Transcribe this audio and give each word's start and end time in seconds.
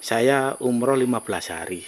saya 0.00 0.56
umroh 0.64 0.96
15 0.96 1.56
hari. 1.56 1.84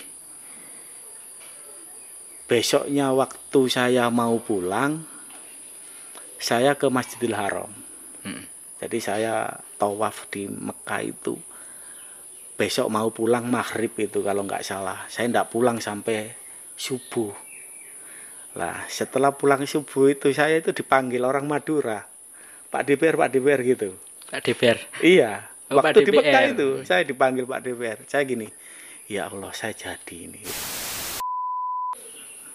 Besoknya 2.45 3.17
waktu 3.17 3.61
saya 3.73 4.13
mau 4.13 4.37
pulang 4.45 5.09
saya 6.37 6.77
ke 6.77 6.93
Masjidil 6.93 7.33
Haram. 7.33 7.73
Hmm. 8.23 8.47
jadi 8.79 8.99
saya 9.03 9.35
tawaf 9.75 10.31
di 10.31 10.47
Mekah 10.47 11.03
itu 11.03 11.35
besok 12.63 12.87
mau 12.95 13.11
pulang 13.11 13.51
maghrib 13.51 13.91
itu 13.99 14.23
kalau 14.23 14.47
nggak 14.47 14.63
salah. 14.63 15.11
Saya 15.11 15.27
nggak 15.35 15.51
pulang 15.51 15.83
sampai 15.83 16.31
subuh. 16.79 17.35
Lah 18.55 18.87
setelah 18.87 19.35
pulang 19.35 19.67
subuh 19.67 20.13
itu 20.15 20.31
saya 20.31 20.63
itu 20.63 20.71
dipanggil 20.71 21.27
orang 21.27 21.51
Madura. 21.51 22.07
Pak 22.71 22.83
DPR 22.87 23.19
Pak 23.19 23.31
DPR 23.35 23.61
gitu. 23.67 23.91
Pak 24.31 24.41
DPR. 24.47 24.79
Iya, 25.03 25.52
Oh, 25.73 25.81
Pak 25.81 25.85
waktu 25.93 26.01
di 26.05 26.13
Mekah 26.13 26.43
itu 26.53 26.69
saya 26.85 27.03
dipanggil 27.03 27.45
Pak 27.49 27.61
DPR. 27.65 27.99
Saya 28.05 28.23
gini, 28.29 28.47
ya 29.09 29.29
Allah 29.33 29.53
saya 29.57 29.73
jadi 29.73 30.17
ini. 30.29 30.41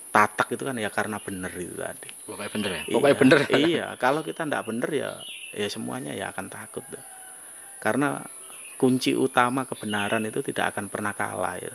Tatak 0.07 0.49
itu 0.57 0.63
kan 0.65 0.73
ya 0.77 0.89
karena 0.89 1.21
bener 1.21 1.51
itu 1.53 1.77
tadi. 1.77 2.09
Pokoknya 2.25 2.49
bener 2.49 2.69
ya. 2.73 2.81
Pokoknya 2.89 3.13
Iya, 3.13 3.21
bener. 3.21 3.39
Iya, 3.53 3.87
kalau 4.01 4.21
kita 4.25 4.49
ndak 4.49 4.65
bener 4.65 4.89
ya, 4.89 5.09
ya 5.53 5.67
semuanya 5.69 6.13
ya 6.17 6.33
akan 6.33 6.49
takut. 6.49 6.81
tuh. 6.89 7.03
Karena 7.77 8.25
kunci 8.77 9.13
utama 9.13 9.65
kebenaran 9.65 10.25
itu 10.25 10.41
tidak 10.41 10.73
akan 10.73 10.89
pernah 10.89 11.13
kalah 11.13 11.57
ya. 11.61 11.73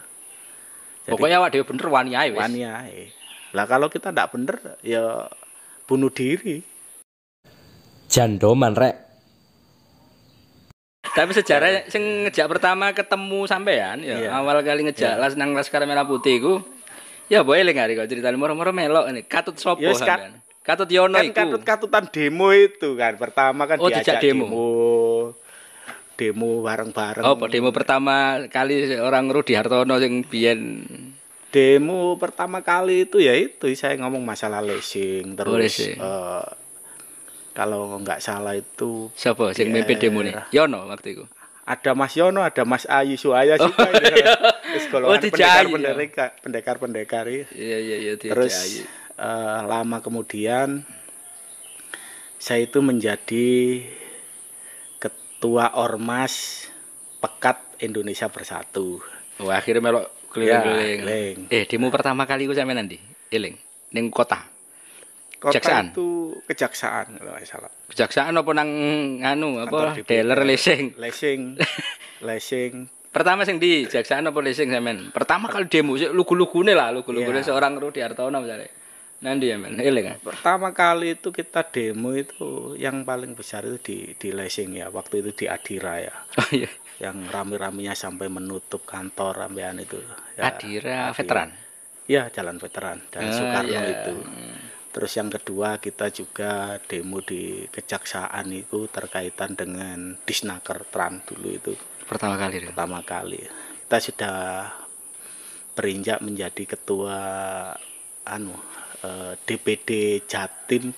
Jadi 1.02 1.12
Pokoknya 1.18 1.42
awak 1.42 1.50
dhewe 1.54 1.66
bener 1.66 1.86
wani 1.90 2.12
ae 2.14 2.30
wis. 2.30 2.38
wani 2.38 2.60
ae. 2.62 3.10
Lah 3.54 3.66
kalau 3.66 3.90
kita 3.90 4.14
ndak 4.14 4.30
bener 4.34 4.56
ya 4.86 5.26
bunuh 5.86 6.10
diri. 6.10 6.62
Jandoman 8.06 8.74
rek. 8.74 9.01
Tapi 11.12 11.30
sejarah 11.38 11.84
sing 11.86 12.24
ngejak 12.24 12.48
pertama 12.48 12.90
ketemu 12.90 13.44
sampean 13.44 14.00
ya 14.00 14.16
Iya. 14.18 14.30
awal 14.32 14.60
kali 14.60 14.84
ngejak 14.84 15.14
las 15.14 15.34
nang 15.34 15.52
Laskar 15.52 15.82
Merah 15.82 16.02
Putih 16.02 16.38
ku 16.38 16.54
ya 17.26 17.40
boleh 17.40 17.62
eling 17.62 17.76
hari 17.76 17.92
kok 17.94 18.06
ceritane 18.06 18.34
moro-moro 18.34 18.70
melok 18.70 19.08
ini 19.08 19.22
katut 19.22 19.56
sopo 19.56 19.80
Ya, 19.80 19.92
Kat-. 19.92 20.40
Katut 20.62 20.86
Yono 20.86 21.16
kan 21.16 21.26
iku. 21.26 21.34
katut-katutan 21.34 22.06
demo 22.08 22.48
itu 22.50 22.94
kan 22.94 23.16
pertama 23.16 23.66
kan 23.66 23.76
Oh, 23.76 23.88
diajak 23.88 24.20
demo. 24.20 24.46
demo 24.46 24.68
demo 26.14 26.62
bareng-bareng 26.62 27.24
Oh, 27.24 27.34
demo 27.46 27.70
pertama 27.70 28.14
kali 28.46 28.94
orang 28.94 29.26
Rudi 29.26 29.52
Hartono 29.52 29.98
sing 29.98 30.22
biyen 30.22 30.86
demo 31.48 32.14
pertama 32.14 32.60
kali 32.60 33.04
itu 33.04 33.18
ya 33.18 33.34
itu 33.34 33.68
saya 33.74 33.98
ngomong 33.98 34.22
masalah 34.22 34.60
leasing 34.60 35.34
terus 35.34 35.50
Oh, 35.50 35.58
leasing. 35.58 35.98
eh, 35.98 36.44
kalau 37.52 37.96
nggak 37.96 38.18
salah 38.18 38.52
itu 38.52 39.12
sapa 39.12 39.52
sing 39.52 39.68
Di 39.68 39.72
mimpin 39.72 39.96
demo 39.96 40.20
nih? 40.20 40.34
Yono 40.50 40.84
waktu 40.86 41.14
itu. 41.14 41.24
ada 41.62 41.92
Mas 41.92 42.12
Yono 42.12 42.40
ada 42.40 42.64
Mas 42.64 42.84
Ayu 42.84 43.14
Suaya 43.14 43.54
sih 43.54 43.70
Pak. 43.70 43.90
Terus 43.92 44.84
Oh, 44.84 44.90
golongan 44.90 45.20
dijahit, 45.20 45.68
pendekar 45.68 45.68
ya. 45.70 45.92
pendekar 45.94 46.28
pendekar 46.40 46.76
pendekar 46.76 47.24
iya. 47.26 47.44
Iya 47.50 47.78
iya 47.78 47.96
iya 48.00 48.12
terus 48.16 48.82
eh, 49.12 49.60
lama 49.62 50.00
kemudian 50.00 50.82
saya 52.36 52.64
itu 52.64 52.80
menjadi 52.80 53.84
ketua 54.98 55.76
ormas 55.76 56.66
pekat 57.18 57.60
Indonesia 57.78 58.26
Bersatu 58.26 58.98
Oh, 59.36 59.48
akhirnya 59.48 59.82
melok 59.82 60.06
keliling-keliling. 60.30 61.48
Ya, 61.48 61.56
eh, 61.58 61.64
demo 61.64 61.88
pertama 61.88 62.24
kali 62.24 62.44
ku 62.44 62.52
sampean 62.52 62.78
nanti? 62.78 63.00
Eling 63.28 63.56
ning 63.90 64.06
kota. 64.08 64.44
Kota 65.42 65.58
Kejaksaan? 65.58 65.90
itu 65.90 66.08
kejaksaan 66.46 67.06
kalau 67.18 67.30
nggak 67.32 67.42
salah 67.44 67.72
Kejaksaan 67.90 68.32
apa 68.32 68.50
nang 68.52 68.70
anu 69.20 69.58
apa 69.58 69.98
dealer 70.00 70.40
leasing. 70.40 70.94
leasing 70.96 71.58
leasing 72.26 72.86
Pertama 73.12 73.44
sing 73.44 73.58
di 73.58 73.84
Jaksaan 73.84 74.24
apa 74.24 74.40
leasing 74.40 74.72
sampean? 74.72 75.12
Pertama 75.12 75.44
kali 75.44 75.68
demo 75.68 75.92
sik 75.94 76.08
lugu-lugune 76.10 76.72
lah, 76.72 76.88
lugu-lugune 76.90 77.44
Iya. 77.44 77.52
seorang 77.52 77.76
Rudi 77.76 78.00
Hartono 78.00 78.40
misalnya. 78.40 78.72
Nanti 79.20 79.46
ya 79.46 79.54
men, 79.54 79.76
eling 79.76 80.06
kan? 80.08 80.16
pertama 80.24 80.72
kali 80.72 81.14
itu 81.14 81.28
kita 81.28 81.60
demo 81.62 82.10
itu 82.10 82.72
yang 82.74 83.04
paling 83.04 83.36
besar 83.36 83.62
itu 83.62 83.76
di 83.78 83.96
di 84.16 84.32
leasing 84.32 84.74
ya 84.74 84.88
waktu 84.88 85.20
itu 85.20 85.30
di 85.34 85.46
Adira 85.46 86.00
ya 86.00 86.14
Oh 86.34 86.48
iya. 86.50 86.72
yang 86.98 87.28
rame-ramenya 87.28 87.92
sampai 87.92 88.26
menutup 88.26 88.82
kantor 88.82 89.44
rambean 89.44 89.76
itu 89.76 90.00
ya, 90.34 90.48
Adira 90.48 91.12
veteran. 91.12 91.52
ya 92.04 92.26
jalan 92.28 92.56
veteran 92.56 92.98
dan 93.08 93.22
Ah, 93.22 93.30
Soekarno 93.30 93.70
iya. 93.70 93.92
itu 93.94 94.14
terus 94.92 95.12
yang 95.12 95.28
kedua 95.28 95.76
kita 95.76 96.08
juga 96.08 96.52
demo 96.78 97.18
di 97.18 97.64
kejaksaan 97.66 98.44
itu 98.52 98.86
terkaitan 98.86 99.52
dengan 99.52 100.14
disnaker 100.20 100.84
tran 100.86 101.24
dulu 101.24 101.48
itu 101.48 101.72
Pertama 102.02 102.36
kali. 102.36 102.60
Rin. 102.60 102.68
pertama 102.68 103.00
kali 103.00 103.40
kita 103.82 103.96
sudah 103.98 104.36
berinjak 105.72 106.20
menjadi 106.20 106.64
ketua 106.68 107.18
anu 108.22 108.52
eh, 109.00 109.32
DPD 109.38 109.88
Jatim 110.22 110.92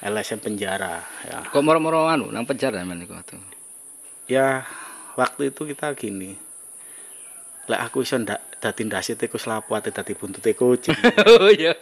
LSM 0.00 0.40
penjara 0.40 0.96
ya 1.22 1.44
Kok 1.44 1.60
moro-moro 1.60 2.08
anu 2.08 2.28
nang 2.28 2.44
penjara 2.44 2.80
men 2.80 3.04
iku 3.04 3.12
waktu. 3.12 3.36
ya 4.26 4.64
waktu 5.12 5.52
itu 5.52 5.68
kita 5.68 5.92
gini 5.92 6.32
lah 7.66 7.84
aku 7.84 8.00
iso 8.00 8.16
ndak 8.16 8.40
dadi 8.60 8.84
ndase 8.84 9.16
tikus 9.16 9.44
lapo 9.44 9.72
ate 9.72 9.88
dadi 9.88 10.12
buntute 10.12 10.52
kucing 10.52 10.92
oh 11.32 11.48
iya. 11.48 11.72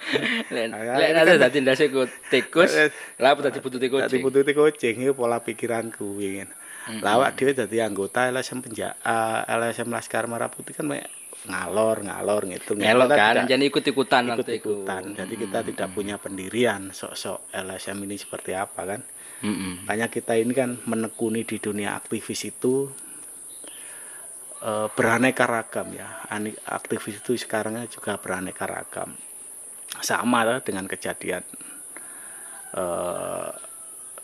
Lek 0.47 0.71
Ah, 0.71 1.03
ini 1.03 1.19
ada 1.19 1.34
kan- 1.34 1.43
dadi 1.44 1.59
ndase 1.59 1.91
ku 1.91 2.06
tikus, 2.28 2.71
Eh, 2.72 2.89
apa 3.19 3.39
dadi 3.43 3.59
buntute 3.59 3.84
dadi 3.84 3.93
kucing. 3.93 4.21
buntute 4.22 4.53
kucing 4.53 4.94
itu 4.97 5.12
pola 5.12 5.38
pikiranku 5.38 6.06
ingin 6.19 6.47
lah 6.99 7.21
awak 7.21 7.37
dhewe 7.37 7.53
dadi 7.53 7.78
anggota 7.78 8.31
LSM 8.31 8.62
penjara 8.62 8.97
LSM 9.44 9.91
Laskar 9.91 10.25
Merah 10.25 10.49
Putih 10.49 10.72
kan 10.72 10.88
ngalor 11.41 12.00
ngalor 12.00 12.49
gitu 12.49 12.75
Kita 12.75 13.06
kan, 13.06 13.44
jadi 13.44 13.61
ikut-ikutan 13.62 14.22
waktu 14.27 14.56
itu. 14.56 14.72
ikut-ikutan. 14.83 15.03
Jadi 15.15 15.34
kita 15.37 15.59
tidak 15.62 15.88
punya 15.93 16.17
pendirian 16.17 16.91
sok-sok 16.91 17.53
LSM 17.53 17.99
ini 18.03 18.17
seperti 18.17 18.55
apa 18.55 18.83
kan. 18.84 19.00
Makanya 19.84 20.09
kita 20.09 20.34
ini 20.34 20.50
kan 20.50 20.81
menekuni 20.83 21.43
di 21.43 21.56
dunia 21.56 21.94
aktivis 21.94 22.43
itu 22.49 22.91
eh, 24.61 24.89
beraneka 24.93 25.45
ragam 25.45 25.89
ya. 25.93 26.25
Aktivis 26.67 27.21
itu 27.21 27.37
sekarang 27.37 27.79
juga 27.89 28.17
beraneka 28.17 28.65
ragam. 28.65 29.15
Sama 30.01 30.45
lah 30.45 30.59
dengan 30.61 30.85
kejadian 30.85 31.43
eh, 32.77 33.51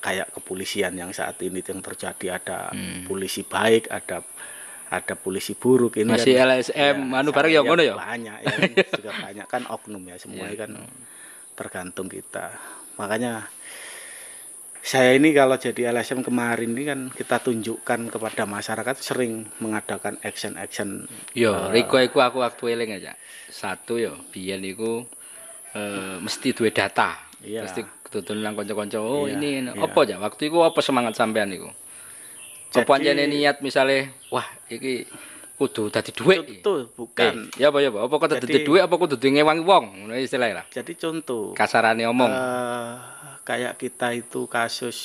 kayak 0.04 0.36
kepolisian 0.36 0.92
yang 0.94 1.10
saat 1.16 1.40
ini 1.40 1.64
yang 1.64 1.80
terjadi 1.80 2.36
ada 2.36 2.58
polisi 3.08 3.40
baik, 3.40 3.88
ada 3.88 4.20
ada 4.92 5.14
polisi 5.16 5.56
buruk 5.56 5.96
ini 5.98 6.12
Masih 6.12 6.36
kan- 6.38 6.60
LSM, 6.60 6.96
anu 7.08 7.32
sama, 7.32 7.36
bareng 7.40 7.52
ya 7.56 7.60
ngono 7.64 7.82
ya? 7.82 7.94
banyak 7.96 8.36
ya 8.44 8.56
juga 8.94 9.10
banyak 9.26 9.46
kan 9.48 9.62
oknum 9.66 10.04
ya 10.06 10.16
semuanya 10.20 10.68
kan 10.68 10.70
tergantung 11.56 12.06
kita 12.06 12.52
makanya 12.94 13.48
saya 14.84 15.16
ini 15.16 15.32
kalau 15.32 15.56
jadi 15.56 15.88
LSM 15.90 16.20
kemarin 16.20 16.68
ini 16.70 16.84
kan 16.84 17.00
kita 17.08 17.40
tunjukkan 17.40 18.12
kepada 18.12 18.44
masyarakat 18.44 18.96
sering 18.96 19.48
mengadakan 19.56 20.20
action-action 20.20 21.08
Yo, 21.32 21.72
Riko 21.72 21.96
iku 21.98 22.20
aku 22.20 22.38
waktu 22.38 22.76
eling 22.76 22.92
aja. 22.92 23.16
Satu 23.48 23.96
yo, 23.96 24.12
biyen 24.28 24.60
iku 24.60 25.08
eh, 25.72 26.20
mesti 26.20 26.52
duwe 26.52 26.68
data. 26.68 27.16
Iya. 27.40 27.64
Mesti 27.64 27.80
ketutun 28.04 28.44
nang 28.44 28.52
kanca-kanca. 28.52 29.00
Oh, 29.00 29.24
Iya, 29.24 29.36
ini 29.36 29.64
iya. 29.64 29.72
apa 29.74 29.98
aja? 29.98 30.20
Waktu 30.20 30.52
iku 30.52 30.60
apa 30.60 30.78
semangat 30.78 31.16
sampean 31.16 31.48
iku? 31.48 31.72
Jadi- 32.68 32.84
Apa 32.84 32.92
anjane 32.94 33.24
niat 33.24 33.64
misale, 33.64 34.12
wah, 34.28 34.44
iki 34.66 35.08
kudu 35.54 35.88
dadi 35.88 36.10
dhuwit. 36.10 36.42
iki. 36.42 36.60
itu 36.60 36.90
bukan 36.92 37.48
Eh, 37.54 37.62
ya 37.62 37.70
apa 37.70 37.78
ya 37.78 37.88
apa? 37.88 38.04
Apa 38.04 38.14
kok 38.18 38.28
dadi 38.36 38.60
dhuwit 38.60 38.82
apa 38.82 38.94
kudu 38.94 39.16
ngewangi 39.16 39.62
wong? 39.62 39.84
Ngono 40.02 40.12
istilahnya 40.14 40.60
lah. 40.60 40.66
jadi 40.68 40.92
contoh 40.92 41.54
Kasarane 41.54 42.04
omong. 42.04 42.28
eh, 42.28 42.92
kayak 43.44 43.76
kita 43.76 44.12
itu 44.12 44.44
kasus 44.46 44.96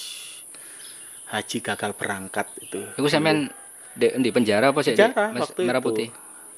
haji 1.27 1.57
gagal 1.59 1.91
berangkat 1.94 2.47
itu 2.59 2.81
Iku 2.95 3.05
sampean 3.05 3.51
di, 3.91 4.07
di 4.17 4.29
penjara 4.29 4.72
apa 4.72 4.81
sih? 4.81 4.91
Di 4.91 4.97
penjara 4.97 5.29
Mas- 5.29 5.44
waktu 5.45 5.61
Merah 5.61 5.77
itu 5.77 5.88
Putih. 5.88 6.09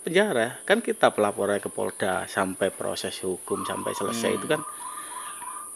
penjara 0.02 0.48
kan 0.64 0.80
kita 0.80 1.10
pelapornya 1.10 1.58
ke 1.58 1.68
Polda 1.68 2.26
sampai 2.26 2.70
proses 2.70 3.20
hukum 3.20 3.62
sampai 3.62 3.92
selesai 3.92 4.32
Hmm. 4.32 4.38
itu 4.38 4.48
kan 4.48 4.62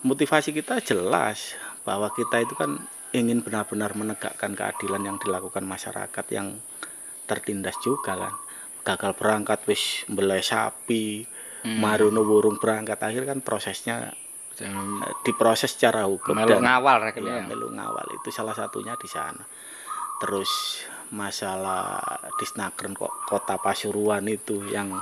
motivasi 0.02 0.50
kita 0.52 0.80
jelas 0.80 1.54
bahwa 1.82 2.10
kita 2.10 2.40
itu 2.40 2.54
kan 2.54 2.78
ingin 3.12 3.40
benar-benar 3.40 3.94
menegakkan 3.94 4.54
keadilan 4.54 5.02
yang 5.04 5.18
dilakukan 5.18 5.64
masyarakat 5.64 6.26
yang 6.30 6.58
tertindas 7.24 7.78
juga 7.80 8.14
kan 8.16 8.34
gagal 8.84 9.14
berangkat 9.14 9.60
wis 9.66 9.84
mbelai 10.06 10.42
sapi 10.42 11.26
Hmm. 11.62 11.82
marono 11.82 12.22
burung 12.22 12.56
berangkat 12.56 12.98
akhir 13.00 13.26
kan 13.26 13.42
prosesnya 13.42 14.14
diproses 15.22 15.72
secara 15.72 16.06
hukum 16.06 16.32
dan- 16.38 16.64
ngawal 16.64 17.04
rek 17.04 17.20
Iya, 17.20 17.44
ya. 17.44 17.46
melu 17.46 17.70
ngawal 17.70 18.08
itu 18.16 18.30
salah 18.30 18.52
satunya 18.52 18.96
di 18.96 19.06
sana. 19.06 19.44
Terus 20.18 20.82
masalah 21.12 22.00
disnaker 22.36 22.88
kok 22.92 23.14
kota 23.26 23.56
Pasuruan 23.58 24.26
itu 24.26 24.64
yang 24.66 24.96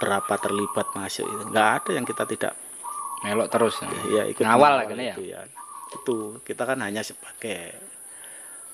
berapa 0.00 0.34
terlibat 0.40 0.90
masuk 0.92 1.24
itu 1.24 1.44
nggak 1.46 1.68
ada 1.76 1.90
yang 1.92 2.04
kita 2.04 2.24
tidak 2.24 2.54
Melok 3.20 3.52
terus. 3.52 3.84
ya 4.08 4.24
ikut 4.24 4.40
Ngawal 4.40 4.88
itu 4.88 5.28
ya. 5.28 5.44
Itu 5.92 6.40
kita 6.40 6.64
kan 6.64 6.80
hanya 6.80 7.04
sebagai 7.04 7.76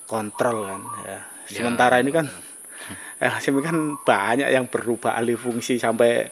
kontrol 0.07 0.63
kan 0.65 0.81
ya. 1.03 1.19
Sementara 1.45 1.99
ini 1.99 2.11
kan 2.11 2.31
LSM 3.19 3.59
kan 3.67 3.75
banyak 3.99 4.47
yang 4.47 4.71
berubah 4.71 5.19
alih 5.19 5.35
fungsi 5.35 5.75
sampai 5.75 6.31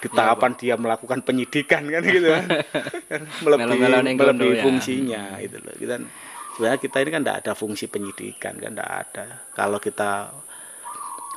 di 0.00 0.08
Ya, 0.08 0.16
tahapan 0.16 0.52
dia 0.56 0.74
melakukan 0.80 1.20
penyidikan 1.20 1.84
kan 1.84 2.00
gitu 2.00 2.28
kan 2.32 2.44
melebihi, 3.44 3.84
kono 3.84 4.00
melebihi 4.00 4.56
ya. 4.56 4.62
fungsinya 4.64 5.22
itu 5.44 5.56
loh. 5.60 5.76
Kita 5.76 5.94
sebenarnya 6.56 6.80
kita 6.80 6.96
ini 7.04 7.10
kan 7.12 7.22
tidak 7.22 7.38
ada 7.44 7.52
fungsi 7.52 7.84
penyidikan 7.92 8.56
kan 8.56 8.72
tidak 8.72 8.90
ada. 8.90 9.26
Kalau 9.52 9.76
kita 9.76 10.32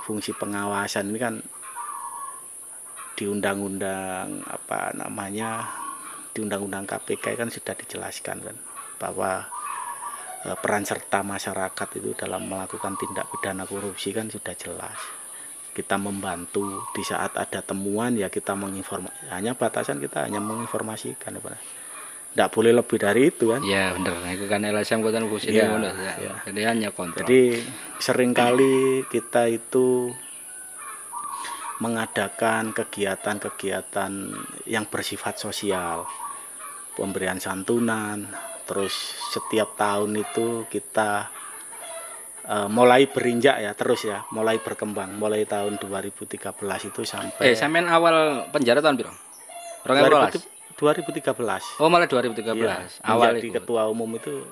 fungsi 0.07 0.31
pengawasan 0.31 1.11
ini 1.11 1.19
kan 1.19 1.35
di 3.13 3.27
undang-undang 3.27 4.41
apa 4.47 4.95
namanya 4.95 5.67
di 6.33 6.41
undang-undang 6.41 6.87
KPK 6.87 7.37
kan 7.37 7.49
sudah 7.51 7.75
dijelaskan 7.77 8.37
kan 8.41 8.57
bahwa 8.97 9.43
eh, 10.47 10.57
peran 10.57 10.87
serta 10.87 11.21
masyarakat 11.21 11.87
itu 11.99 12.15
dalam 12.15 12.47
melakukan 12.47 12.95
tindak 12.95 13.27
pidana 13.27 13.67
korupsi 13.67 14.15
kan 14.15 14.31
sudah 14.31 14.55
jelas 14.57 15.22
kita 15.73 15.97
membantu 15.97 16.85
di 16.93 17.01
saat 17.01 17.33
ada 17.33 17.65
temuan 17.65 18.13
ya 18.13 18.29
kita 18.29 18.53
menginformasi 18.53 19.33
hanya 19.33 19.57
batasan 19.57 19.97
kita 19.97 20.29
hanya 20.29 20.37
menginformasikan 20.37 21.41
tidak 22.33 22.49
boleh 22.49 22.73
lebih 22.73 22.97
dari 22.97 23.29
itu 23.29 23.53
kan 23.53 23.61
Ya 23.61 23.93
bener, 23.93 24.17
itu 24.33 24.45
kan 24.49 24.65
LSM 24.65 25.05
kota 25.05 25.21
Iya, 25.21 25.69
ngono 25.69 25.85
ya. 25.85 26.13
iya. 26.17 26.33
Jadi 26.49 26.61
hanya 26.65 26.89
kontrol. 26.89 27.21
Jadi 27.21 27.61
sering 28.01 28.33
kali 28.33 29.05
kita 29.05 29.45
itu 29.53 30.09
mengadakan 31.77 32.73
kegiatan-kegiatan 32.73 34.11
yang 34.65 34.85
bersifat 34.89 35.37
sosial, 35.37 36.09
pemberian 36.97 37.37
santunan, 37.37 38.25
terus 38.65 38.93
setiap 39.29 39.77
tahun 39.77 40.23
itu 40.23 40.65
kita 40.73 41.29
eh, 42.43 42.67
mulai 42.67 43.07
berinjak 43.07 43.59
ya 43.59 43.71
terus 43.73 44.03
ya, 44.03 44.23
mulai 44.29 44.59
berkembang, 44.59 45.15
mulai 45.15 45.43
tahun 45.43 45.79
2013 45.79 46.39
itu 46.85 47.01
sampai 47.03 47.43
eh 47.43 47.55
sampean 47.55 47.87
awal 47.87 48.47
penjara 48.49 48.79
tahun 48.79 48.95
piro? 48.95 49.13
2012. 49.83 50.39
2013. 50.73 51.79
Oh 51.79 51.87
malah 51.87 52.07
2013. 52.07 52.55
Iya, 52.55 52.75
awal 53.05 53.37
itu. 53.37 53.53
ketua 53.53 53.87
umum 53.87 54.09
itu 54.15 54.43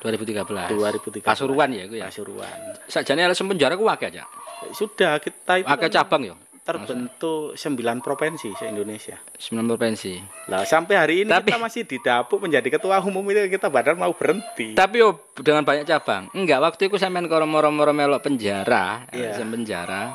2013. 0.00 0.70
2013. 0.70 1.22
Pasuruan 1.22 1.68
ya 1.70 1.82
iku 1.84 1.94
ya. 1.98 2.06
Pasuruan. 2.08 2.58
Sakjane 2.86 3.26
LSM 3.26 3.50
penjara 3.50 3.74
ku 3.74 3.84
akeh 3.84 4.08
aja. 4.08 4.24
Sudah 4.70 5.18
kita 5.18 5.62
itu 5.62 5.66
Akeh 5.66 5.90
kan- 5.90 5.94
cabang 6.02 6.22
ya. 6.24 6.34
Terbentuk 6.68 7.56
9 7.56 8.04
provinsi 8.04 8.52
se-Indonesia. 8.52 9.16
9 9.40 9.64
provinsi. 9.64 10.20
Lah 10.52 10.68
sampai 10.68 10.94
hari 11.00 11.14
ini 11.24 11.32
Tapi- 11.32 11.48
kita 11.48 11.56
masih 11.56 11.82
didapuk 11.88 12.44
menjadi 12.44 12.68
ketua 12.68 13.00
umum 13.00 13.24
itu 13.32 13.48
kita 13.48 13.72
badan 13.72 13.96
mau 13.96 14.12
berhenti. 14.12 14.76
Tapi 14.76 15.00
yo 15.00 15.16
dengan 15.40 15.64
banyak 15.64 15.88
cabang. 15.88 16.28
Enggak, 16.36 16.60
waktu 16.60 16.92
itu 16.92 17.00
sampean 17.00 17.24
karo 17.24 17.48
moro-moro 17.48 17.96
melok 17.96 18.20
penjara, 18.20 19.08
Iya. 19.08 19.32
LSM 19.32 19.48
penjara. 19.48 20.12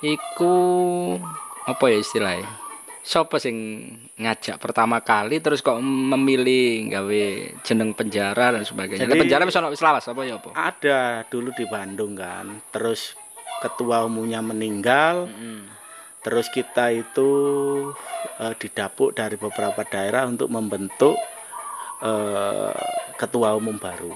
Iku 0.00 0.54
apa 1.62 1.84
ya 1.86 2.00
istilahnya? 2.00 2.48
Sopo 3.02 3.36
sing 3.36 3.82
ngajak 4.14 4.62
pertama 4.62 5.02
kali 5.02 5.42
terus 5.42 5.58
kok 5.58 5.74
memilih 5.82 6.86
gawe 6.88 7.22
jeneng 7.60 7.92
penjara 7.92 8.54
dan 8.54 8.62
sebagainya. 8.62 9.04
Jadi- 9.04 9.20
penjara 9.20 9.42
wis 9.42 9.58
ono 9.58 9.68
wis 9.68 9.82
lawas 9.82 10.06
apa 10.06 10.22
ya 10.22 10.38
apa? 10.38 10.54
Ada 10.54 11.26
dulu 11.26 11.50
di 11.52 11.66
Bandung 11.66 12.14
kan. 12.14 12.62
Terus 12.70 13.18
ketua 13.62 14.02
umumnya 14.02 14.42
meninggal, 14.42 15.30
Hmm. 15.30 15.70
terus 16.26 16.50
kita 16.50 16.90
itu 16.90 17.30
eh, 18.42 18.54
didapuk 18.58 19.14
dari 19.14 19.38
beberapa 19.38 19.86
daerah 19.86 20.26
untuk 20.26 20.50
membentuk 20.50 21.14
eh, 22.02 22.74
ketua 23.14 23.54
umum 23.54 23.78
baru. 23.78 24.10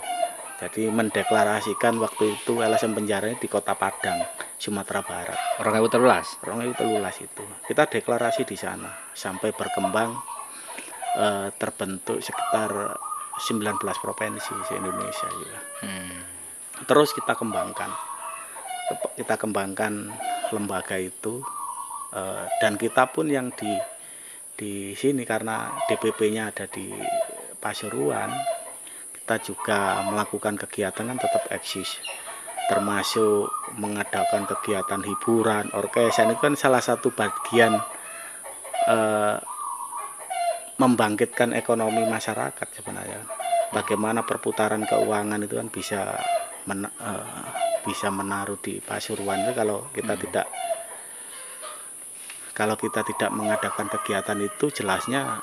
Jadi 0.56 0.88
mendeklarasikan 0.88 2.00
waktu 2.00 2.32
itu 2.34 2.64
LSM 2.64 2.96
penjaranya 2.96 3.36
di 3.36 3.44
Kota 3.44 3.76
Padang, 3.76 4.24
Sumatera 4.56 5.04
Barat. 5.04 5.38
2013. 5.60 6.40
Orang 6.48 6.64
itu 6.64 6.74
telulas 6.80 7.16
itu. 7.20 7.44
Kita 7.68 7.84
deklarasi 7.84 8.48
di 8.48 8.56
sana 8.56 8.88
sampai 9.12 9.52
berkembang 9.52 10.16
eh, 11.20 11.48
terbentuk 11.54 12.18
sekitar 12.24 12.72
19 13.36 13.76
provinsi 14.00 14.52
di 14.64 14.72
Indonesia 14.80 15.28
juga. 15.28 15.60
Hmm. 15.84 16.18
Terus 16.88 17.12
kita 17.12 17.36
kembangkan. 17.36 18.15
Kita 19.16 19.34
kembangkan 19.34 20.12
lembaga 20.54 20.96
itu 21.00 21.42
eh, 22.14 22.44
dan 22.62 22.78
kita 22.78 23.10
pun 23.10 23.26
yang 23.26 23.50
di 23.54 23.72
di 24.56 24.96
sini 24.96 25.28
karena 25.28 25.68
DPP-nya 25.84 26.48
ada 26.48 26.64
di 26.64 26.88
Pasuruan, 27.60 28.30
kita 29.12 29.42
juga 29.42 30.00
melakukan 30.06 30.54
kegiatan 30.54 31.02
kan 31.02 31.18
tetap 31.18 31.50
eksis 31.50 31.98
termasuk 32.66 33.46
mengadakan 33.78 34.42
kegiatan 34.46 34.98
hiburan 35.06 35.70
orkesan 35.70 36.34
itu 36.34 36.42
kan 36.42 36.58
salah 36.58 36.82
satu 36.82 37.14
bagian 37.14 37.78
eh, 38.90 39.38
membangkitkan 40.76 41.56
ekonomi 41.56 42.04
masyarakat 42.04 42.68
sebenarnya. 42.74 43.22
Bagaimana 43.70 44.22
perputaran 44.26 44.82
keuangan 44.84 45.42
itu 45.46 45.54
kan 45.56 45.68
bisa 45.70 46.00
men- 46.66 46.90
eh, 46.90 47.46
bisa 47.86 48.10
menaruh 48.10 48.58
di 48.58 48.82
Pasuruan 48.82 49.46
itu 49.46 49.54
kalau 49.54 49.86
kita 49.94 50.18
tidak 50.18 50.46
kalau 52.50 52.74
kita 52.74 53.06
tidak 53.06 53.30
mengadakan 53.30 53.86
kegiatan 53.86 54.38
itu 54.42 54.74
jelasnya 54.74 55.38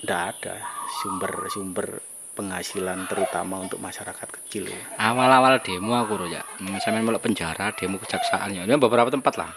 tidak 0.00 0.20
ada 0.32 0.56
sumber-sumber 1.02 2.00
penghasilan 2.32 3.04
terutama 3.04 3.60
untuk 3.60 3.76
masyarakat 3.82 4.28
kecil 4.40 4.72
ya. 4.72 4.80
Awal-awal 4.96 5.60
demo 5.60 5.92
aku 5.98 6.24
ya. 6.30 6.40
Sampean 6.80 7.04
melok 7.04 7.28
penjara, 7.28 7.76
demo 7.76 8.00
kejaksaan 8.00 8.56
ya. 8.56 8.62
Ini 8.64 8.80
beberapa 8.80 9.12
tempat 9.12 9.36
lah. 9.36 9.52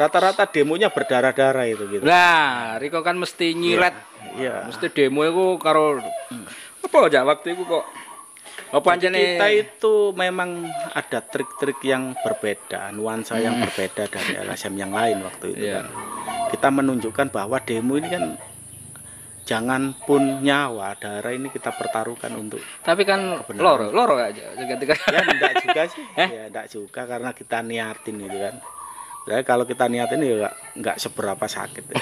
Rata-rata 0.00 0.48
demonya 0.48 0.88
berdarah-darah 0.88 1.66
itu 1.68 1.84
gitu. 1.92 2.02
Lah, 2.08 2.80
Riko 2.80 3.04
kan 3.04 3.20
mesti 3.20 3.52
nyilet. 3.52 3.92
Iya. 4.38 4.64
Mesti 4.70 4.88
demo 4.96 5.28
iku 5.28 5.60
karo 5.60 6.00
apa 6.86 6.96
aja 7.10 7.26
waktu 7.26 7.58
itu 7.58 7.66
kok 7.66 7.84
anjene 8.68 9.18
kita 9.38 9.46
itu 9.48 9.94
memang 10.12 10.66
ada 10.92 11.18
trik-trik 11.20 11.78
yang 11.82 12.14
berbeda, 12.16 12.90
nuansa 12.90 13.38
yang 13.38 13.58
berbeda 13.58 14.06
dari 14.06 14.32
LSM 14.38 14.74
yang 14.74 14.90
lain 14.90 15.22
waktu 15.22 15.46
itu 15.50 15.64
Iya. 15.64 15.80
kan. 15.80 15.86
Kita 16.48 16.68
menunjukkan 16.70 17.26
bahwa 17.28 17.58
demo 17.58 17.94
ini 17.94 18.08
kan 18.08 18.24
jangan 19.42 19.94
pun 19.96 20.42
nyawa 20.42 20.94
darah 20.96 21.30
ini 21.30 21.46
kita 21.48 21.70
pertaruhkan 21.70 22.34
untuk 22.34 22.58
tapi 22.82 23.02
kan 23.02 23.38
Kebenaran. 23.40 23.62
loro, 23.62 23.86
loro 23.88 24.14
aja 24.18 24.42
ketika 24.58 24.90
ya 25.06 25.22
enggak 25.22 25.52
juga 25.62 25.82
sih 25.86 26.02
Eh? 26.18 26.28
ya 26.28 26.42
enggak 26.50 26.66
juga 26.66 27.06
karena 27.06 27.30
kita 27.30 27.62
niatin 27.62 28.16
itu 28.20 28.38
kan 28.40 28.56
Jadi 29.22 29.42
kalau 29.42 29.62
kita 29.64 29.86
niatin 29.86 30.18
ya 30.18 30.34
enggak, 30.36 30.54
enggak 30.74 30.96
seberapa 30.98 31.46
sakit 31.46 31.84
ya. 31.88 31.98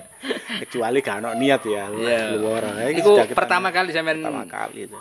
kecuali 0.60 1.00
gak 1.00 1.16
ono 1.18 1.32
niat 1.32 1.62
ya 1.64 1.88
Iya. 1.88 2.36
luar 2.36 2.62
sudah 3.02 3.26
kita 3.26 3.38
pertama 3.38 3.66
niat- 3.66 3.76
kali 3.78 3.88
sampean 3.90 4.18
pertama 4.20 4.44
kali 4.44 4.78
itu 4.84 4.98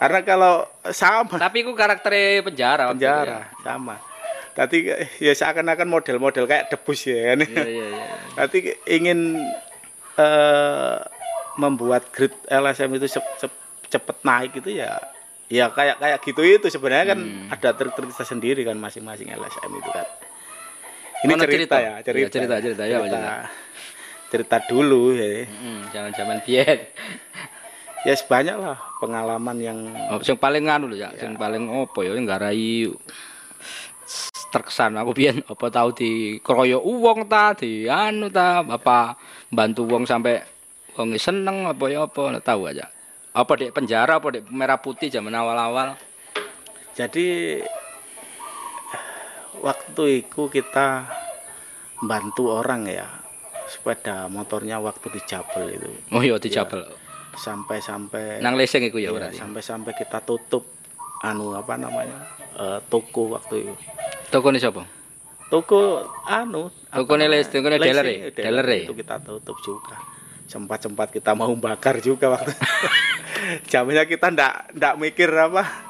karena 0.00 0.24
kalau 0.24 0.64
sama 0.90 1.36
tapi 1.36 1.60
iku 1.60 1.76
karakter 1.76 2.40
penjara 2.40 2.88
penjara 2.88 3.52
sama 3.60 4.00
tadi 4.56 4.88
ya 5.20 5.32
seakan-akan 5.36 5.86
model-model 5.86 6.48
kayak 6.48 6.72
debus 6.72 7.06
ya 7.06 7.36
kan 7.36 7.38
ya. 7.44 7.46
Iya 7.46 7.68
iya 7.68 7.86
iya. 7.94 8.06
Ingin 8.88 9.44
eh, 10.16 10.98
membuat 11.60 12.08
grid 12.10 12.32
LSM 12.48 12.96
itu 12.96 13.06
cep- 13.06 13.36
cep- 13.38 13.60
cepet 13.92 14.16
naik 14.24 14.56
itu 14.58 14.80
ya 14.80 14.96
ya 15.50 15.66
kayak 15.70 15.98
kayak 15.98 16.18
gitu 16.24 16.40
itu 16.46 16.66
sebenarnya 16.70 17.14
kan 17.14 17.20
Hmm. 17.20 17.50
ada 17.50 17.70
trik-trik 17.74 18.14
sendiri 18.16 18.62
kan 18.62 18.78
masing-masing 18.78 19.28
LSM 19.34 19.70
itu 19.76 19.90
kan 19.92 20.06
ini 21.20 21.32
cerita, 21.36 21.44
cerita? 21.44 21.76
ya 21.76 21.92
cerita 22.00 22.16
Iya, 22.16 22.28
cerita, 22.32 22.56
cerita, 22.62 22.82
ya, 22.86 22.98
cerita, 23.02 23.08
cerita. 23.10 23.34
cerita 24.30 24.56
dulu 24.70 25.12
ya 25.12 25.44
Hmm, 25.46 25.80
zaman-zaman 25.92 26.38
ya 28.04 28.14
sebanyak 28.16 28.56
lah 28.56 28.78
pengalaman 29.00 29.56
yang 29.60 29.78
Oh, 30.08 30.20
sing 30.24 30.36
paling 30.40 30.68
anu 30.68 30.88
lho 30.88 30.96
ya, 31.00 31.12
sing 31.16 31.36
paling 31.36 31.68
opo 31.68 32.00
ya 32.00 32.16
nggarai 32.16 32.88
terkesan 34.50 34.98
aku 34.98 35.14
biyen. 35.14 35.44
Apa 35.46 35.70
tahu 35.70 35.94
di 35.94 36.10
kroyo 36.42 36.82
uang 36.82 37.30
ta 37.30 37.54
di 37.54 37.86
anu 37.86 38.32
ta 38.32 38.64
apa 38.64 39.14
bantu 39.52 39.86
wong 39.86 40.04
sampai 40.08 40.42
wong 40.98 41.14
seneng 41.16 41.70
apa 41.70 41.84
ya 41.86 42.08
apa 42.08 42.20
nggak 42.34 42.44
tahu 42.44 42.66
aja. 42.66 42.90
Apa 43.30 43.52
di 43.54 43.70
penjara 43.70 44.18
apa 44.18 44.34
di 44.34 44.40
merah 44.50 44.82
putih 44.82 45.06
zaman 45.06 45.30
awal-awal? 45.30 45.94
Jadi 46.98 47.60
waktu 49.62 50.26
itu 50.26 50.50
kita 50.50 51.06
bantu 52.02 52.50
orang 52.50 52.90
ya 52.90 53.06
sepeda 53.70 54.26
motornya 54.26 54.82
waktu 54.82 55.06
di 55.14 55.20
Jabel 55.22 55.64
itu. 55.78 55.90
Oh 56.10 56.26
iya 56.26 56.34
di 56.42 56.50
Jabal 56.50 56.99
sampai-sampai 57.34 58.40
nang 58.40 58.54
leseng 58.54 58.82
iku 58.82 58.98
ya 58.98 59.10
iya, 59.10 59.10
berarti? 59.12 59.36
sampai-sampai 59.38 59.92
kita 59.94 60.18
tutup 60.22 60.66
anu 61.20 61.52
apa 61.52 61.76
namanya 61.76 62.16
eh, 62.56 62.78
toko 62.88 63.36
waktu 63.36 63.68
itu. 63.68 63.74
Toko 64.30 64.48
ini 64.50 64.58
siapa? 64.58 64.82
Toko 65.50 66.06
anu 66.24 66.70
Toko 66.88 67.12
ini 67.18 67.26
les- 67.26 67.50
toko 67.50 67.66
ini 67.68 67.78
dealer 67.78 68.06
ya? 68.06 68.18
dealer 68.30 68.66
ya? 68.66 68.78
itu 68.86 68.94
kita 68.94 69.18
tutup 69.20 69.58
juga. 69.60 69.98
Sempat-sempat 70.46 71.14
kita 71.14 71.34
mau 71.34 71.50
bakar 71.54 72.02
juga 72.02 72.34
waktu 72.34 72.50
zamannya 73.70 74.04
kita 74.12 74.30
ndak 74.34 74.74
ndak 74.74 74.94
mikir 74.98 75.30
apa 75.30 75.89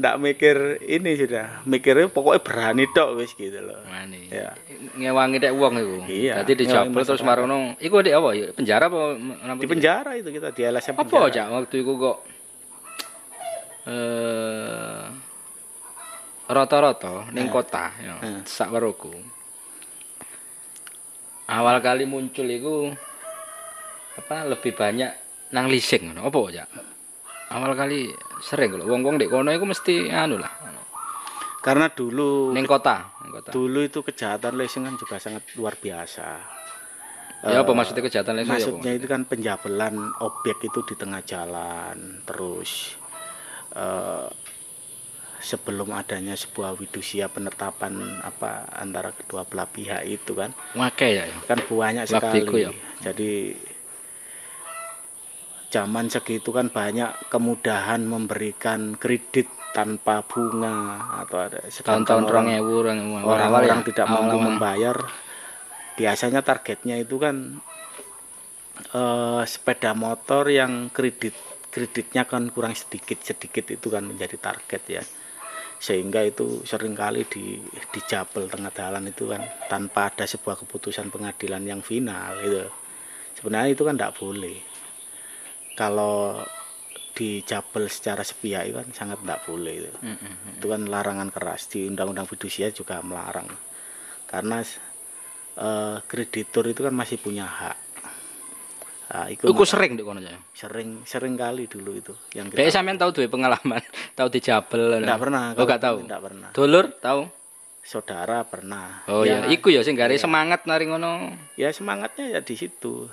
ndak 0.00 0.16
mikir 0.16 0.56
ini 0.80 1.12
sudah 1.12 1.60
mikirnya 1.68 2.08
pokoknya 2.08 2.40
berani 2.40 2.88
tok 2.88 3.20
wis 3.20 3.36
gitu 3.36 3.60
loh 3.60 3.84
Mani. 3.84 4.32
Ya. 4.32 4.56
Ngewangi 4.96 5.36
dek 5.36 5.52
wong 5.52 5.76
iku. 5.76 5.96
Iya, 6.08 6.40
Dadi 6.40 6.64
dijabel 6.64 7.04
terus 7.04 7.20
marono. 7.20 7.76
Iku 7.76 8.00
dek 8.00 8.16
apa 8.16 8.28
ya? 8.32 8.48
Penjara 8.56 8.88
apa 8.88 9.00
di 9.60 9.66
penjara 9.68 10.16
itu 10.16 10.32
kita 10.32 10.56
di 10.56 10.62
LSM 10.64 10.96
Apa 10.96 11.16
aja 11.28 11.52
waktu 11.52 11.84
itu 11.84 11.92
kok 12.00 12.16
eh 13.84 15.04
rata-rata 16.50 17.30
ning 17.30 17.46
kota 17.46 17.94
ya, 18.00 18.18
Eh. 18.24 18.42
sak 18.42 18.74
weruku. 18.74 19.12
Awal 21.46 21.78
kali 21.78 22.08
muncul 22.08 22.46
iku 22.48 22.90
apa 24.16 24.48
lebih 24.48 24.72
banyak 24.74 25.12
nang 25.52 25.68
leasing. 25.68 26.16
Apa 26.16 26.38
aja? 26.48 26.64
Awal 27.50 27.74
kali 27.74 28.14
sering 28.38 28.78
lho 28.78 28.86
wong-wong 28.86 29.18
ndek 29.18 29.28
kono 29.28 29.50
iku 29.50 29.66
mesti 29.66 30.06
anu 30.08 30.38
lah. 30.38 30.50
karena 31.60 31.92
dulu 31.92 32.56
Ning 32.56 32.64
kota, 32.64 33.12
ning 33.20 33.36
kota. 33.36 33.52
dulu 33.52 33.84
itu 33.84 34.00
kejahatan 34.00 34.56
leasing 34.56 34.80
kan 34.88 34.96
juga 34.96 35.20
sangat 35.20 35.44
luar 35.60 35.76
biasa 35.76 36.56
Ya 37.44 37.60
apa 37.60 37.72
maksudnya 37.76 38.00
kejahatan 38.08 38.40
leasing 38.40 38.48
ya 38.48 38.56
maksudnya 38.56 38.92
itu 38.96 39.04
kan 39.04 39.28
penjabelan 39.28 40.12
objek 40.24 40.56
itu 40.64 40.80
di 40.88 40.94
tengah 40.96 41.20
jalan 41.20 42.24
terus 42.24 42.96
eh, 43.76 44.28
sebelum 45.40 45.92
adanya 45.92 46.36
sebuah 46.36 46.76
widusia 46.76 47.28
penetapan 47.28 47.96
apa 48.20 48.68
antara 48.76 49.12
kedua 49.12 49.44
belah 49.48 49.68
pihak 49.68 50.04
itu 50.08 50.32
kan 50.36 50.52
Wake 50.76 51.08
ya. 51.12 51.28
ya. 51.28 51.36
kan 51.44 51.60
banyak 51.64 52.04
sekali 52.08 52.40
itu 52.40 52.56
ya. 52.56 52.70
jadi 53.04 53.56
zaman 55.70 56.10
segitu 56.10 56.50
kan 56.50 56.68
banyak 56.68 57.30
kemudahan 57.30 58.02
memberikan 58.02 58.98
kredit 58.98 59.46
tanpa 59.70 60.26
bunga 60.26 60.98
atau 61.22 61.46
ada 61.46 61.62
sedangkan 61.70 62.26
Tahun-tahun 62.26 62.26
orang- 62.26 62.46
2000 62.58 62.66
orang 62.66 62.98
orang-orang 63.22 63.80
tidak 63.86 64.06
mampu 64.10 64.36
membayar 64.42 64.96
biasanya 65.94 66.42
targetnya 66.42 66.98
itu 66.98 67.16
kan 67.22 67.62
eh, 68.90 69.42
sepeda 69.46 69.94
motor 69.94 70.50
yang 70.50 70.90
kredit 70.90 71.38
kreditnya 71.70 72.26
kan 72.26 72.50
kurang 72.50 72.74
sedikit 72.74 73.22
sedikit 73.22 73.70
itu 73.70 73.86
kan 73.86 74.02
menjadi 74.02 74.34
target 74.36 74.82
ya. 74.90 75.02
Sehingga 75.80 76.20
itu 76.26 76.60
sering 76.66 76.92
kali 76.92 77.24
di 77.24 77.56
dijabel 77.94 78.50
tengah 78.50 78.74
jalan 78.74 79.06
itu 79.08 79.30
kan 79.30 79.40
tanpa 79.70 80.10
ada 80.12 80.26
sebuah 80.26 80.60
keputusan 80.66 81.08
pengadilan 81.08 81.62
yang 81.64 81.80
final 81.80 82.36
itu 82.42 82.66
sebenarnya 83.38 83.72
itu 83.72 83.86
kan 83.86 83.94
tidak 83.96 84.18
boleh 84.18 84.60
kalau 85.80 86.36
dijabel 87.10 87.88
secara 87.88 88.20
sepihak 88.20 88.68
itu 88.68 88.76
kan 88.76 88.88
sangat 88.92 89.18
tidak 89.20 89.40
boleh 89.42 89.74
itu 89.78 89.92
Mm-mm. 89.98 90.56
itu 90.56 90.66
kan 90.66 90.84
larangan 90.84 91.28
keras 91.28 91.66
di 91.66 91.84
undang-undang 91.84 92.24
fidusia 92.24 92.68
juga 92.70 93.00
melarang 93.00 93.48
karena 94.24 94.60
eh, 95.56 95.96
kreditur 96.02 96.64
itu 96.66 96.80
kan 96.80 96.92
masih 96.92 97.16
punya 97.16 97.44
hak 97.44 97.76
nah, 99.10 99.26
itu 99.26 99.42
Iku 99.42 99.64
sering 99.64 99.96
di 99.96 100.02
kono 100.02 100.20
ya. 100.20 100.38
sering 100.54 101.02
sering 101.02 101.34
kali 101.34 101.66
dulu 101.66 101.92
itu 101.94 102.14
yang 102.32 102.46
Dek 102.46 102.62
kita 102.62 102.72
sampean 102.72 102.94
tahu 102.94 103.10
duwe 103.10 103.26
pengalaman, 103.26 103.82
tahu 104.18 104.28
dijabel. 104.30 105.00
tidak 105.00 105.18
pernah 105.18 105.44
Oh, 105.56 105.66
gak 105.66 105.82
tahu. 105.82 105.96
tidak 106.04 106.20
pernah 106.22 106.48
Dulur 106.52 106.84
tahu. 106.94 107.20
saudara 107.82 108.44
pernah 108.44 109.02
Oh 109.08 109.24
ya, 109.24 109.44
iya, 109.44 109.50
iku 109.50 109.68
ya 109.68 109.80
sing 109.80 109.96
gare 109.96 110.14
semangat 110.14 110.62
nari 110.62 110.84
ngono. 110.84 111.32
ya 111.56 111.68
semangatnya 111.68 112.28
ya 112.28 112.40
di 112.40 112.54
situ 112.54 113.08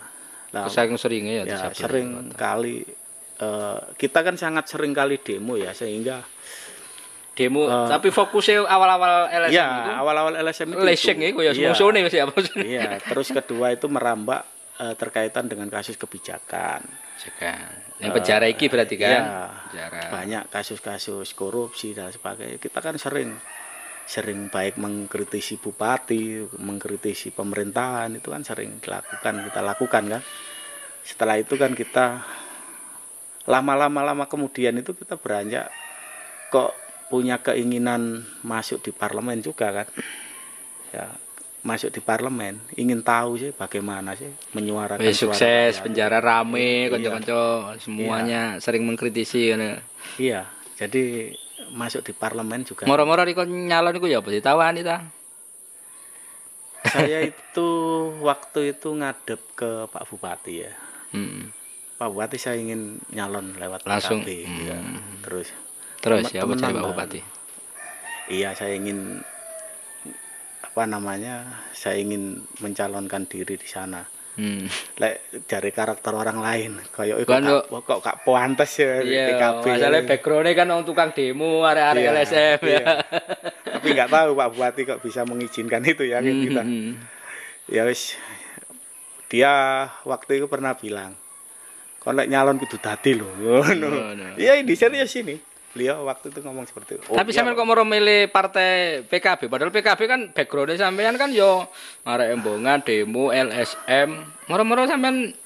lah 0.63 0.71
Saking 0.71 0.97
seringnya 0.97 1.33
ya, 1.41 1.43
ya 1.45 1.57
sering 1.69 2.31
kali 2.33 2.81
eh, 3.37 3.79
kita 3.93 4.19
kan 4.21 4.33
sangat 4.33 4.65
sering 4.65 4.91
kali 4.91 5.21
demo 5.21 5.53
ya 5.53 5.69
sehingga 5.71 6.25
demo 7.33 7.69
Eh. 7.69 7.85
tapi 7.85 8.09
fokusnya 8.09 8.65
awal-awal 8.65 9.29
LSM 9.29 9.53
ya 9.53 9.67
itu 9.69 9.91
awal-awal 9.93 10.33
LSM 10.41 10.73
itu 10.73 10.81
lesing 10.81 11.19
itu. 11.21 11.29
iku 11.31 11.39
ya 11.45 11.51
Iya. 11.53 11.73
siapa 12.09 12.33
Iya, 12.57 12.97
terus 13.03 13.29
kedua 13.29 13.69
itu 13.71 13.85
merambak 13.85 14.41
eh, 14.77 14.93
terkaitan 14.93 15.45
dengan 15.45 15.69
kasus 15.69 15.97
kebijakan. 15.97 16.81
Sekan. 17.17 17.97
Yang 17.97 18.11
penjara 18.13 18.45
iki 18.45 18.69
berarti 18.69 18.93
kan? 18.93 19.09
Iya. 19.09 19.21
Penjara. 19.69 20.01
Banyak 20.13 20.43
kasus-kasus 20.49 21.33
korupsi 21.33 21.97
dan 21.97 22.13
sebagainya. 22.13 22.57
Kita 22.57 22.77
kan 22.77 22.93
sering 22.97 23.33
sering 24.05 24.47
baik 24.47 24.77
mengkritisi 24.77 25.57
bupati, 25.57 26.45
mengkritisi 26.57 27.33
pemerintahan 27.33 28.15
itu 28.15 28.29
kan 28.29 28.39
sering 28.39 28.77
dilakukan, 28.77 29.49
kita 29.49 29.59
lakukan 29.59 30.03
kan. 30.07 30.21
Setelah 31.07 31.39
itu 31.39 31.55
kan 31.55 31.71
kita 31.71 32.27
lama-lama 33.47 34.03
lama 34.03 34.27
kemudian 34.27 34.75
itu 34.75 34.91
kita 34.91 35.15
beranjak 35.15 35.71
kok 36.51 36.75
punya 37.07 37.39
keinginan 37.39 38.27
masuk 38.43 38.83
di 38.83 38.91
parlemen 38.91 39.39
juga 39.39 39.71
kan. 39.71 39.87
Ya, 40.91 41.15
masuk 41.63 41.91
di 41.95 41.99
parlemen, 42.03 42.59
ingin 42.75 43.03
tahu 43.03 43.39
sih 43.39 43.51
bagaimana 43.55 44.15
sih 44.15 44.27
menyuarakan 44.51 45.03
Wih, 45.03 45.15
suara 45.15 45.35
sukses, 45.35 45.71
rakyat. 45.79 45.83
penjara 45.83 46.19
rame, 46.19 46.87
Iya. 46.87 46.91
kanca-kanca 46.91 47.39
semuanya 47.79 48.41
sering 48.59 48.83
mengkritisi 48.87 49.51
ngono. 49.51 49.79
Iya, 50.19 50.47
jadi 50.75 51.31
masuk 51.71 52.03
di 52.07 52.11
parlemen 52.15 52.63
juga. 52.63 52.87
Moro-moro 52.87 53.23
riko 53.23 53.43
nyalon 53.43 53.95
iku 53.95 54.07
ya 54.07 54.19
apa 54.23 54.31
ditawani 54.31 54.83
ta? 54.83 55.07
Saya 56.87 57.19
itu 57.19 57.69
waktu 58.23 58.71
itu 58.75 58.95
ngadep 58.95 59.41
ke 59.55 59.71
Pak 59.91 60.03
Bupati 60.07 60.63
ya. 60.63 60.71
Hmm. 61.09 61.49
Pak 61.93 62.07
Bupati 62.07 62.37
saya 62.37 62.55
ingin 62.55 62.81
nyalon 63.09 63.55
lewat 63.55 63.81
Langsung, 63.83 64.21
PKB, 64.21 64.29
ya. 64.65 64.77
hmm. 64.77 65.21
Terus 65.21 65.47
Terus 65.97 66.23
Temen- 66.23 66.35
ya 66.35 66.41
temenan 66.43 66.71
Pak. 66.71 66.83
Bupati? 66.85 67.19
iya 68.29 68.49
saya 68.51 68.73
ingin 68.73 69.23
apa 70.61 70.83
namanya? 70.85 71.35
Saya 71.71 71.97
ingin 71.97 72.23
mencalonkan 72.57 73.25
diri 73.25 73.55
di 73.55 73.65
sana. 73.65 74.05
Hmm. 74.37 74.69
Lek 74.93 75.15
dari 75.49 75.73
karakter 75.73 76.13
orang 76.13 76.37
lain, 76.37 76.77
kayak 76.91 77.25
kok 77.25 77.33
gak, 77.33 77.65
kok 77.81 77.99
gak 77.99 78.17
puantes 78.21 78.69
ya 78.77 79.01
Iya, 79.01 79.25
PKB. 79.33 79.65
masalah 79.65 80.01
backgroundnya 80.05 80.53
kan 80.53 80.67
orang 80.69 80.85
tukang 80.85 81.09
demo, 81.09 81.65
area-area 81.65 82.03
Iya, 82.03 82.11
LSM 82.13 82.59
ya. 82.61 82.69
iya. 82.69 82.85
Tapi 83.65 83.87
nggak 83.91 84.09
tahu 84.11 84.29
Pak 84.33 84.47
Bupati 84.53 84.81
kok 84.85 85.01
bisa 85.01 85.25
mengizinkan 85.25 85.81
itu 85.81 86.05
ya 86.05 86.21
kayak 86.21 86.37
kita. 86.43 86.61
Hmm. 86.61 86.93
ya 87.67 87.81
wis 87.83 88.13
dia 89.27 89.53
waktu 90.03 90.39
itu 90.39 90.47
pernah 90.47 90.73
bilang 90.73 91.11
kalau 91.99 92.15
lek 92.15 92.27
nyalon 92.27 92.55
kudu 92.55 92.77
dadi 92.77 93.11
lho 93.13 93.27
ngono 93.37 93.87
Ngono. 93.87 94.25
iya 94.35 94.55
ini 94.55 94.73
serius 94.73 95.11
ini 95.15 95.35
beliau 95.67 96.03
waktu 96.03 96.31
itu 96.31 96.39
ngomong 96.41 96.65
seperti 96.65 96.97
itu 96.97 97.03
Oh, 97.05 97.13
Tapi 97.13 97.29
iya, 97.29 97.37
sampean 97.37 97.53
kok 97.53 97.63
mau 97.63 97.77
milih 97.79 98.31
partai 98.31 99.03
PKB? 99.03 99.45
Padahal 99.45 99.69
PKB 99.69 100.01
kan 100.03 100.21
backgroundnya 100.31 100.79
sampean 100.79 101.13
kan 101.15 101.29
yo 101.29 101.69
arek 102.01 102.33
embongan, 102.33 102.81
demo, 102.81 103.29
LSM. 103.29 104.09
Moro-moro 104.47 104.89
sampean 104.89 105.37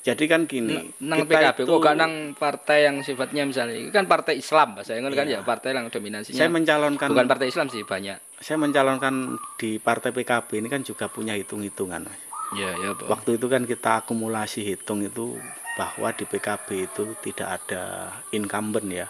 jadi 0.00 0.24
kan 0.24 0.44
gini 0.44 0.88
nang 1.00 1.24
kita 1.24 1.52
PKB 1.52 1.58
itu- 1.58 1.68
kok 1.70 1.80
gak 1.80 1.96
nang 1.96 2.12
partai 2.32 2.78
yang 2.84 3.00
sifatnya 3.00 3.44
misalnya 3.44 3.72
ini 3.74 3.88
kan 3.88 4.04
partai 4.04 4.36
Islam 4.36 4.76
bahasa 4.76 4.92
kan 4.94 5.08
kan 5.10 5.26
ya 5.26 5.40
partai 5.40 5.72
yang 5.72 5.88
dominasinya 5.88 6.36
saya 6.38 6.48
mencalonkan 6.48 7.08
bukan 7.08 7.24
partai 7.26 7.48
Islam 7.48 7.66
sih 7.68 7.82
banyak. 7.82 8.16
saya 8.36 8.56
mencalonkan 8.56 9.14
di 9.56 9.76
partai 9.78 10.12
PKB 10.12 10.60
ini 10.60 10.68
kan 10.68 10.80
juga 10.80 11.08
punya 11.08 11.32
hitung-hitungan 11.34 12.04
Mas. 12.04 12.20
Ya 12.52 12.76
ya 12.76 12.92
Pak. 12.92 13.08
waktu 13.08 13.40
itu 13.40 13.46
kan 13.48 13.64
kita 13.64 14.04
akumulasi 14.04 14.60
hitung 14.62 15.00
itu 15.00 15.40
bahwa 15.74 16.12
di 16.14 16.28
PKB 16.28 16.86
itu 16.86 17.16
tidak 17.24 17.48
ada 17.64 18.12
incumbent 18.30 18.86
ya 18.92 19.08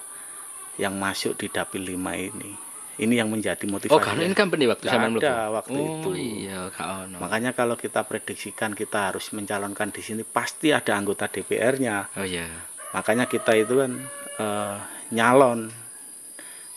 yang 0.78 0.96
masuk 0.96 1.36
di 1.36 1.50
dapil 1.50 1.82
5 1.82 1.98
ini 2.30 2.50
ini 2.94 3.18
yang 3.18 3.26
menjadi 3.26 3.66
motivasi 3.66 3.90
Oh, 3.90 3.98
kan 3.98 4.14
ini 4.22 4.34
kan 4.38 4.46
benih 4.46 4.70
waktu 4.70 4.86
mlebu. 4.86 5.18
ada 5.18 5.50
waktu 5.50 5.74
oh, 5.74 5.98
itu. 5.98 6.10
iya, 6.14 6.70
ono. 6.70 7.18
Makanya 7.18 7.50
kalau 7.50 7.74
kita 7.74 8.06
prediksikan 8.06 8.70
kita 8.70 9.10
harus 9.10 9.34
mencalonkan 9.34 9.90
di 9.90 9.98
sini 9.98 10.22
pasti 10.22 10.70
ada 10.70 10.94
anggota 10.94 11.26
DPR-nya. 11.26 12.14
Oh 12.14 12.22
iya. 12.22 12.46
Makanya 12.94 13.26
kita 13.26 13.58
itu 13.58 13.82
kan 13.82 13.92
eh, 14.38 14.76
nyalon 15.10 15.74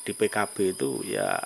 di 0.02 0.12
PKB 0.18 0.56
itu 0.74 1.06
ya 1.06 1.38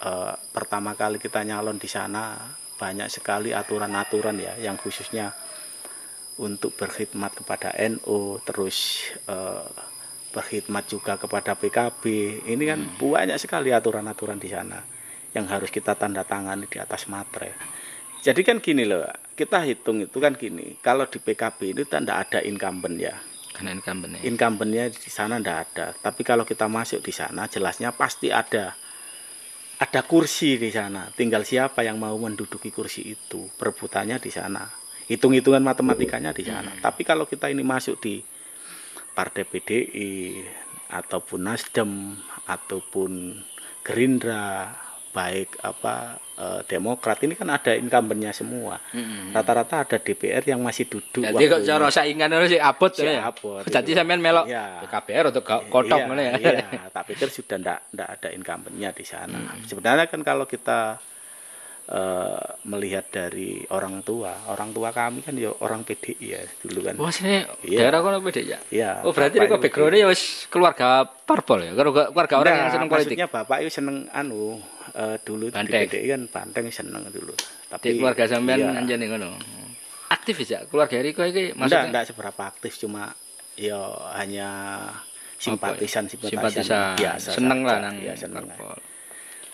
eh, 0.00 0.34
pertama 0.48 0.96
kali 0.96 1.20
kita 1.20 1.44
nyalon 1.44 1.76
di 1.76 1.88
sana 1.88 2.40
banyak 2.76 3.08
sekali 3.08 3.56
aturan-aturan 3.56 4.36
ya 4.36 4.54
yang 4.60 4.76
khususnya 4.76 5.32
untuk 6.36 6.76
berkhidmat 6.76 7.32
kepada 7.32 7.72
NU 7.88 8.40
terus 8.44 9.08
eh, 9.24 9.68
berkhidmat 10.36 10.84
juga 10.84 11.16
kepada 11.16 11.56
PKB. 11.56 12.02
Ini 12.44 12.64
kan 12.68 12.80
banyak 13.00 13.40
sekali 13.40 13.72
aturan-aturan 13.72 14.36
di 14.36 14.52
sana 14.52 14.84
yang 15.32 15.48
harus 15.48 15.72
kita 15.72 15.96
tanda 15.96 16.24
tangani 16.28 16.68
di 16.68 16.76
atas 16.76 17.08
materai. 17.08 17.52
Jadi 18.20 18.40
kan 18.44 18.60
gini 18.60 18.84
loh, 18.84 19.06
kita 19.32 19.62
hitung 19.64 20.02
itu 20.02 20.18
kan 20.18 20.34
gini, 20.34 20.76
kalau 20.82 21.06
di 21.06 21.22
PKB 21.22 21.58
itu 21.76 21.82
tanda 21.86 22.18
ada 22.18 22.42
incumbent 22.42 22.98
ya, 22.98 23.14
Karena 23.54 23.70
incumbent 23.70 24.18
ya. 24.18 24.20
incumbentnya 24.26 24.84
di 24.90 25.10
sana 25.12 25.38
ndak 25.38 25.58
ada. 25.70 25.86
Tapi 25.94 26.26
kalau 26.26 26.42
kita 26.42 26.66
masuk 26.66 27.04
di 27.06 27.14
sana, 27.14 27.46
jelasnya 27.46 27.94
pasti 27.94 28.34
ada 28.34 28.74
ada 29.76 30.00
kursi 30.04 30.56
di 30.56 30.72
sana. 30.72 31.08
Tinggal 31.12 31.44
siapa 31.44 31.84
yang 31.84 32.00
mau 32.00 32.16
menduduki 32.16 32.72
kursi 32.72 33.12
itu, 33.12 33.48
perebutannya 33.56 34.16
di 34.20 34.30
sana. 34.32 34.64
Hitung-hitungan 35.06 35.62
matematikanya 35.62 36.34
di 36.34 36.42
sana. 36.42 36.74
Tapi 36.82 37.06
kalau 37.06 37.28
kita 37.28 37.46
ini 37.52 37.62
masuk 37.62 38.02
di 38.02 38.18
partai 39.14 39.46
PDI, 39.46 40.42
ataupun 40.90 41.40
Nasdem 41.50 42.14
ataupun 42.46 43.42
Gerindra 43.82 44.74
baik 45.14 45.62
apa 45.62 46.18
eh, 46.36 46.60
Demokrat 46.62 47.18
ini 47.20 47.32
kan 47.32 47.48
ada 47.48 47.72
incumbentnya 47.72 48.30
semua 48.30 48.76
Mm-mm. 48.90 49.30
rata-rata 49.30 49.82
ada 49.82 49.96
DPR 49.96 50.44
yang 50.44 50.60
masih 50.60 50.84
duduk 50.86 51.22
Jadi 51.22 51.44
kok 51.46 51.60
cara 51.62 51.88
saingan 51.88 52.28
ngono 52.28 52.44
sih 52.44 52.60
abot 52.60 52.90
Si 52.90 53.02
ya. 53.02 53.24
abot, 53.24 53.64
Jadi 53.64 53.90
sampean 53.92 54.20
melok 54.20 54.44
Iya. 54.46 54.84
KPR 54.86 55.24
atau 55.28 55.40
ga- 55.40 55.64
kotok 55.66 55.98
iya, 55.98 56.14
ya. 56.14 56.32
Iya, 56.36 56.88
tak 56.88 57.04
pikir 57.06 57.28
sudah 57.28 57.56
ndak 57.56 57.78
ndak 57.90 58.08
ada 58.10 58.28
incumbentnya 58.30 58.90
di 58.90 59.02
sana. 59.02 59.34
Hmm. 59.34 59.62
Sebenarnya 59.62 60.06
kan 60.06 60.20
kalau 60.20 60.44
kita 60.44 61.00
eh, 61.86 62.46
melihat 62.64 63.06
dari 63.08 63.62
orang 63.68 64.02
tua, 64.02 64.34
orang 64.48 64.70
tua 64.70 64.90
kami 64.90 65.22
kan 65.22 65.32
ya 65.32 65.54
orang 65.56 65.82
PDI 65.82 66.26
ya 66.26 66.42
dulu 66.58 66.82
kan. 66.82 66.94
Wah, 66.98 67.08
sini 67.08 67.46
Iya. 67.62 67.78
daerah 67.80 68.02
kono 68.02 68.18
beda 68.18 68.42
ya. 68.42 68.58
Iya. 68.68 69.06
Oh, 69.06 69.14
berarti 69.14 69.38
kok 69.38 69.56
background-nya 69.56 70.00
ya 70.02 70.08
wis 70.10 70.22
keluarga 70.46 71.06
parpol 71.06 71.62
ya. 71.62 71.72
Keluarga 71.72 72.34
orang 72.34 72.52
Nah, 72.52 72.60
yang 72.60 72.70
seneng 72.72 72.88
politik. 72.88 73.14
Maksudnya 73.14 73.28
bapak 73.30 73.56
itu 73.62 73.70
seneng 73.72 74.10
anu 74.10 74.58
eh, 74.96 75.16
dulu 75.20 75.52
Banteng. 75.52 75.86
di 75.86 75.88
PDI 75.92 76.06
kan 76.08 76.22
banteng 76.32 76.66
seneng 76.72 77.04
dulu. 77.12 77.34
Tapi 77.68 77.84
Di 77.92 77.98
keluarga 78.00 78.24
sampean 78.24 78.58
iya. 78.64 78.72
anjene 78.80 79.04
ngono. 79.06 79.36
Aktif 80.08 80.40
ya 80.46 80.64
keluarga 80.66 80.96
Riko 81.02 81.22
iki 81.26 81.52
maksudnya 81.58 81.90
enggak 81.90 82.04
seberapa 82.10 82.42
aktif 82.48 82.78
cuma 82.80 83.12
ya 83.58 83.78
hanya 84.16 84.48
simpatisan 85.36 86.08
simpatisan, 86.08 86.64
simpatisan. 86.64 86.96
biasa 86.96 87.28
seneng 87.36 87.60
lah 87.66 87.78
nang 87.82 87.96
ya, 88.00 88.14
seneng. 88.16 88.46
parpol. 88.48 88.78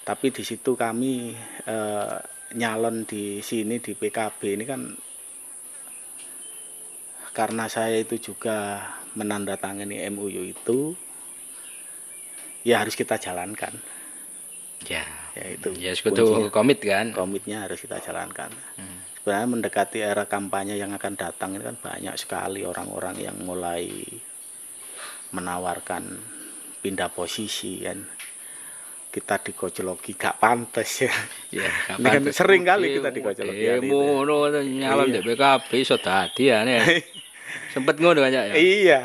Tapi 0.03 0.27
di 0.31 0.43
situ 0.47 0.73
kami 0.79 1.33
eh, 1.67 2.17
nyalon 2.53 3.09
di 3.09 3.41
sini 3.41 3.81
di 3.81 3.93
PKB 3.97 4.41
ini 4.61 4.65
kan 4.69 4.81
karena 7.33 7.65
saya 7.65 7.97
itu 7.97 8.21
juga 8.21 8.85
menandatangani 9.17 10.05
MUU 10.13 10.53
itu 10.53 10.93
ya 12.61 12.85
harus 12.85 12.93
kita 12.93 13.17
jalankan 13.17 13.73
Ya. 14.91 15.07
Ya 15.33 15.45
itu 15.49 15.69
Ya 15.75 15.93
kuncinya. 15.97 16.49
komit 16.49 16.79
kan. 16.79 17.11
komitnya 17.11 17.65
harus 17.65 17.79
kita 17.79 17.99
jalankan 17.99 18.53
Hmm. 18.77 18.99
sebenarnya 19.17 19.49
mendekati 19.49 19.99
era 19.99 20.25
kampanye 20.25 20.75
yang 20.75 20.93
akan 20.93 21.15
datang 21.15 21.55
ini 21.55 21.63
kan 21.63 21.77
banyak 21.77 22.15
sekali 22.15 22.63
orang-orang 22.63 23.17
yang 23.19 23.37
mulai 23.39 23.89
menawarkan 25.31 26.05
pindah 26.79 27.09
posisi 27.09 27.81
kan 27.81 28.03
kita 29.09 29.37
dikocologi 29.43 30.13
gak 30.15 30.37
pantas 30.39 30.89
ya 31.01 31.13
Ya, 31.53 31.69
Ini 32.01 32.09
kan 32.11 32.23
sering 32.31 32.65
kali 32.65 32.97
kita 32.97 33.09
dikocok 33.09 33.45
Eh, 33.47 33.77
itu. 33.77 33.85
ngono 33.87 34.49
nyalon 34.51 35.09
Iya. 35.11 35.15
di 35.15 35.27
PKB 35.27 35.69
iso 35.77 35.97
dadi 35.97 36.49
ya. 36.49 36.65
nih. 36.65 36.81
Sempet 37.73 38.01
ngono 38.01 38.19
kan 38.19 38.33
ya. 38.33 38.53
iya 38.53 39.01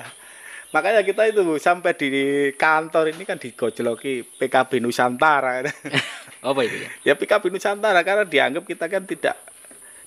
makanya 0.68 1.02
kita 1.02 1.24
itu 1.28 1.42
sampai 1.58 1.96
di 1.96 2.12
kantor 2.54 3.16
ini 3.16 3.24
kan 3.24 3.40
digojloki 3.40 4.24
PKB 4.36 4.84
Nusantara 4.84 5.64
Apa 6.48 6.60
itu 6.64 6.76
ya? 6.78 6.90
ya 7.02 7.14
PKB 7.16 7.50
Nusantara 7.50 8.04
karena 8.04 8.24
dianggap 8.24 8.64
kita 8.64 8.86
kan 8.86 9.04
tidak 9.04 9.36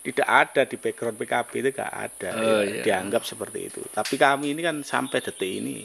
tidak 0.00 0.24
ada 0.24 0.62
di 0.64 0.76
background 0.76 1.16
PKB 1.16 1.50
itu 1.58 1.68
gak 1.72 1.92
ada 1.92 2.30
Oh, 2.36 2.60
ya, 2.64 2.80
iya. 2.80 2.82
dianggap 2.84 3.24
seperti 3.24 3.68
itu 3.68 3.80
tapi 3.88 4.16
kami 4.16 4.52
ini 4.52 4.60
kan 4.60 4.80
sampai 4.80 5.20
detik 5.20 5.48
ini 5.50 5.84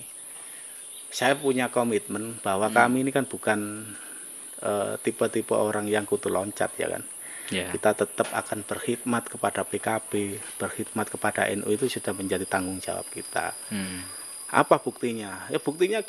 saya 1.07 1.35
punya 1.35 1.67
komitmen 1.67 2.39
bahwa 2.39 2.67
Hmm. 2.67 2.75
kami 2.75 3.07
ini 3.07 3.11
kan 3.11 3.23
bukan 3.23 3.87
eh, 4.57 4.93
tipe-tipe 4.99 5.51
orang 5.51 5.85
yang 5.85 6.03
kutu 6.03 6.27
loncat 6.27 6.71
ya 6.75 6.89
kan 6.89 7.03
Ya. 7.45 7.69
kita 7.69 7.93
tetap 7.93 8.25
akan 8.33 8.65
berkhidmat 8.65 9.29
kepada 9.29 9.61
PKB 9.61 10.11
berkhidmat 10.57 11.05
kepada 11.05 11.45
NU 11.53 11.69
itu 11.69 11.85
sudah 11.85 12.09
menjadi 12.09 12.41
tanggung 12.43 12.81
jawab 12.81 13.05
kita 13.07 13.53
Hmm. 13.69 14.01
Apa 14.55 14.79
buktinya? 14.79 15.51
Ya 15.51 15.59
buktinya 15.59 15.99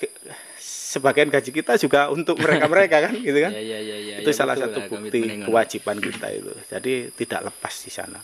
sebagian 0.56 1.26
gaji 1.26 1.50
kita 1.50 1.74
juga 1.74 2.06
untuk 2.08 2.38
mereka-mereka 2.38 3.10
kan 3.10 3.14
gitu 3.18 3.38
kan? 3.42 3.50
Ya, 3.58 3.62
ya, 3.62 3.78
ya, 3.82 3.96
ya, 3.98 4.14
itu 4.22 4.30
ya, 4.30 4.36
salah 4.36 4.54
satu 4.54 4.78
lah, 4.78 4.86
bukti 4.86 5.42
kewajiban 5.42 5.98
kita 5.98 6.26
itu. 6.30 6.52
Jadi 6.70 7.10
tidak 7.10 7.50
lepas 7.50 7.74
di 7.82 7.90
sana. 7.90 8.22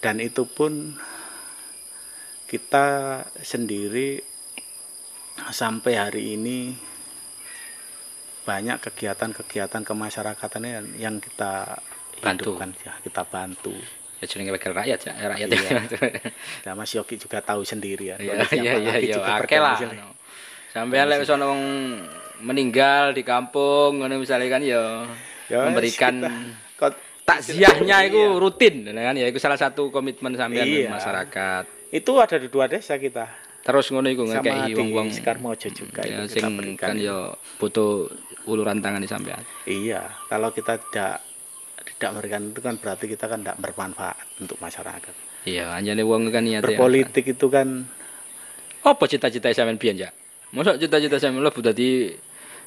Dan 0.00 0.18
itu 0.18 0.48
pun 0.48 0.96
kita 2.48 2.86
sendiri 3.38 4.18
sampai 5.48 5.92
hari 5.94 6.34
ini 6.34 6.72
banyak 8.42 8.82
kegiatan-kegiatan 8.82 9.86
kemasyarakatan 9.86 10.62
yang- 10.66 10.94
yang 10.98 11.16
kita 11.16 11.78
Bantu. 12.18 12.58
hidupkan 12.58 12.70
ya 12.82 12.92
kita 13.00 13.22
bantu 13.24 13.70
Ya 14.22 14.30
jenenge 14.30 14.54
wakil 14.54 14.70
rakyat 14.70 15.00
ya, 15.02 15.12
rakyat 15.26 15.48
Iya. 15.50 15.58
ya. 15.66 15.80
nah 16.62 16.72
Mas 16.78 16.94
Yogi 16.94 17.18
juga 17.18 17.42
tahu 17.42 17.66
sendiri 17.66 18.14
ya 18.14 18.16
Iya 18.16 18.46
iya 18.54 18.72
iya 18.78 18.94
iya 19.02 19.16
akeh 19.36 19.58
lah. 19.58 19.74
Sampean 20.70 21.10
lek 21.10 21.26
sono 21.26 21.50
wong 21.50 21.62
meninggal 22.40 23.10
di 23.10 23.22
kampung 23.22 23.98
ngono 23.98 24.16
misalnya 24.16 24.46
kan 24.48 24.62
ya 24.62 25.02
Ya, 25.50 25.66
memberikan 25.68 26.22
kita- 26.72 26.96
takziahnya 27.22 27.96
Iya. 27.98 28.08
itu 28.08 28.20
rutin 28.34 28.86
kan 28.86 29.12
ya 29.12 29.26
itu 29.26 29.36
salah 29.36 29.58
satu 29.58 29.90
komitmen 29.90 30.32
sampean 30.32 30.64
Iya. 30.64 30.88
masyarakat. 30.88 31.64
itu 31.92 32.12
ada 32.16 32.38
di 32.38 32.46
dua 32.46 32.64
desa 32.66 32.94
kita 32.96 33.26
Terus 33.62 33.90
ngono 33.90 34.06
iku 34.06 34.22
ngekeki 34.24 34.74
wong-wong 34.74 35.10
Sekarmojo 35.10 35.68
juga 35.68 36.02
ya, 36.02 36.24
itu 36.24 36.34
kita 36.34 36.46
sing 36.46 36.56
berikan 36.56 36.88
kan 36.88 36.96
ya 36.96 37.30
butuh 37.58 38.10
uluran 38.44 38.78
tangan 38.78 38.98
di 38.98 39.06
sampean. 39.06 39.42
iya 39.66 40.02
kalau 40.26 40.50
kita 40.50 40.78
tidak 40.80 41.20
tidak 42.02 42.12
memberikan 42.12 42.50
itu 42.50 42.58
kan 42.58 42.74
berarti 42.76 43.04
kita 43.06 43.24
kan 43.24 43.38
tidak 43.40 43.56
bermanfaat 43.56 44.18
untuk 44.36 44.58
masyarakat 44.58 45.14
Iya, 45.42 45.70
anjane 45.70 46.02
wong 46.02 46.26
kan 46.28 46.42
niate. 46.42 46.62
berpolitik 46.64 47.24
itu 47.28 47.46
kan 47.46 47.86
Apa 48.82 49.06
cita-cita 49.06 49.46
sampean 49.48 49.74
biyen 49.74 49.94
ya? 49.96 50.10
Masa 50.50 50.74
cita-cita 50.74 51.16
sampean 51.16 51.40
lebu 51.40 51.58
dadi 51.58 52.10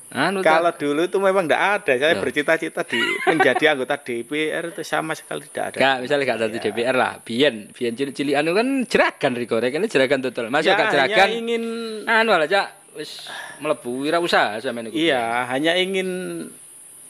anu 0.08 0.40
kalau 0.40 0.70
dulu 0.72 1.02
itu 1.04 1.18
memang 1.18 1.44
tidak 1.44 1.62
ada 1.82 1.94
saya 1.98 2.14
Loh. 2.14 2.22
bercita-cita 2.22 2.82
di 2.84 3.02
menjadi 3.28 3.74
anggota 3.74 3.98
DPR 3.98 4.70
itu 4.70 4.82
sama 4.82 5.12
sekali 5.12 5.44
tidak 5.46 5.66
ada 5.66 5.78
Gak, 5.78 5.96
misalnya 6.00 6.24
gak 6.26 6.40
dadi 6.42 6.58
Iya. 6.58 6.66
DPR 6.68 6.96
lah, 6.96 7.14
biyen, 7.20 7.56
biyen 7.70 7.94
cilik-cilik 7.94 8.36
anu 8.36 8.54
kan 8.54 8.68
jeragan 8.86 9.34
Riko, 9.34 9.58
rek 9.58 9.74
ini 9.74 9.88
jeragan 9.88 10.22
total. 10.22 10.48
Masuk 10.48 10.68
Ya, 10.68 10.74
gak 10.74 10.86
hanya 10.86 10.94
jeragan, 11.10 11.28
ingin 11.34 11.64
anu 12.06 12.32
lah 12.32 12.46
cak, 12.46 12.68
wis 12.94 13.28
mlebu 13.58 13.92
wirausaha 14.04 14.62
sampean 14.62 14.88
iku. 14.88 14.96
iya 14.96 15.50
hanya 15.50 15.74
ingin 15.74 16.08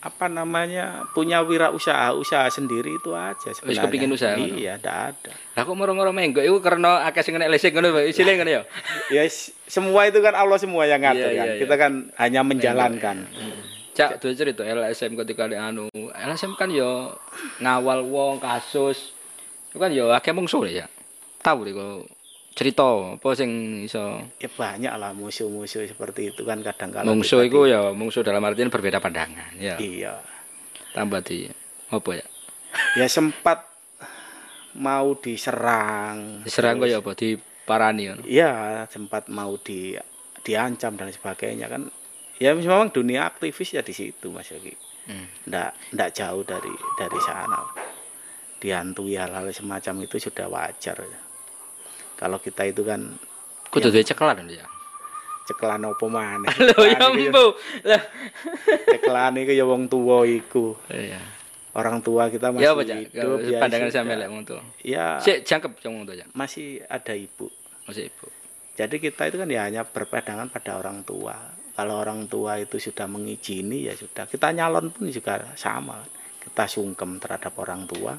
apa 0.05 0.29
namanya 0.29 1.01
punya 1.17 1.41
wirausaha 1.41 2.13
usaha 2.13 2.45
sendiri 2.53 3.01
itu 3.01 3.17
aja 3.17 3.49
sebenarnya. 3.57 3.89
kepingin 3.89 4.13
usaha, 4.13 4.37
ngono? 4.37 4.53
iya 4.53 4.77
tidak 4.77 5.17
ada. 5.17 5.31
Lah 5.57 5.61
kok 5.65 5.73
moro-moro 5.73 6.13
menggo? 6.13 6.45
Iku 6.45 6.61
karena 6.61 7.01
akeh 7.09 7.25
sing 7.25 7.33
kena 7.33 7.49
lesek 7.49 7.73
ngono, 7.73 7.97
isile 8.05 8.37
ngono 8.37 8.51
ya. 8.53 8.61
ya 9.09 9.25
semua 9.65 10.05
itu 10.05 10.21
kan 10.21 10.37
Allah 10.37 10.61
semua 10.61 10.85
yang 10.85 11.01
ngatur 11.01 11.33
Iya, 11.33 11.41
kan. 11.41 11.47
iya, 11.49 11.53
kita 11.57 11.75
kan 11.81 11.91
hanya 12.21 12.45
menjalankan. 12.45 13.17
Cak, 13.97 14.21
tuh 14.21 14.37
cerita 14.37 14.61
LSM 14.61 15.17
ketika 15.25 15.49
di 15.49 15.57
anu, 15.57 15.89
LSM 16.13 16.53
kan 16.53 16.69
ya 16.69 17.09
ngawal 17.63 18.05
wong 18.05 18.37
kasus. 18.37 19.09
Itu 19.73 19.81
kan 19.81 19.89
ya 19.89 20.13
akeh 20.13 20.37
mungsuh 20.37 20.69
ya. 20.69 20.85
Tahu 21.41 21.65
deh 21.65 21.73
kok 21.73 22.05
cerita 22.55 22.87
apa 23.19 23.29
sing 23.35 23.83
iso 23.83 24.23
ya 24.39 24.47
banyak 24.47 24.93
lah 24.95 25.11
musuh-musuh 25.11 25.83
seperti 25.91 26.31
itu 26.31 26.47
kan 26.47 26.63
kadang 26.63 26.89
kala 26.95 27.11
mungsuh 27.11 27.43
kita 27.43 27.51
iku 27.51 27.59
ya 27.67 27.91
mungsuh 27.91 28.23
dalam 28.23 28.39
artian 28.47 28.71
berbeda 28.71 29.03
pandangan 29.03 29.59
ya. 29.59 29.75
iya 29.77 30.15
Tambah 30.95 31.19
di 31.27 31.51
apa 31.91 32.09
ya? 32.15 32.25
ya 32.95 33.07
sempat 33.11 33.67
mau 34.79 35.11
diserang 35.19 36.47
Diserang 36.47 36.79
kok 36.79 36.87
ya 36.87 37.03
apa 37.03 37.11
di 37.19 37.35
parani 37.65 38.07
ngono. 38.07 38.23
Iya, 38.23 38.85
sempat 38.87 39.27
mau 39.27 39.57
di 39.59 39.97
diancam 40.45 40.95
dan 40.95 41.09
sebagainya 41.09 41.67
kan. 41.67 41.89
Ya 42.37 42.53
memang 42.53 42.93
dunia 42.93 43.25
aktivis 43.25 43.73
ya 43.73 43.81
di 43.81 43.91
situ 43.91 44.29
Mas 44.29 44.53
Yogi. 44.53 44.71
Hmm. 45.09 45.27
Ndak 45.49 45.71
ndak 45.97 46.09
jauh 46.13 46.47
dari 46.47 46.71
dari 46.95 47.19
sana. 47.19 47.59
Dihantui 48.61 49.19
hal-hal 49.19 49.51
semacam 49.51 50.07
itu 50.07 50.15
sudah 50.21 50.47
wajar. 50.47 50.95
Kalau 52.15 52.39
kita 52.39 52.63
itu 52.63 52.81
kan 52.81 53.15
Kudu 53.67 53.91
duwe 53.91 54.01
cekelan 54.01 54.47
ya. 54.51 54.63
cekelan 55.45 55.85
opo 55.85 56.07
maneh. 56.07 56.49
Lho 56.57 56.81
ya 56.87 57.05
mbu. 57.07 57.45
Lah. 57.85 58.01
Cekelan 58.89 59.37
iki 59.37 59.53
ya 59.53 59.63
wong 59.63 59.85
tuwa 59.85 60.25
iku. 60.25 60.73
Iya. 60.89 61.21
Orang 61.75 61.99
tua 61.99 62.31
kita 62.31 62.55
masih 62.55 62.63
Ya 62.63 62.71
apa 62.71 62.81
hidup 62.87 63.39
ya 63.43 63.59
Pandangan 63.59 63.89
sudah. 63.91 63.99
sampean 63.99 64.17
lek 64.17 64.29
wong 64.31 64.43
tuwa. 64.43 64.63
Ya 64.81 65.19
Sik 65.19 65.43
jangkep 65.43 65.71
wong 65.83 66.07
tuwa 66.07 66.15
ya. 66.17 66.25
masih 66.31 66.81
ada 66.87 67.13
ibu. 67.13 67.51
Masih 67.85 68.09
ibu. 68.09 68.27
Jadi 68.75 68.95
kita 68.97 69.27
itu 69.27 69.37
kan 69.37 69.47
ya 69.47 69.67
hanya 69.67 69.83
berpegangan 69.83 70.47
pada 70.49 70.79
orang 70.79 71.03
tua. 71.03 71.35
Kalau 71.75 71.99
orang 71.99 72.25
tua 72.25 72.55
itu 72.57 72.79
sudah 72.79 73.05
mengizini 73.05 73.85
ya 73.85 73.93
sudah. 73.93 74.25
Kita 74.25 74.49
nyalon 74.49 74.89
pun 74.89 75.11
juga 75.11 75.51
sama. 75.53 75.99
Kita 76.39 76.65
sungkem 76.65 77.19
terhadap 77.19 77.51
orang 77.59 77.83
tua. 77.85 78.15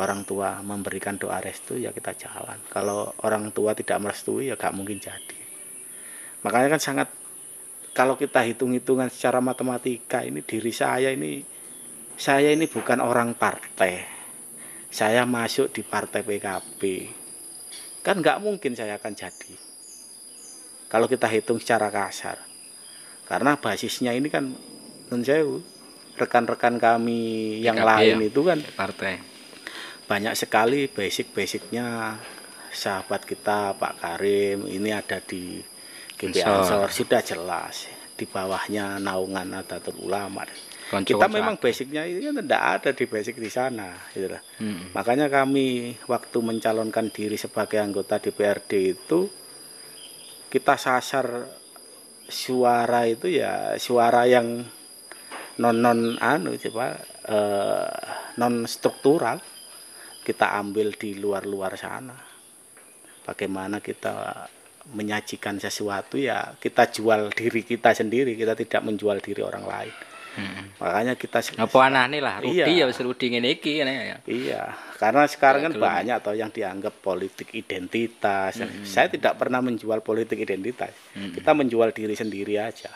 Orang 0.00 0.24
tua 0.24 0.64
memberikan 0.64 1.20
doa 1.20 1.44
restu 1.44 1.76
ya 1.76 1.92
kita 1.92 2.16
jalan. 2.16 2.56
Kalau 2.72 3.12
orang 3.20 3.52
tua 3.52 3.76
tidak 3.76 4.00
merestui 4.00 4.48
ya 4.48 4.56
gak 4.56 4.72
mungkin 4.72 4.96
jadi. 4.96 5.38
Makanya 6.40 6.78
kan 6.78 6.80
sangat 6.80 7.08
kalau 7.92 8.16
kita 8.16 8.40
hitung-hitungan 8.48 9.12
secara 9.12 9.44
matematika 9.44 10.24
ini 10.24 10.40
diri 10.40 10.72
saya 10.72 11.12
ini 11.12 11.44
saya 12.16 12.48
ini 12.48 12.64
bukan 12.64 13.04
orang 13.04 13.36
partai. 13.36 14.08
Saya 14.88 15.28
masuk 15.28 15.70
di 15.70 15.84
partai 15.84 16.24
PKB 16.24 16.82
kan 18.00 18.16
nggak 18.16 18.40
mungkin 18.40 18.72
saya 18.72 18.96
akan 18.96 19.12
jadi 19.12 19.52
Kalau 20.90 21.06
kita 21.06 21.30
hitung 21.30 21.62
secara 21.62 21.86
kasar. 21.86 22.34
Karena 23.30 23.54
basisnya 23.54 24.10
ini 24.10 24.26
kan 24.26 24.50
sewu, 25.06 25.62
rekan-rekan 26.18 26.82
kami 26.82 27.62
yang 27.62 27.78
PKB 27.78 27.86
lain 27.86 28.16
ya? 28.18 28.26
itu 28.26 28.40
kan 28.42 28.58
Partai. 28.74 29.29
Banyak 30.10 30.34
sekali 30.34 30.90
basic-basicnya 30.90 32.18
sahabat 32.74 33.22
kita 33.22 33.78
Pak 33.78 34.02
Karim 34.02 34.66
ini 34.66 34.90
ada 34.90 35.22
di 35.22 35.62
GP 36.18 36.42
Ansor. 36.42 36.90
Sudah 36.90 37.22
jelas 37.22 37.86
di 38.18 38.26
bawahnya 38.26 38.98
naungan 38.98 39.54
Nadatul 39.54 40.02
Ulama. 40.02 40.42
Konco 40.90 41.06
Kita 41.06 41.30
memang 41.30 41.62
basicnya 41.62 42.02
ini 42.02 42.26
kan 42.26 42.42
tidak 42.42 42.64
ada 42.82 42.90
di 42.90 43.04
basic 43.06 43.38
di 43.38 43.46
sana. 43.46 43.94
Gitu 44.10 44.26
lah. 44.26 44.42
Mm-mm. 44.58 44.90
Makanya 44.98 45.30
kami 45.30 45.94
waktu 46.10 46.38
mencalonkan 46.42 47.14
diri 47.14 47.38
sebagai 47.38 47.78
anggota 47.78 48.18
DPRD 48.18 48.70
itu 48.98 49.30
kita 50.50 50.74
sasar 50.74 51.46
suara 52.26 53.06
itu 53.06 53.30
ya 53.30 53.78
suara 53.78 54.26
yang 54.26 54.66
non 55.62 55.76
non 55.78 56.18
anu 56.18 56.58
coba 56.58 56.98
eh, 57.30 57.90
non 58.42 58.66
struktural 58.66 59.38
kita 60.20 60.56
ambil 60.56 60.92
di 60.94 61.16
luar-luar 61.16 61.74
sana. 61.76 62.16
Bagaimana 63.24 63.78
kita 63.78 64.48
menyajikan 64.90 65.60
sesuatu 65.60 66.16
ya 66.16 66.56
kita 66.56 66.88
jual 66.90 67.30
diri 67.30 67.62
kita 67.62 67.92
sendiri, 67.92 68.34
kita 68.34 68.56
tidak 68.56 68.80
menjual 68.82 69.20
diri 69.20 69.42
orang 69.44 69.64
lain. 69.68 69.94
Mm-mm. 70.30 70.78
Makanya 70.78 71.18
kita 71.18 71.42
Apa 71.58 71.90
anane 71.90 72.22
lah, 72.22 72.38
Rudi 72.38 72.62
Iya. 72.62 72.70
ya 72.70 72.84
wis 72.86 73.02
Rudi 73.02 73.34
ngene 73.34 73.58
iki 73.58 73.82
ngene 73.82 73.92
ya. 73.98 74.16
Iya, 74.30 74.62
karena 74.94 75.26
sekarang 75.26 75.66
kan 75.66 75.74
banyak 75.74 76.16
toh 76.22 76.38
yang 76.38 76.54
dianggap 76.54 77.02
politik 77.02 77.50
identitas. 77.50 78.62
Saya 78.86 79.10
tidak 79.10 79.34
pernah 79.36 79.58
menjual 79.58 79.98
politik 80.06 80.38
identitas. 80.38 80.94
Kita 81.12 81.50
menjual 81.50 81.90
diri 81.90 82.14
sendiri 82.14 82.62
aja. 82.62 82.94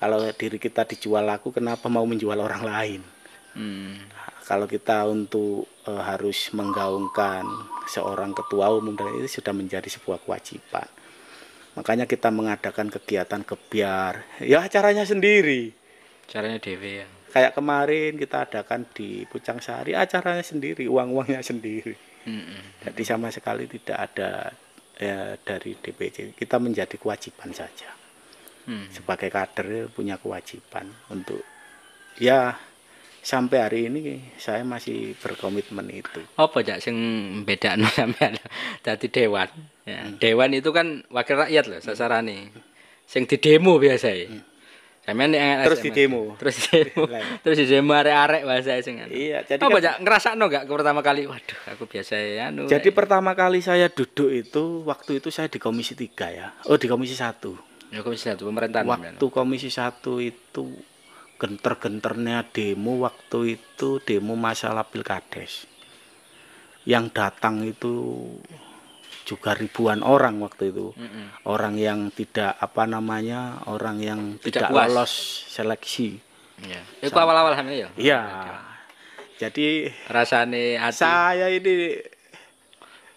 Kalau 0.00 0.18
diri 0.34 0.58
kita 0.58 0.82
dijual 0.82 1.28
aku, 1.30 1.54
kenapa 1.54 1.86
mau 1.86 2.02
menjual 2.02 2.34
orang 2.34 2.62
lain? 2.66 3.00
Hmm. 3.54 4.00
Kalau 4.42 4.66
kita 4.66 5.06
untuk 5.06 5.70
eh, 5.86 6.02
harus 6.02 6.50
menggaungkan 6.54 7.46
seorang 7.86 8.34
ketua 8.34 8.74
umum 8.74 8.94
dan 8.98 9.10
itu 9.18 9.38
sudah 9.40 9.54
menjadi 9.54 9.86
sebuah 9.86 10.22
kewajiban. 10.22 10.88
Makanya 11.72 12.04
kita 12.04 12.28
mengadakan 12.28 12.92
kegiatan 12.92 13.42
kebiar. 13.46 14.42
Ya 14.44 14.60
acaranya 14.60 15.08
sendiri. 15.08 15.72
Caranya 16.28 16.60
dhewe 16.60 17.04
ya. 17.04 17.08
Kayak 17.32 17.56
kemarin 17.56 18.20
kita 18.20 18.44
adakan 18.44 18.84
di 18.92 19.24
Pucang 19.24 19.56
Sari, 19.56 19.96
acaranya 19.96 20.44
sendiri, 20.44 20.84
uang-uangnya 20.84 21.40
sendiri. 21.40 21.96
Mm-mm. 22.28 22.84
Jadi 22.84 23.02
sama 23.08 23.32
sekali 23.32 23.64
tidak 23.64 23.98
ada 24.12 24.52
ya, 25.00 25.34
dari 25.40 25.72
DPC. 25.72 26.36
Kita 26.36 26.60
menjadi 26.60 27.00
kewajiban 27.00 27.56
saja. 27.56 27.88
Hmm. 28.68 28.86
Sebagai 28.94 29.26
kader 29.32 29.90
punya 29.90 30.20
kewajiban 30.20 30.86
untuk 31.10 31.42
ya 32.20 32.54
sampai 33.22 33.58
hari 33.58 33.80
ini 33.86 34.00
saya 34.34 34.60
masih 34.62 35.14
berkomitmen 35.16 35.86
itu. 35.88 36.20
Apa 36.34 36.60
jak 36.60 36.78
sing 36.78 36.96
bedakno 37.42 37.86
sampean 37.88 38.34
dadi 38.84 39.06
dewan? 39.06 39.48
Ya, 39.82 40.02
Hmm. 40.02 40.18
dewan 40.18 40.50
itu 40.52 40.70
kan 40.70 41.06
wakil 41.08 41.38
rakyat 41.38 41.64
loh 41.66 41.78
sasarane. 41.78 42.50
Sing 43.02 43.24
di 43.24 43.36
demo 43.36 43.78
biasa 43.78 44.10
ya. 44.10 44.26
Sampean 45.02 45.30
nek 45.30 45.42
Hmm. 45.42 45.62
Terus 45.64 45.80
di 45.80 45.90
demo. 45.90 46.22
Terus 46.36 46.56
di 46.56 46.66
demo. 46.70 47.02
Terus 47.42 47.56
di 47.56 47.66
demo 47.66 47.92
arek-arek 47.92 48.42
bahasa 48.42 48.78
sing 48.78 48.98
anu. 48.98 49.10
Iya, 49.10 49.42
jadi 49.42 49.58
Apa 49.58 49.74
kan- 49.76 49.98
ngrasakno 49.98 50.44
gak 50.46 50.64
pertama 50.66 51.00
kali? 51.00 51.26
Waduh, 51.26 51.60
aku 51.68 51.86
biasa 51.86 52.14
ya 52.14 52.50
anu. 52.50 52.66
Jadi 52.66 52.90
pertama 52.90 53.34
kali 53.34 53.58
saya 53.58 53.86
duduk 53.86 54.30
itu 54.30 54.82
waktu 54.82 55.18
itu 55.18 55.30
saya 55.30 55.46
di 55.46 55.58
Komisi 55.58 55.94
3 55.94 56.26
ya. 56.28 56.54
Oh, 56.66 56.74
di 56.74 56.86
Komisi 56.86 57.14
1. 57.14 57.70
ya 57.92 58.00
komisi 58.00 58.24
satu 58.24 58.48
pemerintahan. 58.48 58.88
Waktu 58.88 59.26
Komisi 59.28 59.68
1 59.68 59.92
itu 60.18 60.64
genter-genternya 61.42 62.46
demo 62.54 63.02
waktu 63.02 63.58
itu 63.58 63.98
demo 63.98 64.38
masalah 64.38 64.86
Pilkades. 64.86 65.66
Yang 66.86 67.04
datang 67.10 67.66
itu 67.66 67.94
juga 69.26 69.58
ribuan 69.58 70.06
orang 70.06 70.38
waktu 70.38 70.70
itu. 70.70 70.94
Mm-mm. 70.94 71.42
Orang 71.50 71.74
yang 71.78 72.14
tidak 72.14 72.54
apa 72.58 72.86
namanya, 72.86 73.58
orang 73.66 73.98
yang 73.98 74.20
Tidak 74.38 74.66
tidak, 74.66 74.70
puas. 74.70 74.86
lolos 74.86 75.12
seleksi. 75.50 76.18
Iya. 76.62 76.82
Iku 77.02 77.18
awal-awal 77.18 77.58
sampe 77.58 77.74
ya. 77.74 77.90
Iya. 77.98 78.20
Jadi 79.42 79.90
Rasane 80.06 80.78
ati. 80.78 80.94
saya 80.94 81.50
ini 81.50 81.98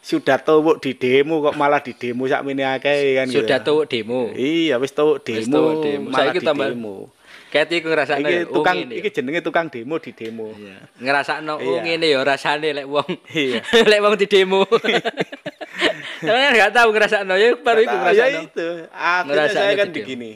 sudah 0.01 0.37
tahu 0.41 0.77
di 0.81 0.97
demo 0.97 1.41
kok 1.41 1.57
malah 1.57 1.81
di 1.81 1.93
demo 1.93 2.25
sak 2.25 2.41
akeh 2.45 3.17
kan 3.21 3.25
gitu. 3.29 3.41
Sudah 3.45 3.61
tuh 3.61 3.85
demo. 3.85 4.29
Iya, 4.33 4.81
wis 4.81 4.93
tahu 4.93 5.21
demo, 5.21 5.45
tahu 5.49 5.69
demo. 5.85 6.07
malah 6.09 6.33
di 6.33 6.41
tambah- 6.41 6.69
demo. 6.73 7.13
Kayak 7.55 7.71
iku 7.71 7.87
ngrasakno 7.87 8.27
Iki 8.27 8.35
oh, 8.35 8.53
tukang 8.59 8.77
iki 8.91 9.09
jenenge 9.15 9.39
tukang 9.39 9.71
demo 9.71 9.95
di 9.95 10.11
demo. 10.11 10.51
Iya. 10.51 10.75
Ngrasakno 10.99 11.53
oh 11.55 11.63
Iya. 11.63 11.79
ngene 11.87 12.07
ya 12.11 12.19
rasane 12.27 12.67
lek 12.75 12.83
wong. 12.83 13.07
Iya. 13.31 13.63
lek 13.95 13.99
wong 14.03 14.15
di 14.19 14.27
demo. 14.27 14.67
Saya 16.27 16.51
enggak 16.51 16.75
tahu 16.75 16.89
ngrasakno 16.91 17.33
ya 17.39 17.55
baru 17.55 17.79
iku 17.87 17.95
Kata, 17.95 18.11
ya 18.11 18.25
ngrasakno. 18.27 18.43
itu. 18.43 18.67
Akhirnya 18.91 19.47
saya 19.47 19.71
kan 19.79 19.87
di 19.87 19.91
demo. 19.95 19.95
digini. 20.03 20.31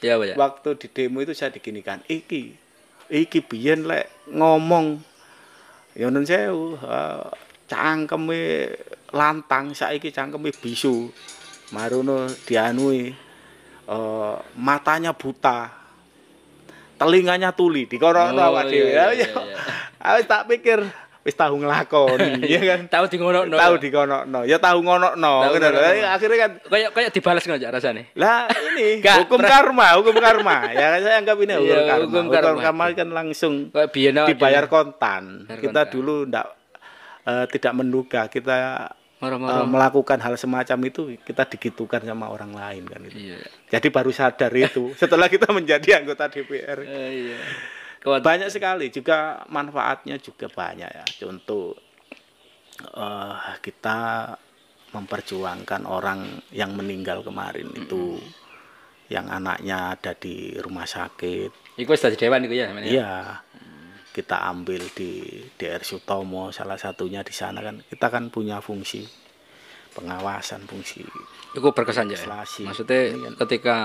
Ya 0.00 0.12
apa 0.16 0.24
ya? 0.24 0.34
Waktu 0.40 0.68
di 0.80 0.88
demo 0.88 1.16
itu 1.20 1.32
saya 1.36 1.52
diginikan, 1.52 2.00
iki 2.08 2.56
iki 3.12 3.38
biyen 3.44 3.84
lek 3.84 4.08
ngomong 4.32 4.96
ya 5.92 6.08
nun 6.08 6.24
sewu, 6.24 6.80
uh, 6.80 7.28
cangkeme 7.68 8.72
lantang 9.12 9.76
saiki 9.76 10.08
cangkeme 10.08 10.48
bisu. 10.56 11.12
Marono 11.72 12.28
dianui 12.48 13.12
eh, 13.88 14.36
matanya 14.60 15.16
buta. 15.16 15.81
Telinganya 17.04 17.50
tuli 17.50 17.84
dikorono 17.84 18.32
Oh, 18.32 18.48
awak 18.48 18.66
iya, 18.66 18.72
dhewe. 18.72 18.88
iya, 18.88 19.04
Ya, 19.04 19.06
iya. 19.12 19.28
Aku 19.98 20.20
tak 20.24 20.42
pikir 20.46 20.78
wis 21.22 21.32
tahu 21.32 21.54
nglakoni, 21.56 22.42
ya 22.50 22.58
kan. 22.60 22.80
Tahu 22.88 23.04
di 23.06 23.16
ngono 23.16 23.46
tahu 23.46 23.74
dikonokno 23.78 24.42
ya 24.42 24.58
tahu 24.58 24.82
ngonokno 24.82 25.22
Tahu 25.38 25.52
ngono 25.52 25.68
lho. 25.68 25.78
ngonokno. 25.78 26.08
akhirnya 26.10 26.38
kan 26.40 26.50
kayak 26.66 26.88
kayak 26.90 27.10
dibalas 27.10 27.42
ngono 27.44 27.62
rasane. 27.64 28.02
lah 28.14 28.50
ini 28.50 28.98
Gak, 29.06 29.22
hukum 29.22 29.38
karma 29.38 29.94
hukum 29.94 30.16
karma 30.16 30.66
ya 30.68 30.98
saya 30.98 31.18
anggap 31.18 31.38
ini 31.38 31.54
hukum 31.54 31.68
Iya, 31.68 31.78
karma 31.86 32.02
hukum 32.02 32.22
hukum 32.24 32.34
karma. 32.34 32.58
karma. 32.60 32.84
kan 32.92 33.08
langsung 33.08 33.54
dibayar 34.26 34.64
kontan 34.66 35.22
kita 35.48 35.86
dulu 35.86 36.26
ndak 36.26 36.46
eh, 37.22 37.44
tidak 37.48 37.72
menduga 37.72 38.26
kita 38.26 38.90
eh, 39.22 39.30
Moro-moro. 39.30 39.64
melakukan 39.70 40.18
hal 40.18 40.34
semacam 40.34 40.78
itu 40.82 41.14
kita 41.22 41.46
digitukan 41.46 42.02
sama 42.02 42.26
orang 42.26 42.50
lain 42.50 42.82
kan 42.84 43.00
itu. 43.06 43.30
Iya. 43.30 43.38
jadi 43.70 43.86
baru 43.88 44.10
sadar 44.10 44.50
itu. 44.50 44.90
Setelah 45.00 45.30
kita 45.30 45.46
menjadi 45.48 46.02
anggota 46.02 46.26
DPR 46.26 46.82
Eh, 46.82 47.10
iya. 47.30 47.38
Banyak 48.02 48.50
sekali. 48.50 48.90
Juga 48.90 49.46
manfaatnya 49.46 50.18
juga 50.18 50.50
banyak 50.50 50.90
ya. 50.90 51.04
Contoh 51.22 51.78
eh, 52.82 53.36
kita 53.62 54.34
memperjuangkan 54.90 55.86
orang 55.86 56.26
yang 56.50 56.74
meninggal 56.74 57.22
kemarin 57.22 57.70
itu. 57.72 58.18
Yang 59.06 59.26
anaknya 59.28 59.92
ada 59.92 60.12
di 60.16 60.56
rumah 60.56 60.84
sakit. 60.84 61.78
Iku 61.78 61.92
dadi 61.94 62.16
dewan 62.16 62.42
iku 62.42 62.54
ya 62.56 62.66
sampeyan. 62.68 62.88
iya 62.88 63.12
kita 64.12 64.44
ambil 64.44 64.84
di 64.92 65.42
DR 65.56 65.80
Sutomo 65.82 66.52
salah 66.52 66.76
satunya 66.76 67.24
di 67.24 67.32
sana 67.32 67.64
kan 67.64 67.80
kita 67.80 68.06
kan 68.12 68.28
punya 68.28 68.60
fungsi 68.60 69.08
pengawasan 69.92 70.64
fungsi 70.68 71.04
Iku 71.52 71.76
berkesan 71.76 72.08
ya. 72.08 72.16
Maksudnya 72.64 73.12
kan- 73.12 73.36
ketika 73.44 73.76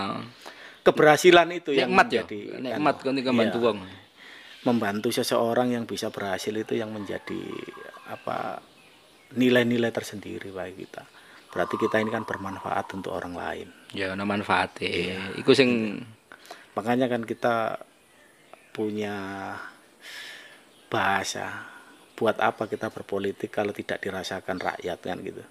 keberhasilan 0.87 1.51
itu 1.51 1.75
yang 1.75 1.91
nikmat 1.91 2.07
ya. 2.07 2.23
menjadi 2.23 2.39
Nikmat 2.63 2.95
anu, 3.03 3.05
ketika 3.11 3.31
bantu 3.35 3.57
iya. 3.59 3.67
wong. 3.71 3.79
membantu 4.63 5.09
seseorang 5.15 5.71
yang 5.71 5.83
bisa 5.87 6.11
berhasil 6.11 6.51
itu 6.51 6.75
yang 6.75 6.91
menjadi 6.91 7.39
apa 8.07 8.59
nilai-nilai 9.35 9.91
tersendiri 9.95 10.51
bagi 10.51 10.83
kita. 10.83 11.07
Berarti 11.51 11.75
kita 11.79 12.03
ini 12.03 12.11
kan 12.11 12.27
bermanfaat 12.27 12.91
untuk 12.95 13.15
orang 13.15 13.35
lain. 13.35 13.67
Ya 13.95 14.11
ana 14.11 14.27
manfaate. 14.27 14.87
Iya. 14.87 15.39
Iku 15.39 15.55
sing 15.55 16.03
Makanya 16.77 17.09
kan 17.09 17.25
kita 17.25 17.81
punya 18.69 19.17
bahasa 20.87 21.67
buat 22.17 22.39
apa 22.41 22.65
kita 22.65 22.89
berpolitik 22.89 23.53
kalau 23.53 23.69
tidak 23.71 24.01
dirasakan 24.01 24.57
rakyat 24.57 24.99
kan 24.99 25.17
gitu. 25.21 25.43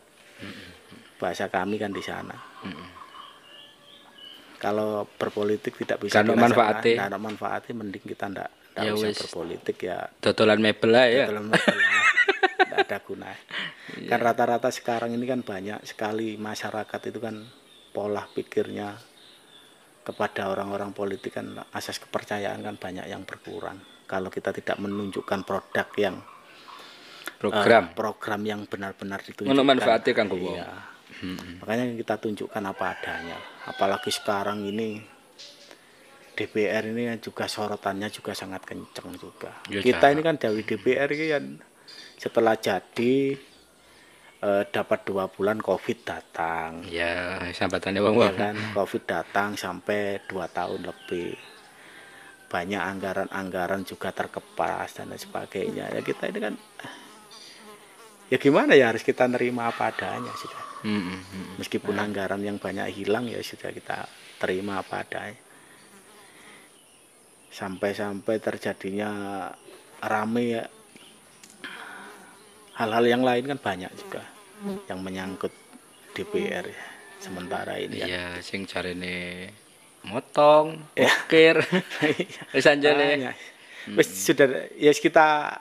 Bahasa 1.17 1.47
kami 1.49 1.79
kan 1.79 1.95
di 1.95 2.03
sana. 2.03 2.35
Kalau 4.57 5.05
berpolitik 5.21 5.77
tidak 5.77 6.01
bisa 6.01 6.25
dirasakan, 6.25 6.41
manfaatnya. 6.41 6.97
ada 7.13 7.19
manfaatnya 7.21 7.75
mending 7.77 8.05
kita 8.09 8.25
ndak 8.33 8.51
ndak 8.73 8.85
Ya 8.85 8.93
usah 8.93 9.13
berpolitik 9.13 9.77
ya 9.85 9.99
dodolan 10.21 10.61
mebel 10.61 10.93
ae 10.97 11.25
ya. 11.25 11.27
dalam 11.33 11.49
tidak 11.49 12.79
ada 12.85 12.99
guna 13.01 13.31
Iya. 13.97 14.13
kan 14.13 14.21
rata-rata 14.21 14.69
sekarang 14.69 15.17
ini 15.17 15.25
kan 15.25 15.41
banyak 15.41 15.81
sekali 15.89 16.37
masyarakat 16.37 17.01
itu 17.09 17.17
kan 17.23 17.49
pola 17.95 18.29
pikirnya 18.29 18.99
kepada 20.05 20.53
orang-orang 20.53 20.93
politik 20.93 21.41
kan 21.41 21.57
asas 21.73 21.97
kepercayaan 21.97 22.61
kan 22.61 22.77
banyak 22.77 23.09
yang 23.09 23.25
berkurang 23.25 23.81
kalau 24.07 24.31
kita 24.31 24.55
tidak 24.55 24.79
menunjukkan 24.79 25.43
produk 25.43 25.89
yang 25.99 26.17
Program. 27.37 27.91
eh, 27.91 27.95
program 27.95 28.41
yang 28.47 28.61
benar-benar 28.65 29.21
ditunjukkan 29.21 29.61
manfaatnya 29.61 30.13
wong. 30.25 30.57
iya 30.57 30.71
Hmm. 31.17 31.65
Makanya 31.65 31.97
kita 31.97 32.15
tunjukkan 32.21 32.61
apa 32.61 32.93
adanya. 32.93 33.41
Apalagi 33.65 34.13
sekarang 34.13 34.69
ini 34.69 35.01
DPR 36.37 36.93
ini 36.93 37.09
kan 37.09 37.19
juga 37.25 37.45
sorotannya 37.49 38.13
juga 38.13 38.37
sangat 38.37 38.69
kenceng 38.69 39.17
juga. 39.17 39.57
Ya, 39.73 39.81
kita 39.81 39.97
Cak. 40.03 40.13
ini 40.13 40.21
kan 40.21 40.37
dari 40.37 40.61
DPR 40.61 41.09
ini 41.09 41.27
kan 41.33 41.45
setelah 42.21 42.53
jadi 42.61 43.33
eh, 44.45 44.65
dapat 44.69 45.09
dua 45.09 45.33
bulan 45.33 45.57
COVID 45.57 45.99
datang, 46.05 46.85
Ya, 46.85 47.41
sambatannya 47.49 48.05
wong 48.05 48.17
ya 48.21 48.29
wong. 48.29 48.35
kan 48.37 48.57
COVID 48.77 49.03
datang 49.09 49.57
sampai 49.57 50.21
dua 50.29 50.53
tahun 50.53 50.85
lebih. 50.85 51.33
Banyak 52.47 52.79
anggaran-anggaran 52.79 53.83
juga 53.83 54.15
terkepas 54.15 54.95
dan 54.95 55.11
lain 55.11 55.21
sebagainya. 55.21 55.91
Ya 55.91 56.01
kita 56.01 56.31
ini 56.31 56.39
kan 56.39 56.55
ya 58.27 58.39
gimana 58.39 58.75
ya 58.75 58.91
harus 58.91 59.03
kita 59.03 59.27
nerima 59.27 59.71
apa 59.71 59.91
adanya 59.91 60.33
sudah. 60.35 60.63
Hmm, 60.87 61.03
hmm, 61.03 61.23
hmm. 61.27 61.47
Meskipun 61.63 61.95
anggaran 61.99 62.43
yang 62.43 62.63
banyak 62.63 62.87
hilang 62.95 63.27
ya 63.27 63.43
sudah 63.43 63.75
kita 63.75 64.07
terima 64.39 64.79
apa 64.79 65.03
adanya. 65.03 65.43
Sampai-sampai 67.51 68.37
terjadinya 68.39 69.11
rame 70.05 70.45
ya 70.45 70.65
hal-hal 72.77 73.05
yang 73.09 73.23
lain 73.25 73.49
kan 73.49 73.59
banyak 73.59 73.93
juga 73.97 74.23
yang 74.89 75.01
menyangkut 75.01 75.53
DPR 76.13 76.65
ya. 76.69 76.85
sementara 77.17 77.81
ini 77.81 78.05
kan. 78.05 78.09
Iya, 78.09 78.27
sing 78.45 78.69
jarene 78.69 79.49
motong, 80.07 80.79
Ya. 80.95 81.11
ukir. 81.27 81.61
Wis 82.55 82.67
anjene. 82.67 83.07
Banyak. 83.19 83.37
Wis 83.99 84.09
sudah 84.27 84.71
ya 84.79 84.91
kita 84.95 85.59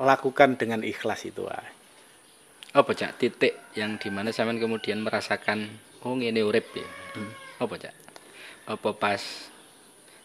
lakukan 0.00 0.56
dengan 0.60 0.80
ikhlas 0.84 1.24
itu 1.28 1.44
ah. 1.48 1.64
Apa 2.74 2.90
cak 2.90 3.22
titik 3.22 3.54
yang 3.78 3.96
di 3.96 4.10
mana 4.10 4.34
sampean 4.34 4.58
kemudian 4.58 4.98
merasakan 5.00 5.70
oh 6.02 6.14
ngene 6.18 6.42
urip 6.42 6.74
ya. 6.74 6.88
Apa 7.62 7.74
cak? 7.78 7.94
Apa 8.66 8.90
pas 8.96 9.22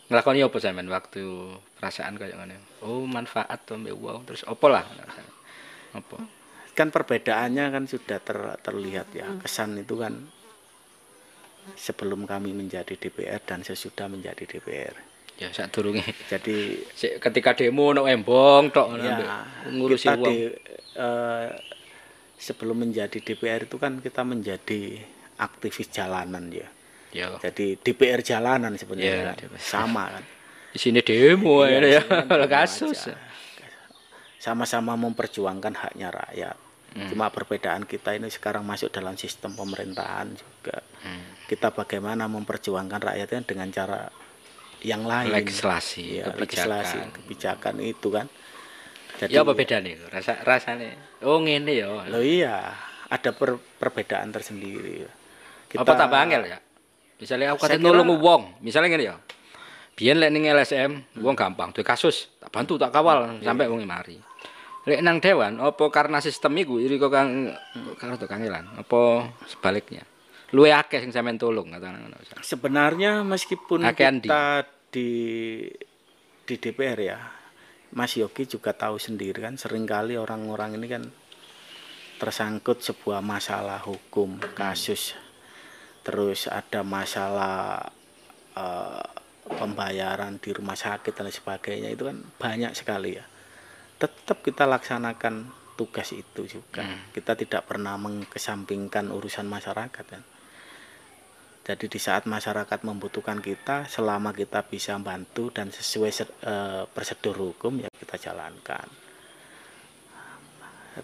nglakoni 0.10 0.42
apa 0.42 0.58
sampean 0.58 0.90
waktu 0.90 1.24
perasaan 1.78 2.18
kayak 2.18 2.36
ngene? 2.36 2.58
Oh 2.82 3.06
manfaat 3.06 3.64
to 3.70 3.78
mbek 3.78 3.94
wong 3.94 4.26
terus 4.26 4.42
apa 4.44 4.66
lah? 4.68 4.84
Apa? 5.94 6.18
kan 6.80 6.96
perbedaannya 6.96 7.76
kan 7.76 7.84
sudah 7.92 8.24
ter- 8.24 8.60
terlihat 8.64 9.12
ya 9.12 9.28
kesan 9.44 9.76
itu 9.84 10.00
kan 10.00 10.16
sebelum 11.74 12.24
kami 12.24 12.52
menjadi 12.52 12.94
DPR 12.94 13.40
dan 13.40 13.62
sesudah 13.62 14.06
menjadi 14.06 14.46
DPR 14.48 14.96
Ya 15.36 15.48
sak 15.50 15.72
durunge. 15.72 16.04
jadi 16.28 16.84
ketika 17.18 17.54
demo 17.54 17.90
ono 17.90 18.04
embong 18.04 18.70
tok 18.70 18.88
ya 18.98 19.48
ngurusi 19.68 20.04
kita 20.06 20.18
wong. 20.18 20.28
di, 20.28 20.38
eh, 20.96 21.48
sebelum 22.36 22.78
menjadi 22.78 23.18
DPR 23.18 23.64
itu 23.64 23.76
kan 23.76 23.98
kita 23.98 24.22
menjadi 24.22 25.00
aktivis 25.38 25.88
jalanan 25.90 26.48
ya 26.50 26.68
Ya. 27.10 27.34
jadi 27.40 27.74
DPR 27.76 28.22
jalanan 28.22 28.70
Ya, 28.70 28.78
sebenarnya 28.78 29.22
kan. 29.26 29.36
DPR. 29.40 29.58
sama 29.58 30.04
kan 30.12 30.24
Di 30.74 30.78
sini 30.78 31.00
demo 31.00 31.64
Iya, 31.64 31.80
ya, 31.80 31.98
ya. 31.98 32.02
kan 32.28 32.46
kasus. 32.46 33.10
sama-sama 34.38 34.94
memperjuangkan 34.96 35.74
haknya 35.74 36.12
rakyat 36.12 36.58
Hmm. 36.90 37.06
cuma 37.08 37.30
perbedaan 37.30 37.84
kita 37.84 38.14
ini 38.14 38.28
sekarang 38.28 38.62
masuk 38.62 38.90
dalam 38.90 39.14
sistem 39.14 39.54
pemerintahan 39.54 40.34
juga 40.34 40.82
Hmm. 41.00 41.46
kita 41.46 41.70
bagaimana 41.70 42.26
memperjuangkan 42.26 42.98
rakyatnya 43.00 43.42
dengan 43.44 43.70
cara 43.70 44.10
yang 44.80 45.04
lain 45.04 45.30
Legislasi, 45.30 46.18
ya, 46.18 46.28
kebijakan. 46.28 46.40
legislasi 46.40 46.98
kebijakan 47.14 47.76
itu 47.80 48.08
kan 48.10 48.26
jadi 49.18 49.32
Ya 49.32 49.44
apa 49.44 49.52
bedanya? 49.52 50.00
Rasa 50.08 50.40
rasane. 50.40 50.96
Oh 51.20 51.38
ngene 51.38 51.76
ya. 51.76 51.92
lo 52.08 52.20
iya 52.20 52.72
ada 53.06 53.30
per- 53.30 53.60
perbedaan 53.76 54.32
tersendiri 54.32 55.04
Apa 55.76 55.92
tambah 55.94 56.16
angel 56.18 56.48
ya? 56.48 56.58
Misalnya 57.20 57.52
aku 57.52 57.68
nulung 57.76 58.08
kira- 58.08 58.24
wong, 58.24 58.44
misalnya 58.60 58.88
ngene 58.90 59.06
ya. 59.06 59.16
Biyen 59.94 60.18
lek 60.18 60.32
ning 60.32 60.48
LSM, 60.48 60.92
wong 61.20 61.36
gampang 61.36 61.70
duwe 61.70 61.84
kasus, 61.84 62.32
tak 62.40 62.48
bantu 62.50 62.80
tak 62.80 62.90
kawal 62.90 63.44
sampai 63.44 63.68
wong 63.68 63.84
mari. 63.84 64.16
Lek 64.88 65.04
nang 65.04 65.20
dewan, 65.20 65.60
apa 65.60 65.92
karena 65.92 66.24
sistem 66.24 66.56
iku? 66.56 66.80
Iri 66.80 66.96
kok 66.96 67.12
kang 67.12 67.52
karo 68.00 68.16
kangelan, 68.16 68.80
apa 68.80 69.28
sebaliknya? 69.44 70.08
Luwe 70.56 70.72
akeh 70.72 71.04
sing 71.04 71.12
sampean 71.12 71.38
tulung 71.38 71.70
katakan 71.70 72.00
ngono. 72.00 72.18
sebenarnya 72.42 73.22
meskipun 73.22 73.86
Akean 73.86 74.18
kita 74.24 74.66
di 74.90 75.12
di 76.42 76.56
DPR 76.58 76.98
ya 76.98 77.20
Mas 77.94 78.18
Yogi 78.18 78.50
juga 78.50 78.74
tahu 78.74 78.98
sendiri 78.98 79.46
kan 79.46 79.62
sering 79.62 79.86
kali 79.86 80.18
orang-orang 80.18 80.82
ini 80.82 80.88
kan 80.90 81.04
tersangkut 82.18 82.82
sebuah 82.82 83.22
masalah 83.22 83.78
hukum 83.86 84.42
kasus. 84.58 85.14
Terus 86.02 86.50
ada 86.50 86.82
masalah 86.82 87.86
eh, 88.58 89.06
pembayaran 89.46 90.42
di 90.42 90.50
rumah 90.50 90.80
sakit 90.80 91.14
dan 91.14 91.30
sebagainya 91.30 91.94
itu 91.94 92.10
kan 92.10 92.18
banyak 92.42 92.74
sekali 92.74 93.22
ya 93.22 93.26
tetap 94.00 94.40
kita 94.42 94.64
laksanakan 94.64 95.52
tugas 95.76 96.12
itu 96.16 96.48
juga 96.48 96.84
kita 97.12 97.36
tidak 97.36 97.68
pernah 97.68 97.96
mengkesampingkan 98.00 99.12
urusan 99.12 99.48
masyarakat 99.48 100.06
kan 100.08 100.24
jadi 101.70 101.86
di 101.86 102.02
saat 102.02 102.26
masyarakat 102.26 102.82
membutuhkan 102.82 103.38
kita, 103.46 103.86
selama 103.86 104.34
kita 104.34 104.66
bisa 104.66 104.98
bantu 104.98 105.54
dan 105.54 105.70
sesuai 105.70 106.10
se- 106.10 106.38
eh, 106.42 106.90
prosedur 106.90 107.38
hukum 107.38 107.78
ya 107.78 107.90
kita 107.94 108.18
jalankan. 108.18 108.90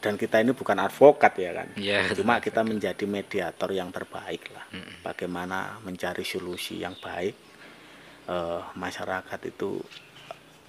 Dan 0.01 0.17
kita 0.17 0.41
ini 0.41 0.58
bukan 0.58 0.81
advokat 0.81 1.38
ya 1.38 1.53
kan, 1.53 1.69
Iya, 1.77 2.10
cuma 2.17 2.41
kita 2.41 2.65
menjadi 2.65 3.05
mediator 3.05 3.69
yang 3.71 3.93
terbaik 3.93 4.49
lah. 4.51 4.65
Bagaimana 5.05 5.77
mencari 5.86 6.25
solusi 6.25 6.81
yang 6.81 6.97
baik. 6.97 7.38
Eh, 8.25 8.62
masyarakat 8.73 9.39
itu 9.45 9.77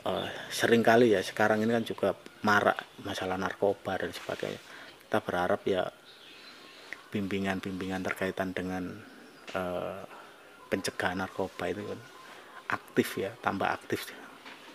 eh, 0.07 0.27
sering 0.49 0.87
kali 0.87 1.13
ya 1.13 1.21
sekarang 1.21 1.67
ini 1.67 1.75
kan 1.75 1.85
juga 1.85 2.15
marak 2.47 2.79
masalah 3.03 3.35
narkoba 3.35 3.99
dan 3.99 4.15
sebagainya. 4.15 4.61
Kita 5.07 5.19
berharap 5.23 5.63
ya 5.67 5.83
bimbingan-bimbingan 7.11 8.03
terkaitan 8.07 8.55
dengan 8.55 9.03
eh, 9.55 10.03
pencegahan 10.71 11.19
narkoba 11.23 11.71
itu 11.71 11.83
kan 11.87 12.01
aktif 12.67 13.09
ya, 13.23 13.31
tambah 13.39 13.67
aktif. 13.67 14.11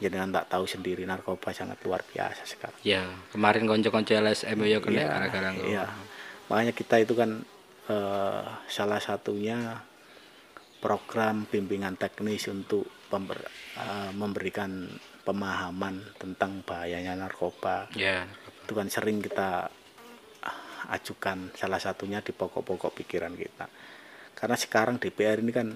Jangan 0.02 0.34
tak 0.34 0.50
tahu 0.50 0.65
sendiri 0.65 1.06
narkoba 1.06 1.54
sangat 1.54 1.78
luar 1.86 2.02
biasa 2.02 2.41
sekarang. 2.48 2.80
Ya, 2.82 3.06
kemarin 3.30 3.70
konco-konco 3.70 4.17
LSM 4.17 4.58
ya 4.65 4.82
kena 4.82 4.98
Iya, 4.98 5.08
gara-gara 5.13 5.50
iya. 5.62 5.86
Makanya 6.50 6.74
kita 6.74 6.98
itu 6.98 7.13
kan 7.13 7.46
eh, 7.91 8.46
salah 8.65 8.98
satunya 8.98 9.86
program 10.82 11.46
bimbingan 11.46 11.94
teknis 12.02 12.50
untuk 12.50 12.89
pember- 13.13 13.52
eh, 13.78 14.12
memberikan 14.17 14.89
pemahaman 15.22 16.18
tentang 16.18 16.66
bahayanya 16.66 17.18
narkoba. 17.18 17.88
Ya. 17.94 18.26
itu 18.62 18.78
kan 18.78 18.88
sering 18.88 19.20
kita 19.20 19.68
ajukan 20.92 21.54
salah 21.54 21.78
satunya 21.78 22.24
di 22.26 22.34
pokok-pokok 22.34 23.04
pikiran 23.04 23.36
kita. 23.36 23.68
Karena 24.34 24.58
sekarang 24.58 24.98
DPR 24.98 25.44
ini 25.44 25.54
kan 25.54 25.68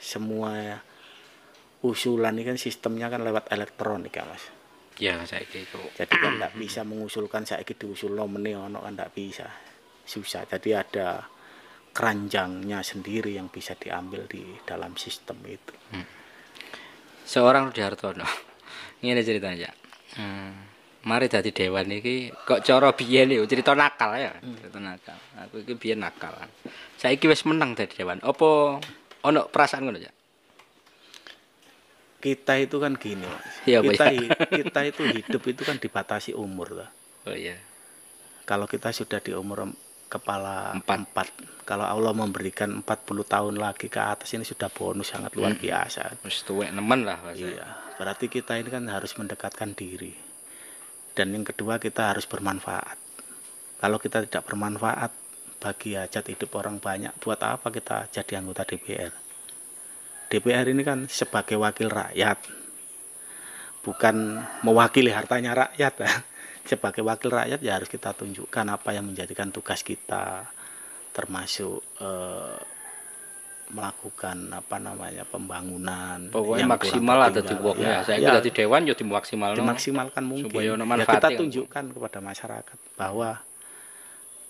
semua 0.00 0.80
usulan 1.84 2.32
ini 2.36 2.44
kan 2.46 2.56
sistemnya 2.56 3.12
kan 3.12 3.20
lewat 3.20 3.52
elektronik 3.52 4.16
ya 4.16 4.24
mas? 4.24 4.44
Ya, 5.00 5.16
saiki 5.24 5.64
iku. 5.64 5.80
jadi 5.96 6.12
kan 6.12 6.36
tidak 6.36 6.52
bisa 6.60 6.84
mengusulkan 6.84 7.48
saya 7.48 7.64
diusul 7.64 8.12
nomene 8.12 8.52
ono 8.52 8.84
kan 8.84 8.92
tidak 8.92 9.12
bisa. 9.16 9.48
Susah. 10.04 10.44
Jadi 10.44 10.76
ada 10.76 11.24
keranjangnya 11.90 12.84
sendiri 12.84 13.34
yang 13.34 13.48
bisa 13.48 13.74
diambil 13.74 14.28
di 14.28 14.44
dalam 14.62 14.94
sistem 14.94 15.40
itu 15.48 15.74
seorang 17.30 17.70
Rudi 17.70 17.86
Hartono. 17.86 18.26
Ngene 18.98 19.22
ceritanya. 19.22 19.70
Hmm. 20.18 20.66
mari 21.00 21.30
dadi 21.30 21.54
dewan 21.54 21.88
iki. 21.88 22.34
Kok 22.34 22.60
cara 22.66 22.90
biyen 22.92 23.30
yo 23.30 23.46
cerita 23.46 23.72
nakal 23.78 24.18
ya. 24.18 24.34
Cerita 24.36 24.82
nakal. 24.82 25.16
Aku 25.46 25.62
iki 25.62 25.78
biyen 25.78 26.02
nakal. 26.02 26.34
Saiki 26.98 27.30
wis 27.30 27.46
menang 27.46 27.78
dadi 27.78 27.94
dewan. 28.02 28.18
Apa 28.20 28.82
ono 29.22 29.40
perasaan 29.46 29.86
ngono 29.86 30.02
ya 30.02 30.12
kita 32.20 32.60
itu 32.60 32.76
kan 32.76 33.00
gini 33.00 33.24
mas. 33.24 33.64
Pak, 33.64 33.80
kita 33.80 34.04
ya. 34.12 34.28
kita 34.60 34.80
itu 34.92 35.02
hidup 35.08 35.42
itu 35.48 35.62
kan 35.64 35.80
dibatasi 35.80 36.36
umur 36.36 36.84
lah 36.84 36.90
oh 37.24 37.36
iya. 37.36 37.56
Kalau 38.48 38.66
kita 38.66 38.90
sudah 38.90 39.22
di 39.22 39.30
umur 39.30 39.70
kepala 40.10 40.74
Empat. 40.74 40.98
empat. 41.06 41.28
Kalau 41.62 41.86
Allah 41.86 42.10
memberikan 42.10 42.82
40 42.82 43.06
tahun 43.22 43.54
lagi 43.62 43.86
ke 43.86 44.02
atas 44.02 44.34
ini 44.34 44.42
sudah 44.42 44.66
bonus 44.66 45.14
sangat 45.14 45.38
luar 45.38 45.54
biasa. 45.54 46.18
Wis 46.26 46.42
tuwek 46.42 46.74
nemen 46.74 47.06
lah 47.06 47.22
iya 47.38 47.94
berarti 47.94 48.26
kita 48.32 48.58
ini 48.58 48.72
kan 48.72 48.90
harus 48.90 49.14
mendekatkan 49.14 49.76
diri. 49.78 50.10
Dan 51.14 51.36
yang 51.36 51.46
kedua 51.46 51.78
kita 51.78 52.10
harus 52.10 52.26
bermanfaat. 52.26 52.98
Kalau 53.78 54.02
kita 54.02 54.26
tidak 54.26 54.50
bermanfaat 54.50 55.12
bagi 55.60 55.92
hajat 55.92 56.24
hidup 56.32 56.56
orang 56.56 56.80
banyak 56.80 57.12
buat 57.20 57.36
apa 57.44 57.68
kita 57.68 58.08
jadi 58.08 58.40
anggota 58.40 58.64
DPR 58.64 59.12
DPR 60.32 60.72
ini 60.72 60.80
kan 60.80 61.04
sebagai 61.04 61.60
wakil 61.60 61.92
rakyat 61.92 62.40
bukan 63.84 64.40
mewakili 64.64 65.12
hartanya 65.12 65.68
rakyat 65.68 65.94
sebagai 66.64 67.02
wakil 67.04 67.32
rakyat 67.32 67.60
ya 67.62 67.76
harus 67.80 67.88
kita 67.88 68.12
tunjukkan 68.12 68.66
apa 68.68 68.92
yang 68.92 69.08
menjadikan 69.08 69.48
tugas 69.50 69.80
kita 69.80 70.46
termasuk 71.10 71.82
eh, 71.98 72.58
melakukan 73.70 74.50
apa 74.50 74.76
namanya 74.82 75.22
pembangunan 75.22 76.26
Pokoknya 76.28 76.66
yang 76.66 76.70
maksimal 76.74 77.18
tertinggal. 77.30 77.64
wong 77.70 77.78
ya. 77.78 78.02
Saya 78.02 78.18
ya, 78.18 78.30
dadi 78.38 78.50
dewan 78.50 78.82
yo 78.82 78.94
dimaksimalno. 78.98 79.56
dimaksimalkan 79.56 80.22
mungkin 80.26 80.50
ya 80.50 81.06
kita 81.06 81.28
tunjukkan 81.38 81.84
kepada 81.94 82.18
masyarakat 82.18 82.78
bahwa 82.98 83.30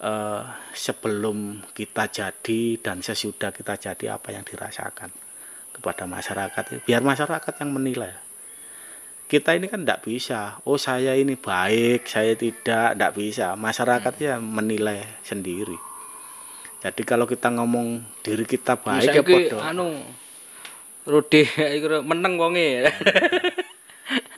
eh, 0.01 0.43
sebelum 0.73 1.61
kita 1.77 2.09
jadi 2.09 2.61
dan 2.81 3.05
sesudah 3.05 3.53
kita 3.53 3.77
jadi 3.77 4.17
apa 4.17 4.33
yang 4.33 4.45
dirasakan 4.45 5.13
kepada 5.77 6.05
masyarakat 6.09 6.85
biar 6.89 7.05
masyarakat 7.05 7.53
yang 7.61 7.71
menilai 7.77 8.30
kita 9.31 9.55
ini 9.55 9.71
kan 9.71 9.87
tidak 9.87 10.03
bisa 10.03 10.59
oh 10.67 10.75
saya 10.75 11.15
ini 11.15 11.39
baik 11.39 12.11
saya 12.11 12.35
tidak 12.35 12.99
tidak 12.99 13.13
bisa 13.15 13.55
masyarakat 13.55 14.13
Hmm. 14.19 14.27
ya 14.27 14.35
menilai 14.43 15.07
sendiri 15.23 15.79
jadi 16.83 17.03
kalau 17.07 17.31
kita 17.31 17.55
ngomong 17.55 18.03
diri 18.27 18.43
kita 18.43 18.75
baik 18.75 19.15
ya 19.15 19.23
podo 19.23 19.63
anu 19.63 20.03
Rudi 21.09 21.49
meneng 22.11 22.37
wonge. 22.37 22.69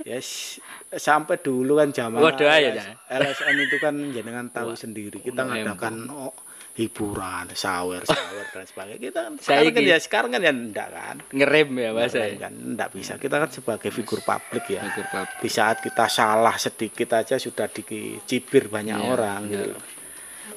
Yes, 0.03 0.59
sampai 0.93 1.41
dulu 1.41 1.79
kan 1.79 1.95
zaman 1.95 2.21
Waduh, 2.21 2.45
LS 2.45 3.09
LSM 3.09 3.57
itu 3.65 3.77
kan 3.81 3.95
jenengan 4.13 4.51
tahu 4.53 4.75
sendiri. 4.77 5.23
Kita 5.23 5.47
ngadakan 5.47 6.11
oh, 6.13 6.35
hiburan, 6.73 7.53
sawer, 7.53 8.01
sawer 8.09 8.47
dan 8.49 8.65
sebagainya. 8.65 9.01
Kita 9.13 9.21
kan 9.29 9.33
Saya 9.37 9.61
sekarang 9.61 9.75
kan 9.77 9.83
ya 9.85 9.97
sekarang 10.01 10.31
kan 10.33 10.41
ya 10.41 10.53
enggak 10.53 10.89
kan. 10.89 11.17
Ngerem 11.29 11.71
ya 11.77 11.91
Mas. 11.93 12.13
Keren 12.13 12.37
kan 12.41 12.53
enggak 12.53 12.89
bisa. 12.97 13.13
Kita 13.21 13.37
kan 13.37 13.51
sebagai 13.53 13.91
figur 13.93 14.21
publik 14.25 14.65
ya. 14.73 14.81
Figur 14.89 15.07
publik. 15.13 15.37
Di 15.39 15.51
saat 15.53 15.85
kita 15.85 16.09
salah 16.09 16.57
sedikit 16.57 17.09
aja 17.13 17.37
sudah 17.37 17.69
dicibir 17.69 18.73
banyak 18.73 18.97
Iya, 18.97 19.05
orang 19.05 19.41
gitu 19.47 19.67
loh. 19.77 19.83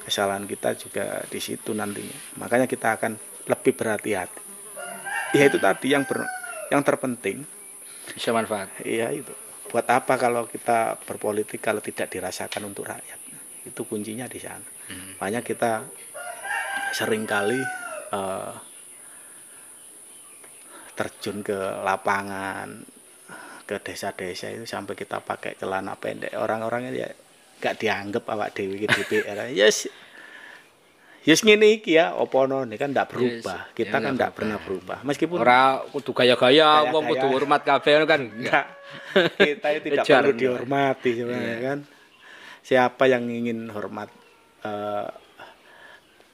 Kesalahan 0.06 0.46
kita 0.46 0.72
juga 0.78 1.20
di 1.26 1.40
situ 1.42 1.76
nantinya. 1.76 2.40
Makanya 2.40 2.64
kita 2.64 2.96
akan 2.96 3.12
lebih 3.46 3.72
berhati-hati. 3.76 4.40
Ya 5.34 5.44
itu 5.44 5.58
tadi 5.58 5.92
yang 5.92 6.06
ber- 6.06 6.30
yang 6.70 6.80
terpenting 6.80 7.44
Bisa 8.06 8.30
manfaat. 8.30 8.70
Iya 8.86 9.10
itu. 9.12 9.34
Buat 9.66 9.90
apa 9.90 10.14
kalau 10.14 10.46
kita 10.46 10.94
berpolitik 11.02 11.58
kalau 11.58 11.82
tidak 11.82 12.06
dirasakan 12.08 12.70
untuk 12.70 12.86
rakyat? 12.86 13.18
Itu 13.66 13.82
kuncinya 13.82 14.30
di 14.30 14.38
sana. 14.38 14.62
Makanya 15.18 15.42
kita 15.42 15.82
sering 16.92 17.24
kali 17.24 17.58
eh, 18.12 18.52
terjun 20.96 21.44
ke 21.44 21.58
lapangan, 21.84 22.82
ke 23.68 23.76
desa-desa 23.82 24.48
itu 24.54 24.64
sampai 24.64 24.96
kita 24.96 25.20
pakai 25.20 25.60
celana 25.60 25.98
pendek. 25.98 26.32
Orang-orangnya 26.34 26.92
ya 26.94 27.10
gak 27.60 27.76
dianggap 27.80 28.24
awak 28.30 28.56
dewi 28.56 28.84
ke 28.84 28.88
DPR. 28.88 29.52
Yes, 29.52 29.90
yes 31.28 31.44
ngene 31.44 31.82
iki 31.82 32.00
ya, 32.00 32.16
opo 32.16 32.48
no, 32.48 32.64
ini 32.64 32.80
kan 32.80 32.96
ndak 32.96 33.12
berubah. 33.12 33.68
Yes, 33.70 33.76
Kita 33.76 34.00
ya, 34.00 34.04
kan 34.04 34.12
ndak 34.16 34.16
ndak 34.16 34.32
pernah 34.32 34.58
berubah. 34.62 34.98
Meskipun 35.04 35.38
Ora 35.44 35.84
kudu 35.92 36.16
gaya-gaya, 36.16 36.88
wong 36.88 37.04
kudu 37.12 37.26
hormat 37.28 37.60
kabeh 37.60 37.92
ngono 38.00 38.06
kan. 38.08 38.22
enggak 38.24 38.66
kita 39.42 39.68
itu 39.76 39.86
tidak 39.92 40.06
perlu 40.06 40.32
dihormati 40.34 41.10
sebenarnya 41.18 41.58
kan 41.62 41.78
siapa 42.62 43.04
yang 43.06 43.26
ingin 43.30 43.70
hormat 43.70 44.10
eh, 44.66 45.08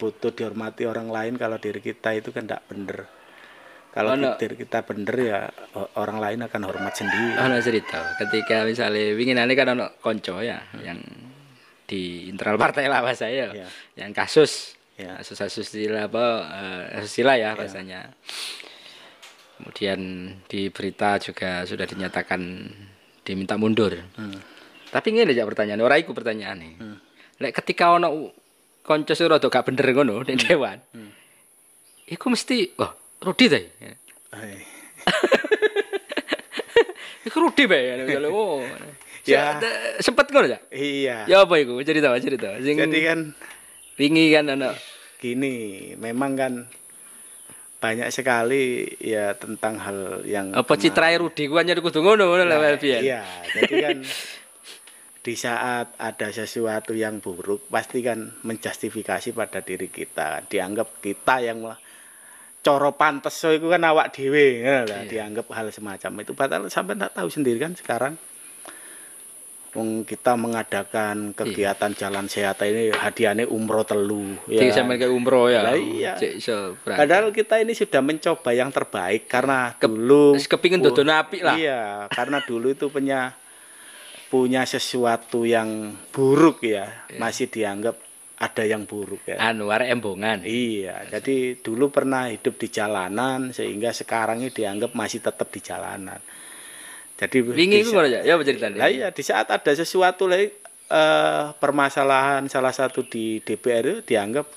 butuh 0.03 0.35
dihormati 0.35 0.83
orang 0.83 1.07
lain 1.07 1.39
kalau 1.39 1.57
diri 1.57 1.79
kita 1.79 2.11
itu 2.11 2.35
kan 2.35 2.43
tidak 2.43 2.67
bener 2.67 3.07
kalau 3.95 4.17
Ono. 4.17 4.35
diri 4.35 4.57
kita 4.57 4.83
bener 4.83 5.15
ya 5.15 5.41
orang 5.95 6.19
lain 6.19 6.39
akan 6.43 6.63
hormat 6.67 6.91
sendiri 6.93 7.39
Ono 7.39 7.55
cerita 7.63 8.19
ketika 8.19 8.67
misalnya 8.67 9.15
winginane 9.15 9.55
kan 9.55 9.71
ono 9.71 9.95
konco 10.03 10.43
ya 10.43 10.59
yang 10.83 10.99
di 11.87 12.27
internal 12.27 12.57
partai 12.57 12.91
lah 12.91 12.99
bahasa 12.99 13.29
saya 13.29 13.55
Iya. 13.55 13.69
yang 13.95 14.11
kasus 14.11 14.75
Ya. 14.93 15.17
kasus 15.19 15.39
asusila 15.41 16.05
apa 16.05 16.25
eh, 16.53 16.99
asusila 16.99 17.33
ya 17.35 17.55
rasanya 17.55 18.13
kemudian 19.57 20.01
di 20.45 20.69
berita 20.69 21.17
juga 21.17 21.63
sudah 21.63 21.87
dinyatakan 21.87 22.41
diminta 23.23 23.55
mundur 23.55 23.95
Hmm. 24.19 24.35
tapi 24.91 25.15
ini 25.15 25.23
aja 25.25 25.47
pertanyaan 25.47 25.81
ora 25.81 25.97
iku 25.97 26.11
pertanyaan 26.13 26.59
nih 26.59 26.75
lek 27.39 27.53
ketika 27.57 27.95
ono 27.95 28.31
konco 28.83 29.15
sing 29.15 29.31
rada 29.31 29.47
gak 29.47 29.71
bener 29.71 29.87
ngono 29.95 30.27
di 30.27 30.35
dewan 30.35 30.83
iku 32.11 32.27
mesti 32.29 32.75
wah 32.77 32.91
Rudi 33.23 33.47
ta 33.47 33.55
ya? 33.55 33.71
Iku 37.23 37.39
Rudi 37.39 37.71
bae. 37.71 38.03
Oh. 38.35 38.67
Ya. 39.23 39.63
Ya, 39.63 40.03
sempet 40.03 40.27
ngono 40.35 40.51
ya? 40.51 40.59
iya 40.75 41.23
Ya 41.31 41.47
apa 41.47 41.55
iku? 41.63 41.79
Cerita, 41.87 42.11
cerita. 42.19 42.59
Sing 42.59 42.75
jadi 42.75 42.99
kan 43.07 43.19
wingi 43.95 44.35
kan 44.35 44.51
ana 44.51 44.75
gini 45.23 45.95
memang 45.95 46.35
kan 46.35 46.67
banyak 47.79 48.11
sekali 48.11 48.91
ya 48.99 49.39
tentang 49.39 49.79
hal 49.79 50.27
yang 50.27 50.51
apa 50.51 50.75
citrae 50.75 51.23
Rudi 51.23 51.47
ku 51.47 51.55
anyar 51.55 51.79
kudu 51.79 52.03
ngono 52.03 52.35
ngono 52.35 52.43
lah. 52.43 52.75
Iya, 52.83 53.23
jadi 53.55 53.75
kan 53.79 53.97
di 55.23 55.39
saat 55.39 55.95
ada 56.03 56.29
sesuatu 56.35 56.99
yang 56.99 57.23
buruk 57.23 57.71
pasti 57.71 58.03
kan 58.03 58.43
menjustifikasi 58.43 59.31
pada 59.31 59.63
diri 59.63 59.87
kita. 59.87 60.43
Dianggap 60.51 60.99
kita 60.99 61.39
yang 61.39 61.63
coro 62.63 62.91
pantes 62.95 63.35
so 63.35 63.51
itu 63.51 63.67
kan 63.67 63.83
awak 63.83 64.15
dhewe 64.15 64.63
ngono 64.63 64.87
lah, 64.87 65.03
dianggap 65.03 65.51
hal 65.51 65.67
semacam 65.75 66.23
itu 66.23 66.31
padahal 66.31 66.71
sampai 66.71 66.95
tak 66.95 67.11
tahu 67.11 67.27
sendiri 67.27 67.59
kan 67.59 67.75
sekarang 67.75 68.15
kita 70.07 70.37
mengadakan 70.37 71.33
kegiatan 71.33 71.97
jalan 71.97 72.29
sehat 72.29 72.61
ini 72.61 72.93
hadiahnya 72.93 73.49
umroh 73.49 73.89
telu 73.89 74.37
Iki 74.45 74.69
sampe 74.69 75.01
ke 75.01 75.09
umroh 75.09 75.49
ya. 75.49 75.65
Lah 75.65 75.81
iya. 75.81 76.13
Berangkat. 76.21 77.01
Padahal 77.01 77.33
kita 77.33 77.57
ini 77.57 77.73
sudah 77.73 78.05
mencoba 78.05 78.53
yang 78.53 78.69
terbaik 78.69 79.25
karena 79.33 79.73
dulu 79.81 80.37
Wis 80.37 80.45
kepingin 80.45 80.85
dodono 80.85 81.17
apik 81.17 81.41
lah. 81.41 81.57
Iya, 81.57 81.83
karena 82.13 82.45
dulu 82.45 82.69
itu 82.77 82.93
punya 82.93 83.33
punya 84.33 84.65
sesuatu 84.65 85.45
yang 85.45 85.93
buruk 86.09 86.65
ya, 86.65 86.89
Iya. 87.13 87.21
masih 87.21 87.53
dianggap 87.53 88.01
ada 88.41 88.65
yang 88.65 88.89
buruk 88.89 89.29
ya. 89.29 89.37
Arek 89.39 89.93
embongan. 89.93 90.41
Iya, 90.43 91.05
jadi 91.13 91.61
dulu 91.61 91.93
pernah 91.93 92.33
hidup 92.33 92.57
di 92.57 92.73
jalanan 92.73 93.53
sehingga 93.53 93.93
sekarang 93.93 94.41
ini 94.41 94.49
dianggap 94.49 94.97
masih 94.97 95.21
tetap 95.21 95.53
di 95.53 95.61
jalanan. 95.61 96.19
Jadi 97.21 97.39
Wingi 97.45 97.85
ngono 97.87 98.09
ya. 98.09 98.25
Ya 98.25 98.35
apa 98.35 98.43
ceritane? 98.43 98.75
lah 98.81 98.89
iya, 98.91 99.13
di 99.13 99.23
saat 99.23 99.47
ada 99.53 99.73
sesuatu 99.77 100.27
lagi 100.27 100.51
eh, 100.91 101.45
permasalahan 101.61 102.49
salah 102.51 102.73
satu 102.75 103.05
di 103.07 103.39
DPR 103.45 103.85
itu 103.85 104.17
dianggap 104.17 104.49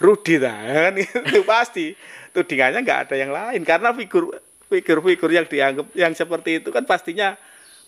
Rudi 0.00 0.40
lah 0.40 0.56
kan 0.88 0.94
itu 0.98 1.42
pasti 1.44 1.92
tudingannya 2.32 2.80
nggak 2.80 3.00
ada 3.10 3.14
yang 3.18 3.30
lain 3.30 3.62
karena 3.62 3.92
figur 3.92 4.34
figur-figur 4.66 5.30
yang 5.30 5.46
dianggap 5.46 5.86
yang 5.94 6.16
seperti 6.16 6.64
itu 6.64 6.72
kan 6.72 6.82
pastinya 6.82 7.36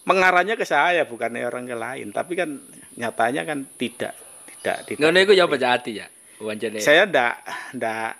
mengarahnya 0.07 0.55
ke 0.55 0.62
saya 0.62 1.05
bukan 1.05 1.35
orang 1.42 1.66
ke 1.66 1.77
lain 1.77 2.14
tapi 2.14 2.38
kan 2.38 2.62
nyatanya 2.95 3.42
kan 3.42 3.66
tidak 3.75 4.14
tidak 4.62 4.79
tidak 4.87 5.01
Ngono 5.03 5.19
iku 5.19 5.35
ya 5.35 5.45
apa 5.51 5.57
Cak 5.59 5.73
Ati 5.83 5.92
ya? 5.99 6.07
Wancane. 6.37 6.79
saya 6.79 7.09
ndak 7.11 7.35
ndak 7.75 8.12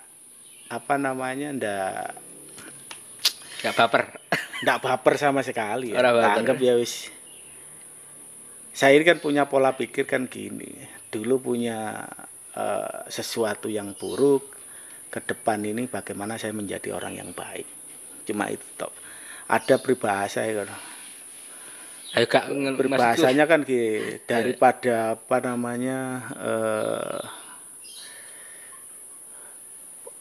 apa 0.67 0.93
namanya 0.99 1.53
ndak 1.55 2.07
gak 3.63 3.73
baper. 3.73 4.03
ndak 4.67 4.77
baper 4.83 5.13
sama 5.15 5.41
sekali 5.45 5.93
ya. 5.93 6.01
Ora 6.01 6.11
baper. 6.11 6.27
Tak 6.27 6.39
anggap 6.43 6.57
ya 6.59 6.73
wis 6.75 7.13
saya 8.77 8.93
ini 8.93 9.05
kan 9.09 9.17
punya 9.17 9.49
pola 9.49 9.73
pikir 9.73 10.05
kan 10.05 10.29
gini 10.29 10.69
dulu 11.09 11.41
punya 11.49 12.05
eh, 12.53 12.99
sesuatu 13.09 13.71
yang 13.71 13.97
buruk 13.97 14.53
ke 15.09 15.23
depan 15.23 15.65
ini 15.65 15.89
bagaimana 15.89 16.37
saya 16.37 16.53
menjadi 16.53 16.93
orang 16.93 17.17
yang 17.17 17.33
baik 17.33 17.65
cuma 18.29 18.53
itu 18.53 18.61
tok 18.77 18.93
ada 19.49 19.81
peribahasa 19.81 20.45
ya 20.45 20.61
kan 20.61 20.69
Ayo 22.17 22.25
maksudku- 22.25 22.77
berbahasanya 22.81 23.45
kan 23.45 23.61
gini, 23.61 24.17
daripada 24.25 25.13
apa 25.13 25.37
namanya 25.39 25.99
eh 26.35 27.21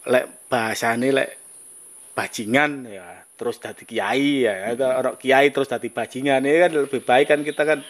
lek 0.06 0.24
bahasane 0.46 1.08
lek 1.10 1.30
bajingan 2.14 2.86
ya 2.86 3.26
terus 3.36 3.60
dadi 3.60 3.84
kiai 3.84 4.46
ya 4.46 4.72
atau 4.72 4.88
orang 4.88 5.16
kiai 5.18 5.50
terus 5.52 5.68
dadi 5.68 5.90
bajingan 5.90 6.40
ini 6.46 6.58
kan 6.62 6.72
lebih 6.72 7.02
baik 7.04 7.26
kan 7.28 7.40
kita 7.42 7.62
kan 7.66 7.80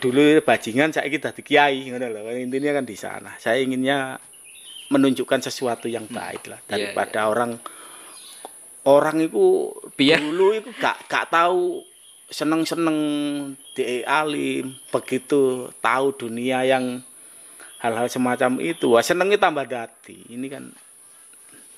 dulu 0.00 0.40
bajingan 0.42 0.92
saya 0.92 1.08
kita 1.08 1.30
dadi 1.32 1.42
kiai 1.44 1.88
ngono 1.88 2.06
loh 2.10 2.28
intinya 2.34 2.76
kan 2.76 2.84
di 2.84 2.96
sana. 2.98 3.36
Saya 3.38 3.60
inginnya 3.62 4.18
menunjukkan 4.90 5.40
sesuatu 5.46 5.86
yang 5.86 6.10
baik 6.10 6.50
lah 6.50 6.58
Iya, 6.66 6.66
daripada 6.66 7.30
orang 7.30 7.52
orang 8.90 9.22
itu 9.22 9.70
dulu 9.94 10.46
itu 10.56 10.72
gak 10.80 11.06
gak 11.06 11.30
tahu 11.30 11.84
seneng-seneng 12.30 12.98
di 13.74 14.02
alim 14.02 14.70
begitu 14.88 15.40
tahu 15.76 16.14
dunia 16.16 16.62
yang 16.62 17.02
hal-hal 17.78 18.06
semacam 18.06 18.62
itu 18.62 18.94
wah 18.94 19.02
senengnya 19.02 19.36
tambah 19.36 19.66
dati 19.66 20.30
ini 20.30 20.46
kan 20.46 20.70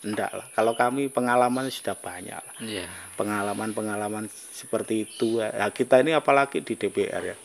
enggak 0.03 0.28
lah 0.28 0.46
kalau 0.53 0.74
kami 0.74 1.09
pengalaman 1.09 1.66
sudah 1.66 1.94
banyak 1.94 2.36
lah 2.36 2.55
Iya. 2.59 2.84
pengalaman-pengalaman 3.16 4.26
seperti 4.28 5.07
itu 5.07 5.38
ya 5.38 5.66
kita 5.68 5.98
ini 5.98 6.12
apalagi 6.12 6.61
di 6.61 6.74
DPR 6.74 7.22
ya 7.24 7.36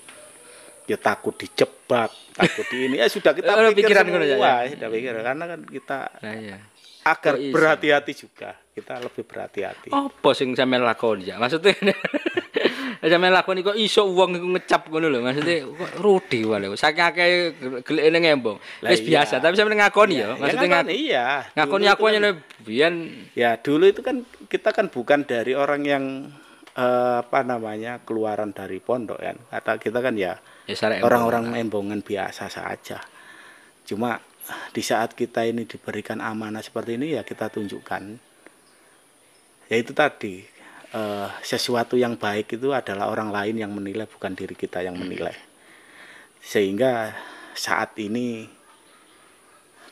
ya 0.88 0.96
takut 0.96 1.36
dijebak, 1.36 2.08
takut 2.32 2.64
di 2.72 2.88
ini. 2.88 2.96
Ya 2.96 3.12
sudah 3.12 3.36
kita 3.36 3.52
Oh, 3.52 3.76
pikir 3.76 3.92
pikiran 3.92 4.08
semua, 4.08 4.24
ya, 4.24 4.40
ya. 4.40 4.56
ya, 4.64 4.72
sudah 4.72 4.88
pikir 4.88 5.14
karena 5.20 5.44
kan 5.46 5.60
kita 5.68 6.00
Nah 6.24 6.32
iya. 6.34 6.58
agar 7.04 7.34
Kok 7.36 7.44
iso? 7.44 7.52
berhati-hati 7.52 8.14
juga. 8.16 8.56
Kita 8.72 8.94
lebih 8.96 9.28
berhati-hati. 9.28 9.92
Apa 9.92 10.30
sing 10.32 10.56
sampean 10.56 10.88
lakoni 10.88 11.28
ya? 11.28 11.36
Maksudnya 11.36 11.76
sampean 13.02 13.34
lakoni 13.34 13.62
kok 13.62 13.78
iso 13.78 14.10
wong 14.10 14.38
iku 14.42 14.48
ngecap 14.58 14.82
ngono 14.90 15.08
lho. 15.10 15.20
Maksudnya 15.22 15.66
kok 15.66 15.92
rudi 16.02 16.42
wae. 16.46 16.68
Saking 16.74 17.06
akeh 17.06 17.28
gelekne 17.86 18.18
ngembong. 18.24 18.58
Wis 18.86 19.06
iya. 19.06 19.22
biasa, 19.22 19.38
tapi 19.38 19.54
sampean 19.54 19.78
ngakoni 19.78 20.16
ya. 20.18 20.34
Ya, 20.34 20.40
Maksudnya 20.42 20.68
ngakoni, 20.70 20.94
ngak- 20.94 21.02
iya. 21.06 21.26
ngakoni 21.54 21.86
aku 21.86 22.04
kan- 22.04 22.14
nyene 22.18 22.30
biyen 22.66 22.96
Ya 23.38 23.50
dulu 23.62 23.86
itu 23.86 24.02
kan 24.02 24.26
kita 24.50 24.74
kan 24.74 24.90
bukan 24.90 25.24
dari 25.30 25.54
orang 25.54 25.82
yang 25.86 26.04
eh, 26.78 27.16
apa 27.26 27.42
namanya 27.42 28.02
keluaran 28.06 28.54
dari 28.54 28.78
pondok 28.82 29.18
kan. 29.22 29.38
Kata 29.50 29.78
kita 29.82 30.02
kan 30.02 30.14
ya 30.18 30.38
ya 30.68 30.76
orang-orang 31.02 31.58
embongan 31.58 32.02
biasa 32.06 32.50
saja. 32.50 33.02
Cuma 33.88 34.20
di 34.72 34.80
saat 34.80 35.12
kita 35.16 35.44
ini 35.44 35.68
diberikan 35.68 36.20
amanah 36.24 36.64
seperti 36.64 36.96
ini 36.96 37.16
ya 37.18 37.26
kita 37.26 37.50
tunjukkan. 37.52 38.04
Ya 39.68 39.76
itu 39.76 39.92
tadi 39.92 40.57
eh, 40.94 41.30
sesuatu 41.42 41.98
yang 42.00 42.16
baik 42.16 42.60
itu 42.60 42.72
adalah 42.72 43.10
orang 43.12 43.34
lain 43.34 43.56
yang 43.60 43.72
menilai 43.74 44.06
bukan 44.06 44.38
diri 44.38 44.54
kita 44.54 44.84
yang 44.86 44.96
menilai. 44.96 45.36
Sehingga 46.44 47.12
saat 47.58 47.98
ini 47.98 48.48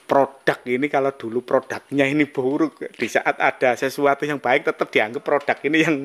produk 0.06 0.62
ini 0.70 0.86
kalau 0.86 1.12
dulu 1.18 1.42
produknya 1.42 2.06
ini 2.06 2.30
buruk 2.30 2.78
di 2.94 3.08
saat 3.10 3.42
ada 3.42 3.74
sesuatu 3.74 4.22
yang 4.24 4.38
baik 4.38 4.70
tetap 4.70 4.94
dianggap 4.94 5.26
produk 5.26 5.58
ini 5.66 5.78
yang 5.82 5.98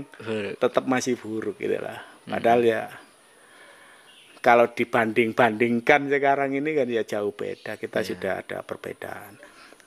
tetap 0.56 0.88
masih 0.88 1.20
buruk 1.20 1.60
gitu 1.60 1.76
lah. 1.76 2.00
Padahal 2.24 2.64
ya 2.64 2.88
kalau 4.40 4.72
dibanding-bandingkan 4.72 6.08
sekarang 6.08 6.56
ini 6.56 6.72
kan 6.72 6.88
ya 6.88 7.04
jauh 7.04 7.32
beda. 7.36 7.76
Kita 7.76 8.00
sudah 8.00 8.40
ada 8.40 8.64
perbedaan. 8.64 9.36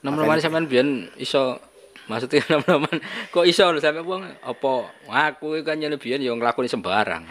Nom-noman 0.06 0.38
sampean 0.38 0.70
biyen 0.70 1.10
iso 1.18 1.58
maksudnya 2.06 2.44
nom-noman 2.52 2.96
kok 3.32 3.44
iso 3.48 3.68
lho 3.72 3.80
sampe 3.80 4.04
wong 4.04 4.24
apa 4.44 4.72
aku 5.08 5.60
kan 5.64 5.80
nyene 5.80 5.96
biyen 5.96 6.20
ya 6.20 6.32
nglakoni 6.36 6.68
sembarang. 6.68 7.24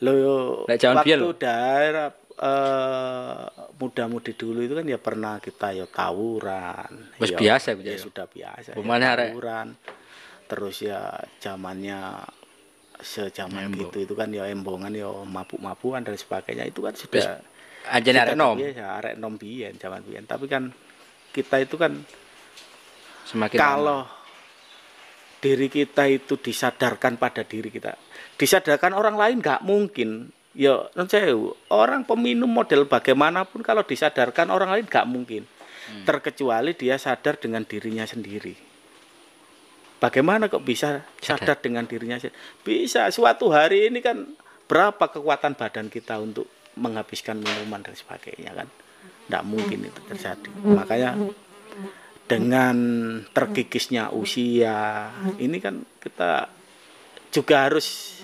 Lo 0.00 0.12
Nek 0.64 0.78
zaman 0.80 1.02
biyen 1.04 1.18
lho. 1.20 1.36
daerah 1.36 2.08
eh, 2.40 3.44
muda-mudi 3.76 4.32
dulu 4.38 4.64
itu 4.64 4.74
kan 4.78 4.86
ya 4.86 4.98
pernah 5.00 5.42
kita 5.42 5.76
ya 5.76 5.86
tawuran. 5.90 7.18
Wis 7.20 7.34
ya, 7.34 7.38
biasa 7.38 7.76
ya, 7.76 7.94
ya. 7.94 8.00
sudah 8.00 8.26
biasa. 8.30 8.78
Pemane 8.78 9.04
ya, 9.04 9.14
tawuran. 9.18 9.68
Terus 10.50 10.76
ya 10.82 11.14
zamannya 11.38 12.26
sejaman 13.00 13.72
gitu 13.72 14.04
itu 14.04 14.12
kan 14.12 14.28
ya 14.28 14.44
embongan 14.44 14.92
ya 14.92 15.08
mabuk-mabukan 15.08 16.04
dan 16.04 16.16
sebagainya 16.20 16.68
itu 16.68 16.84
kan 16.84 16.92
sudah 16.92 17.40
Anjene 17.88 18.20
arek 18.20 18.36
nom 18.36 18.60
biasa, 18.60 18.84
arek 19.00 19.14
nom 19.16 19.34
biyen 19.40 19.72
zaman 19.80 20.04
biyen. 20.04 20.28
Tapi 20.28 20.44
kan 20.44 20.68
kita 21.32 21.64
itu 21.64 21.80
kan 21.80 21.96
semakin 23.24 23.56
kalau 23.56 24.04
diri 25.40 25.72
kita 25.72 26.06
itu 26.06 26.36
disadarkan 26.36 27.16
pada 27.16 27.42
diri 27.42 27.72
kita. 27.72 27.96
Disadarkan 28.36 28.92
orang 28.92 29.16
lain 29.16 29.36
nggak 29.40 29.64
mungkin. 29.64 30.30
Ya 30.52 30.76
orang 31.72 32.04
peminum 32.04 32.50
model 32.50 32.84
bagaimanapun 32.84 33.64
kalau 33.64 33.82
disadarkan 33.82 34.52
orang 34.52 34.70
lain 34.76 34.86
nggak 34.86 35.08
mungkin. 35.08 35.42
Terkecuali 36.06 36.76
dia 36.76 37.00
sadar 37.00 37.40
dengan 37.40 37.66
dirinya 37.66 38.06
sendiri. 38.06 38.54
Bagaimana 40.00 40.48
kok 40.48 40.64
bisa 40.64 41.04
sadar 41.20 41.60
dengan 41.60 41.84
dirinya 41.84 42.16
sendiri 42.16 42.36
bisa 42.64 43.08
suatu 43.12 43.52
hari 43.52 43.92
ini 43.92 44.00
kan 44.00 44.32
berapa 44.64 45.12
kekuatan 45.12 45.58
badan 45.58 45.92
kita 45.92 46.16
untuk 46.16 46.48
menghabiskan 46.78 47.36
minuman 47.42 47.82
dan 47.82 47.96
sebagainya 47.96 48.54
kan? 48.54 48.68
Nggak 49.28 49.44
mungkin 49.44 49.78
itu 49.88 50.00
terjadi. 50.08 50.50
Makanya 50.62 51.16
dengan 52.30 52.78
terkikisnya 53.34 54.14
usia 54.14 55.10
ini 55.42 55.58
kan 55.58 55.82
kita 55.98 56.46
juga 57.34 57.66
harus 57.66 58.22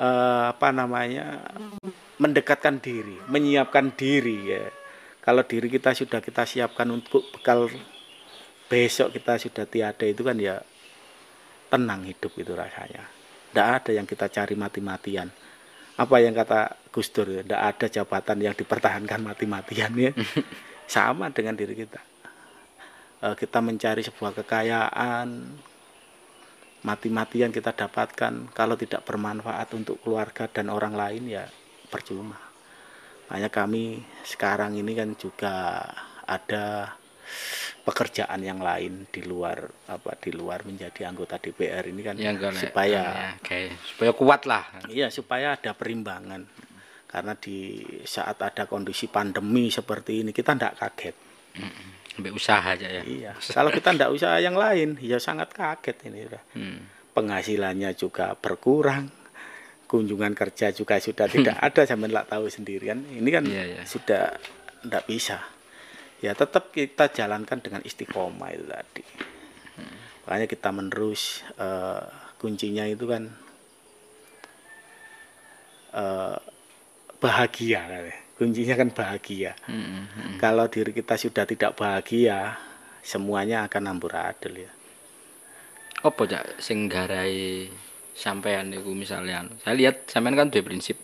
eh, 0.00 0.44
apa 0.48 0.72
namanya 0.72 1.44
mendekatkan 2.16 2.80
diri 2.80 3.20
menyiapkan 3.28 3.92
diri 3.92 4.38
ya. 4.56 4.64
Kalau 5.20 5.40
diri 5.44 5.72
kita 5.72 5.96
sudah 5.96 6.20
kita 6.20 6.44
siapkan 6.44 6.88
untuk 6.92 7.24
bekal 7.32 7.68
besok 8.68 9.12
kita 9.12 9.40
sudah 9.40 9.64
tiada 9.68 10.04
itu 10.04 10.20
kan 10.24 10.36
ya 10.40 10.60
tenang 11.68 12.08
hidup 12.08 12.32
itu 12.40 12.56
rasanya. 12.56 13.04
Tidak 13.52 13.68
ada 13.68 13.90
yang 13.92 14.08
kita 14.08 14.32
cari 14.32 14.56
mati-matian. 14.56 15.28
Apa 15.96 16.20
yang 16.20 16.32
kata 16.36 16.76
Gus 16.92 17.08
Dur 17.12 17.40
tidak 17.40 17.60
ada 17.60 17.86
jabatan 17.88 18.36
yang 18.40 18.54
dipertahankan 18.56 19.20
mati-matian 19.20 19.92
ya. 19.96 20.12
Sama 20.94 21.32
dengan 21.32 21.56
diri 21.56 21.72
kita 21.72 22.13
kita 23.32 23.64
mencari 23.64 24.04
sebuah 24.04 24.44
kekayaan 24.44 25.28
mati-matian 26.84 27.48
kita 27.48 27.72
dapatkan. 27.72 28.52
Kalau 28.52 28.76
tidak 28.76 29.08
bermanfaat 29.08 29.72
untuk 29.72 30.04
keluarga 30.04 30.44
dan 30.52 30.68
orang 30.68 30.92
lain 30.92 31.24
ya 31.32 31.48
percuma. 31.88 32.36
Makanya 33.32 33.48
kami 33.48 34.04
sekarang 34.20 34.76
ini 34.76 34.92
kan 34.92 35.16
juga 35.16 35.80
ada 36.28 36.92
pekerjaan 37.84 38.40
yang 38.44 38.60
lain 38.60 39.08
di 39.08 39.24
luar 39.24 39.64
apa 39.88 40.16
di 40.16 40.32
luar 40.32 40.64
menjadi 40.64 41.08
anggota 41.08 41.36
DPR 41.36 41.84
ini 41.88 42.00
kan 42.00 42.16
ya 42.16 42.32
supaya 42.52 43.02
ya, 43.12 43.36
oke. 43.40 43.60
Supaya 43.80 44.12
kuat 44.12 44.44
lah. 44.44 44.64
Iya 44.92 45.08
supaya 45.08 45.56
ada 45.56 45.72
perimbangan. 45.72 46.44
Karena 47.08 47.32
di 47.38 47.80
saat 48.04 48.36
ada 48.44 48.68
kondisi 48.68 49.08
pandemi 49.08 49.72
seperti 49.72 50.20
ini 50.20 50.36
kita 50.36 50.52
tidak 50.52 50.76
kaget. 50.76 51.16
Sampai 52.14 52.30
usaha 52.30 52.62
aja 52.62 52.86
ya. 52.86 53.02
Iya. 53.02 53.32
Kalau 53.50 53.74
kita 53.74 53.90
tidak 53.90 54.10
usaha 54.14 54.38
yang 54.38 54.54
lain, 54.54 54.94
ya 55.02 55.18
sangat 55.18 55.50
kaget 55.50 55.98
ini. 56.06 56.30
Hmm. 56.54 56.86
Penghasilannya 57.10 57.90
juga 57.98 58.38
berkurang, 58.38 59.10
kunjungan 59.90 60.30
kerja 60.34 60.70
juga 60.70 61.02
sudah 61.02 61.26
tidak 61.26 61.58
ada. 61.66 61.82
Sampai 61.82 62.10
nggak 62.14 62.30
tahu 62.30 62.46
sendirian. 62.46 63.02
Ini 63.02 63.28
kan 63.34 63.44
Iya, 63.46 63.64
iya. 63.66 63.82
sudah 63.82 64.30
tidak 64.86 65.04
bisa. 65.10 65.42
Ya 66.22 66.32
tetap 66.32 66.70
kita 66.70 67.10
jalankan 67.10 67.58
dengan 67.60 67.82
istiqomah 67.82 68.54
itu 68.54 68.64
tadi. 68.64 69.04
Makanya 70.24 70.46
kita 70.48 70.70
menerus 70.72 71.44
eh, 71.60 72.00
kuncinya 72.40 72.88
itu 72.88 73.04
kan 73.04 73.28
eh, 75.92 76.36
bahagia 77.20 77.80
kan 77.84 78.02
ya. 78.08 78.18
Kuncinya 78.34 78.74
kan 78.74 78.90
bahagia 78.90 79.54
Hmm, 79.64 80.06
hmm. 80.06 80.36
kalau 80.38 80.66
diri 80.66 80.90
kita 80.90 81.14
sudah 81.14 81.44
tidak 81.44 81.74
bahagia 81.74 82.58
semuanya 83.00 83.64
akan 83.64 83.90
amburadul 83.90 84.54
ya 84.56 84.70
Apa 86.00 86.20
cak 86.24 86.60
sing 86.60 86.84
garai 86.86 87.64
sampean 88.12 88.68
niku 88.68 88.92
misalnya 88.92 89.40
anu. 89.40 89.56
Saya 89.58 89.72
lihat 89.72 90.04
sampean 90.04 90.36
kan 90.36 90.52
duwe 90.52 90.60
prinsip 90.60 91.00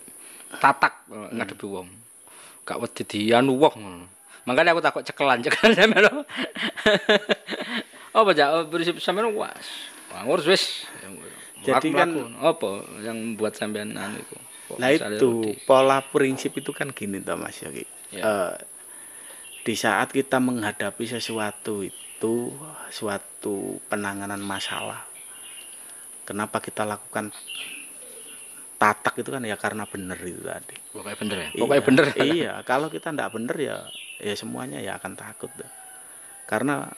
tatak 0.61 1.09
eh, 1.09 1.29
ngadepi 1.33 1.65
wong. 1.65 1.89
Gak 2.61 2.77
wedi 2.77 3.01
dianu 3.03 3.57
wong. 3.57 4.05
Makanya 4.45 4.71
aku 4.71 4.79
takut 4.79 5.01
cekelan 5.01 5.41
cekelan 5.41 5.73
sampean. 5.79 6.05
Apa 8.11 8.29
cak 8.29 8.47
Oh, 8.51 8.63
prinsip 8.69 8.99
sampean 8.99 9.33
was. 9.33 9.89
Ngurus 10.21 10.45
wis. 10.45 10.63
Jadi 11.61 11.93
kan- 11.93 12.37
apa 12.37 12.69
yang 13.01 13.17
membuat 13.17 13.57
sampean 13.57 13.97
anu 13.97 14.19
iku? 14.19 14.37
Kok 14.71 14.79
Nah 14.79 14.89
itu 14.89 15.29
Rudi? 15.43 15.59
pola 15.63 15.99
prinsip 15.99 16.55
itu 16.55 16.71
kan 16.71 16.91
gini 16.91 17.19
toh 17.19 17.35
Mas 17.35 17.59
Yogi. 17.59 17.83
Ya. 18.11 18.23
Eh, 18.23 18.55
di 19.61 19.75
saat 19.75 20.09
kita 20.09 20.39
menghadapi 20.39 21.05
sesuatu 21.05 21.83
itu 21.83 22.35
suatu 22.89 23.77
penanganan 23.85 24.39
masalah. 24.39 25.03
Kenapa 26.23 26.57
kita 26.57 26.87
lakukan 26.87 27.29
tatak 28.77 29.21
itu 29.21 29.29
kan 29.29 29.45
ya 29.45 29.57
karena 29.57 29.85
benar 29.85 30.17
itu 30.17 30.41
tadi. 30.41 30.73
Pokoknya 30.89 31.17
bener 31.21 31.37
ya. 31.37 31.49
Pokoknya 31.53 31.81
Iya, 31.81 31.85
bener. 31.85 32.05
Iya, 32.33 32.53
kalau 32.65 32.87
kita 32.89 33.13
tidak 33.13 33.29
benar 33.29 33.55
ya 33.57 33.77
ya 34.17 34.33
semuanya 34.33 34.81
ya 34.81 34.97
akan 34.97 35.13
takut. 35.13 35.49
tuh. 35.53 35.69
Karena 36.49 36.89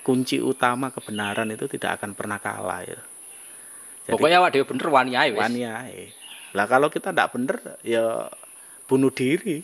kunci 0.00 0.40
utama 0.40 0.88
kebenaran 0.92 1.48
itu 1.48 1.68
tidak 1.68 2.00
akan 2.00 2.12
pernah 2.12 2.36
kalah 2.40 2.84
ya. 2.84 3.00
Jadi 4.04 4.12
Pokoknya 4.16 4.36
awak 4.40 4.50
dhewe 4.52 4.64
bener 4.64 4.86
wani 4.88 5.12
ae 5.16 5.28
wis. 5.32 5.40
wani 5.40 5.60
ae. 5.64 6.04
Lah 6.54 6.66
kalau 6.66 6.90
kita 6.90 7.14
tidak 7.14 7.30
benar 7.34 7.58
ya 7.86 8.26
bunuh 8.90 9.14
diri 9.14 9.62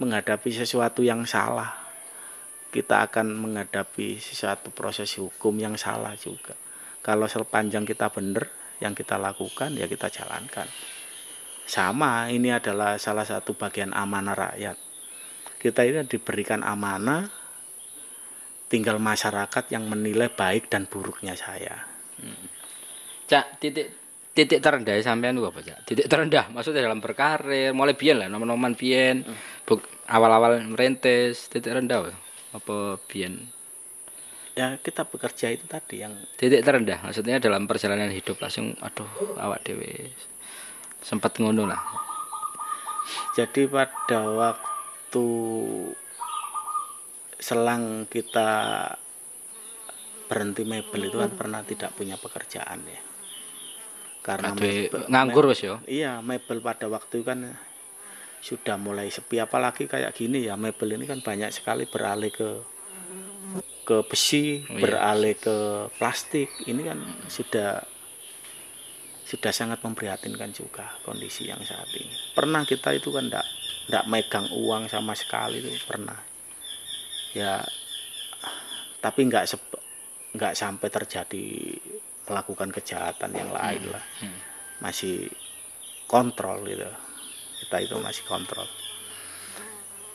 menghadapi 0.00 0.50
sesuatu 0.52 1.00
yang 1.04 1.24
salah. 1.24 1.76
Kita 2.70 3.02
akan 3.04 3.34
menghadapi 3.34 4.22
sesuatu 4.22 4.70
proses 4.70 5.10
hukum 5.18 5.58
yang 5.58 5.74
salah 5.74 6.14
juga. 6.14 6.54
Kalau 7.02 7.26
sepanjang 7.26 7.82
kita 7.88 8.12
benar 8.12 8.46
yang 8.78 8.96
kita 8.96 9.20
lakukan 9.20 9.76
ya 9.76 9.90
kita 9.90 10.08
jalankan. 10.08 10.68
Sama, 11.70 12.30
ini 12.34 12.50
adalah 12.50 12.98
salah 12.98 13.22
satu 13.22 13.54
bagian 13.54 13.94
amanah 13.94 14.34
rakyat. 14.34 14.76
Kita 15.60 15.86
ini 15.86 16.02
diberikan 16.08 16.64
amanah 16.66 17.30
tinggal 18.70 19.02
masyarakat 19.02 19.70
yang 19.74 19.86
menilai 19.90 20.30
baik 20.30 20.70
dan 20.70 20.86
buruknya 20.86 21.34
saya. 21.34 21.84
Cak 23.26 23.62
titik 23.62 23.99
titik 24.40 24.64
terendah 24.64 24.96
sampean 25.04 25.36
itu 25.36 25.44
apa, 25.44 25.60
Cak? 25.60 25.84
Titik 25.84 26.08
terendah 26.08 26.48
maksudnya 26.48 26.80
dalam 26.80 27.04
berkarir, 27.04 27.76
mulai 27.76 27.92
biyen 27.92 28.24
lah, 28.24 28.28
nomen-nomen 28.32 28.72
biyen. 28.72 29.28
Buk- 29.68 29.84
awal-awal 30.08 30.64
merintis, 30.64 31.52
titik 31.52 31.76
rendah 31.76 32.08
apa? 32.08 32.12
apa 32.56 32.98
biyen? 33.06 33.52
Ya 34.58 34.76
kita 34.82 35.06
bekerja 35.06 35.54
itu 35.54 35.64
tadi 35.70 36.02
yang 36.02 36.12
Titik 36.34 36.66
terendah 36.66 37.00
maksudnya 37.06 37.38
dalam 37.38 37.70
perjalanan 37.70 38.10
hidup 38.10 38.36
langsung 38.42 38.74
aduh 38.82 39.08
awak 39.38 39.62
dhewe 39.62 40.10
sempat 41.00 41.38
ngono 41.40 41.64
lah. 41.64 41.80
jadi 43.32 43.66
pada 43.70 44.20
waktu 44.26 45.26
selang 47.40 48.04
kita 48.06 48.50
berhenti 50.28 50.62
mebel 50.62 51.08
itu 51.08 51.16
kan 51.18 51.32
pernah 51.34 51.64
tidak 51.64 51.90
punya 51.96 52.20
pekerjaan 52.20 52.84
ya. 52.86 53.00
Karena 54.20 54.52
mebel- 54.52 55.08
nganggur 55.08 55.48
wis 55.48 55.64
yo. 55.64 55.80
Iya, 55.88 56.20
mebel 56.20 56.60
pada 56.60 56.86
waktu 56.92 57.24
kan 57.24 57.56
sudah 58.40 58.76
mulai 58.80 59.12
sepi 59.12 59.36
apalagi 59.36 59.84
kayak 59.84 60.16
gini 60.16 60.48
ya 60.48 60.56
mebel 60.56 60.96
ini 60.96 61.04
kan 61.04 61.20
banyak 61.20 61.52
sekali 61.52 61.84
beralih 61.84 62.32
ke 62.32 62.50
ke 63.84 64.06
besi, 64.06 64.62
Oh, 64.70 64.76
iya. 64.76 64.80
beralih 64.86 65.34
ke 65.34 65.56
plastik. 65.98 66.46
Ini 66.62 66.80
kan 66.84 66.98
sudah 67.26 67.82
sudah 69.26 69.52
sangat 69.54 69.78
memprihatinkan 69.82 70.50
juga 70.50 70.90
kondisi 71.02 71.46
yang 71.50 71.62
saat 71.62 71.86
ini. 71.94 72.10
Pernah 72.34 72.62
kita 72.66 72.94
itu 72.94 73.10
kan 73.10 73.26
enggak 73.30 73.46
enggak 73.90 74.04
megang 74.06 74.46
uang 74.54 74.86
sama 74.86 75.14
sekali 75.18 75.58
itu 75.58 75.70
pernah. 75.86 76.18
Ya 77.34 77.62
tapi 79.00 79.26
enggak 79.26 79.50
enggak 80.34 80.54
sampai 80.54 80.88
terjadi 80.90 81.46
melakukan 82.24 82.68
kejahatan 82.70 83.30
yang 83.32 83.50
lain 83.50 83.82
lah 83.86 84.04
masih 84.78 85.28
kontrol 86.04 86.64
gitu 86.64 86.88
kita 87.60 87.76
itu 87.80 87.96
masih 87.96 88.24
kontrol 88.24 88.66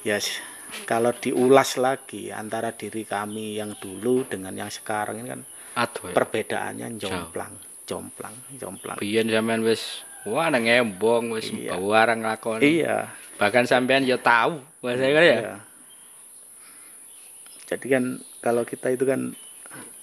ya 0.02 0.16
s- 0.16 0.42
kalau 0.84 1.14
diulas 1.14 1.78
lagi 1.78 2.30
antara 2.30 2.70
diri 2.72 3.04
kami 3.04 3.56
yang 3.56 3.74
dulu 3.74 4.26
dengan 4.26 4.54
yang 4.54 4.70
sekarang 4.70 5.20
ini 5.20 5.30
kan 5.30 5.42
Aduh. 5.78 6.10
ya. 6.10 6.14
perbedaannya 6.14 6.88
jomplang 6.98 7.54
jomplang 7.86 8.36
jomplang 8.54 8.98
Biyen 8.98 9.28
sampean 9.28 9.62
wis 9.62 10.02
wah 10.24 10.50
nang 10.50 10.66
embong 10.66 11.30
wis 11.32 11.50
Iya. 11.50 11.78
barang 11.78 12.20
lakon. 12.20 12.60
iya 12.60 13.14
Bahkan 13.36 13.64
sampean 13.64 14.04
yo 14.04 14.18
tahu 14.18 14.58
bahasa 14.80 15.06
kan 15.06 15.22
ya. 15.22 15.38
iya. 15.38 15.56
jadi 17.66 17.86
kan 17.90 18.04
kalau 18.40 18.64
kita 18.64 18.90
itu 18.90 19.04
kan 19.04 19.34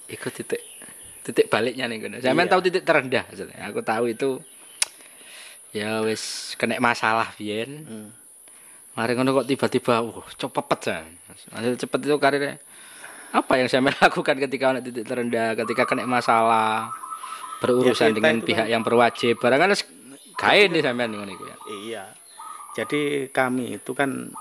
Iku 0.06 0.28
titik 0.28 0.60
titik 1.22 1.46
baliknya 1.46 1.86
nih 1.86 1.98
kono. 1.98 2.16
Sampean 2.18 2.46
Iya. 2.46 2.52
tahu 2.52 2.60
titik 2.62 2.82
terendah 2.82 3.24
maksudnya. 3.24 3.58
Aku 3.64 3.80
tahu 3.80 4.04
itu 4.06 4.42
ya 5.70 6.02
wis 6.02 6.52
kena 6.54 6.76
masalah 6.78 7.32
biyen. 7.34 7.70
hmm, 7.82 8.08
Mari 8.92 9.16
ngono 9.16 9.32
kok 9.34 9.48
tiba-tiba 9.48 10.02
wah 10.02 10.28
cepet 10.30 10.66
jan. 10.82 11.06
Maksudnya 11.48 11.78
cepet 11.78 12.00
itu 12.02 12.16
karirnya. 12.18 12.54
Apa 13.32 13.56
yang 13.56 13.66
saya 13.66 13.80
lakukan 14.04 14.36
ketika 14.38 14.64
ada 14.70 14.80
titik 14.80 15.02
terendah, 15.02 15.56
ketika 15.56 15.86
kena 15.86 16.04
masalah, 16.04 16.92
berurusan 17.58 18.12
Ya, 18.12 18.14
dengan 18.14 18.34
itu 18.36 18.46
pihak 18.46 18.66
kan- 18.66 18.70
yang 18.70 18.82
berwajib. 18.82 19.40
Barang 19.40 19.64
wis 19.66 19.86
kain 20.34 20.68
nih 20.68 20.82
sampean 20.82 21.08
ngono 21.10 21.30
iku 21.30 21.44
ya. 21.44 21.56
iya 21.70 22.04
jadi 22.72 23.28
kami 23.28 23.76
itu 23.76 23.92
kan 23.92 24.32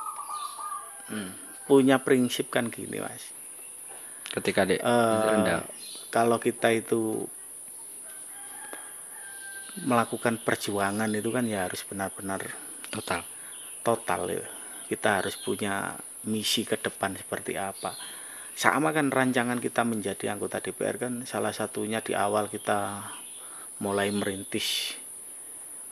hmm, 1.07 1.29
punya 1.63 1.99
prinsip 1.99 2.47
kan 2.47 2.67
gini 2.67 2.97
mas 2.97 3.27
Ketika 4.25 4.63
di 4.63 4.75
Eh, 4.75 4.81
titik 4.81 5.27
rendah. 5.29 5.61
Kalau 6.11 6.37
kita 6.37 6.75
itu 6.75 7.25
melakukan 9.87 10.43
perjuangan 10.43 11.07
itu 11.15 11.31
kan 11.31 11.47
ya 11.47 11.65
harus 11.65 11.81
benar-benar 11.87 12.51
Total. 12.91 13.23
total 13.87 14.21
ya. 14.27 14.43
Kita 14.91 15.23
harus 15.23 15.39
punya 15.39 15.95
misi 16.27 16.67
ke 16.67 16.75
depan 16.75 17.15
seperti 17.15 17.55
apa. 17.55 17.95
Sama 18.51 18.91
kan 18.91 19.07
rancangan 19.07 19.63
kita 19.63 19.87
menjadi 19.87 20.35
anggota 20.35 20.59
DPR 20.59 20.99
kan 20.99 21.13
salah 21.23 21.55
satunya 21.55 22.03
di 22.03 22.11
awal 22.11 22.51
kita 22.51 23.07
mulai 23.79 24.11
merintis 24.11 24.99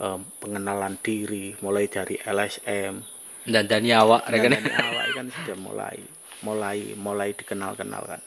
eh, 0.04 0.20
pengenalan 0.44 1.00
diri, 1.00 1.56
mulai 1.64 1.88
dari 1.88 2.20
LSM, 2.20 3.00
Dan 3.48 3.66
dani 3.66 3.90
awak 3.96 4.28
dan 4.28 4.52
awal 4.60 5.08
kan 5.16 5.28
sudah 5.32 5.58
mulai 5.58 5.98
mulai 6.44 6.78
mulai 7.00 7.32
dikenal-kenal 7.34 8.04
kan 8.06 8.22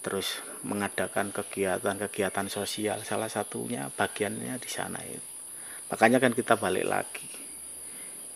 terus 0.00 0.40
mengadakan 0.64 1.28
kegiatan-kegiatan 1.28 2.48
sosial 2.48 3.04
salah 3.04 3.28
satunya 3.28 3.92
bagiannya 3.92 4.56
di 4.56 4.70
sana 4.70 5.00
itu. 5.04 5.28
Makanya 5.92 6.22
kan 6.22 6.32
kita 6.32 6.56
balik 6.56 6.86
lagi. 6.88 7.28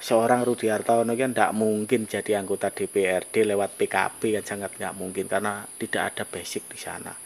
Seorang 0.05 0.45
Rudi 0.45 0.69
Hartono 0.69 1.17
kan 1.17 1.33
tidak 1.33 1.57
mungkin 1.57 2.05
jadi 2.05 2.37
anggota 2.37 2.69
DPRD 2.69 3.49
lewat 3.49 3.81
PKB 3.81 4.37
kan 4.37 4.45
sangat 4.45 4.77
nggak 4.77 4.95
mungkin 5.01 5.25
karena 5.25 5.65
tidak 5.81 6.13
ada 6.13 6.25
basic 6.29 6.69
di 6.69 6.77
sana. 6.77 7.17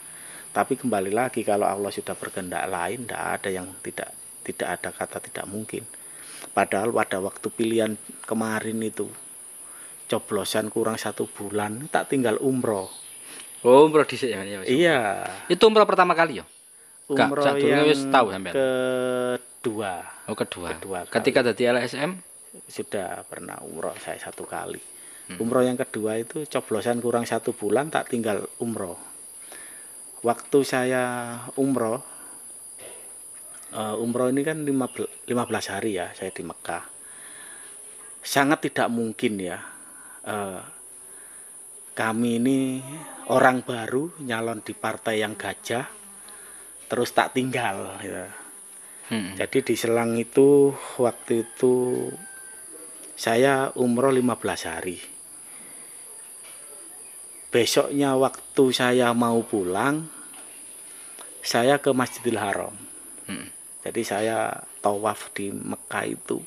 Tapi 0.54 0.78
kembali 0.78 1.10
lagi 1.10 1.42
kalau 1.42 1.66
Allah 1.66 1.90
sudah 1.90 2.14
berkehendak 2.14 2.70
lain 2.70 3.02
tidak 3.02 3.22
ada 3.42 3.48
yang 3.50 3.66
tidak 3.82 4.14
tidak 4.46 4.68
ada 4.78 4.90
kata 4.94 5.18
tidak 5.18 5.46
mungkin. 5.50 5.82
Padahal 6.54 6.94
pada 6.94 7.18
waktu 7.18 7.50
pilihan 7.50 7.98
kemarin 8.22 8.78
itu 8.78 9.10
coblosan 10.06 10.70
kurang 10.70 10.94
satu 10.94 11.26
bulan 11.26 11.90
tak 11.90 12.14
tinggal 12.14 12.38
umroh 12.38 13.07
Oh, 13.66 13.90
umroh 13.90 14.06
dhisik 14.06 14.30
ya. 14.30 14.38
ya, 14.46 14.62
iya 14.64 14.98
Itu 15.50 15.66
umroh 15.66 15.82
pertama 15.82 16.14
kali 16.14 16.38
ya? 16.38 16.46
Gak, 17.08 17.26
umroh 17.26 17.42
sadurunge 17.42 17.72
yang 17.72 17.88
wis 17.88 18.02
tahu 18.06 18.26
sampean? 18.30 18.54
kedua 18.54 19.92
Oh, 20.28 20.36
kedua. 20.36 20.76
Kedua 20.76 20.98
kali. 21.08 21.14
Ketika 21.18 21.40
dari 21.40 21.64
LSM 21.66 22.10
sudah 22.68 23.24
pernah 23.24 23.56
umroh 23.64 23.96
saya 23.98 24.18
satu 24.18 24.44
kali 24.44 24.80
Hmm. 25.28 25.44
umroh 25.44 25.60
yang 25.60 25.76
kedua 25.76 26.16
itu 26.16 26.48
coblosan 26.48 27.04
kurang 27.04 27.28
satu 27.28 27.52
bulan 27.52 27.92
tak 27.92 28.08
tinggal 28.08 28.48
umroh 28.64 28.96
waktu 30.24 30.58
saya 30.64 31.04
umroh 31.60 32.00
eh, 33.70 33.96
umroh 34.00 34.32
ini 34.32 34.40
kan 34.40 34.64
15 34.64 35.28
15 35.28 35.68
hari 35.68 36.00
ya 36.00 36.08
saya 36.16 36.32
di 36.32 36.40
Mekah 36.40 36.80
sangat 38.24 38.72
tidak 38.72 38.88
mungkin 38.88 39.36
ya 39.36 39.60
eh, 40.24 40.64
kami 41.92 42.40
ini 42.40 42.80
orang 43.28 43.64
baru 43.64 44.12
nyalon 44.24 44.64
di 44.64 44.72
partai 44.72 45.20
yang 45.20 45.36
gajah 45.36 45.84
terus 46.88 47.12
tak 47.12 47.36
tinggal 47.36 48.00
gitu. 48.00 48.24
Hmm. 49.08 49.32
Jadi 49.36 49.72
di 49.72 49.74
selang 49.76 50.16
itu 50.20 50.72
waktu 51.00 51.48
itu 51.48 52.08
saya 53.16 53.72
umroh 53.76 54.12
15 54.12 54.68
hari. 54.68 55.00
Besoknya 57.48 58.12
waktu 58.20 58.64
saya 58.72 59.16
mau 59.16 59.40
pulang 59.44 60.04
saya 61.40 61.80
ke 61.80 61.96
Masjidil 61.96 62.36
Haram. 62.36 62.76
Hmm. 63.24 63.48
Jadi 63.80 64.04
saya 64.04 64.52
tawaf 64.84 65.32
di 65.32 65.48
Mekah 65.48 66.04
itu 66.04 66.44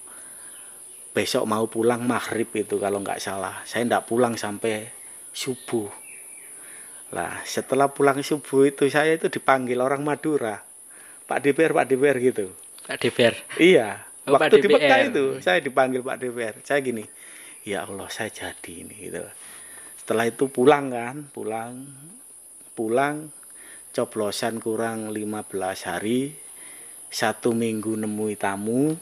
besok 1.11 1.43
mau 1.43 1.67
pulang 1.67 2.07
maghrib 2.07 2.47
itu 2.55 2.79
kalau 2.79 3.03
nggak 3.03 3.19
salah. 3.19 3.65
Saya 3.67 3.89
nggak 3.89 4.07
pulang 4.07 4.37
sampai 4.37 4.87
subuh. 5.33 5.89
Lah 7.11 7.43
setelah 7.43 7.91
pulang 7.91 8.23
subuh 8.23 8.67
itu 8.67 8.87
saya 8.87 9.15
itu 9.15 9.27
dipanggil 9.27 9.79
orang 9.79 10.03
Madura. 10.03 10.63
Pak 11.27 11.39
DPR, 11.43 11.71
Pak 11.71 11.87
DPR 11.87 12.17
gitu. 12.19 12.51
Pak 12.87 12.97
DPR. 12.99 13.35
Iya, 13.55 14.11
Oh, 14.21 14.37
Pak 14.37 14.53
waktu 14.53 14.61
di. 14.61 14.67
Mekah 14.69 14.99
itu 15.09 15.25
saya 15.41 15.57
dipanggil 15.57 16.05
Pak 16.05 16.17
DPR. 16.21 16.55
Saya 16.61 16.77
gini, 16.85 17.01
ya 17.65 17.89
Allah 17.89 18.05
saya 18.13 18.29
jadi 18.29 18.85
ini 18.85 19.09
gitu. 19.09 19.25
Setelah 19.97 20.29
itu 20.29 20.45
pulang 20.53 20.93
kan, 20.93 21.25
pulang, 21.33 21.89
pulang, 22.77 23.33
coblosan 23.89 24.61
kurang 24.61 25.09
15 25.09 25.89
hari, 25.89 26.37
satu 27.09 27.57
minggu 27.57 27.97
nemui 27.97 28.37
tamu, 28.37 28.93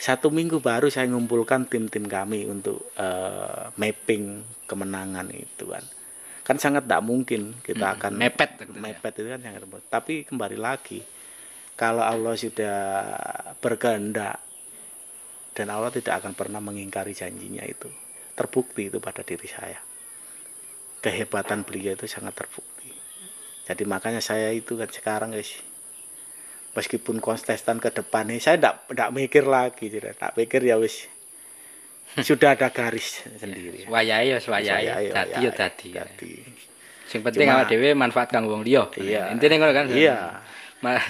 satu 0.00 0.32
minggu 0.32 0.64
baru 0.64 0.88
saya 0.88 1.12
ngumpulkan 1.12 1.68
tim-tim 1.68 2.08
kami 2.08 2.48
untuk 2.48 2.96
eh, 2.96 3.68
mapping 3.76 4.40
kemenangan 4.64 5.28
itu 5.36 5.68
kan. 5.68 5.84
Kan 6.46 6.62
sangat 6.62 6.86
tidak 6.86 7.02
mungkin 7.02 7.58
kita 7.58 7.98
akan 7.98 8.22
Mepet. 8.22 8.62
ya. 8.62 8.70
mepet 8.70 9.18
itu 9.18 9.28
kan 9.34 9.42
sangat 9.42 9.66
repot. 9.66 9.82
Tapi 9.90 10.22
kembali 10.22 10.54
lagi, 10.54 11.02
kalau 11.74 12.06
Allah 12.06 12.38
sudah 12.38 12.78
berkehendak 13.58 14.38
dan 15.58 15.66
Allah 15.74 15.90
tidak 15.90 16.22
akan 16.22 16.38
pernah 16.38 16.62
mengingkari 16.62 17.18
janjinya 17.18 17.66
itu, 17.66 17.90
terbukti 18.38 18.86
itu 18.86 19.02
pada 19.02 19.26
diri 19.26 19.50
saya. 19.50 19.82
Kehebatan 21.02 21.66
beliau 21.66 21.98
itu 21.98 22.06
sangat 22.06 22.38
terbukti. 22.38 22.94
Jadi 23.66 23.82
makanya 23.82 24.22
saya 24.22 24.54
itu 24.54 24.78
kan 24.78 24.86
sekarang 24.86 25.34
guys, 25.34 25.58
meskipun 26.78 27.18
kontestan 27.18 27.82
ke 27.82 27.90
depan 27.90 28.30
nih, 28.30 28.38
saya 28.38 28.54
tidak 28.54 28.86
tidak 28.86 29.10
mikir 29.10 29.42
lagi, 29.50 29.90
tidak 29.90 30.14
tak 30.14 30.38
pikir 30.38 30.62
ya 30.62 30.78
wis 30.78 31.10
sudah 32.22 32.56
ada 32.56 32.72
garis 32.72 33.20
sendiri. 33.36 33.84
Wayahe 33.90 34.36
ya 34.36 34.38
wayahe. 34.40 35.12
Saya, 35.12 35.50
Dadi 35.52 35.90
ya 35.92 36.04
dadi. 36.04 36.32
Sing 37.06 37.22
penting 37.22 37.46
awak 37.46 37.70
dhewe 37.70 37.94
manfaat 37.94 38.32
kanggo 38.34 38.56
wong 38.56 38.66
liya. 38.66 38.90
Iya. 38.98 39.30
Intine 39.30 39.62
ngono 39.62 39.72
kan. 39.72 39.86
Iya. 39.92 40.42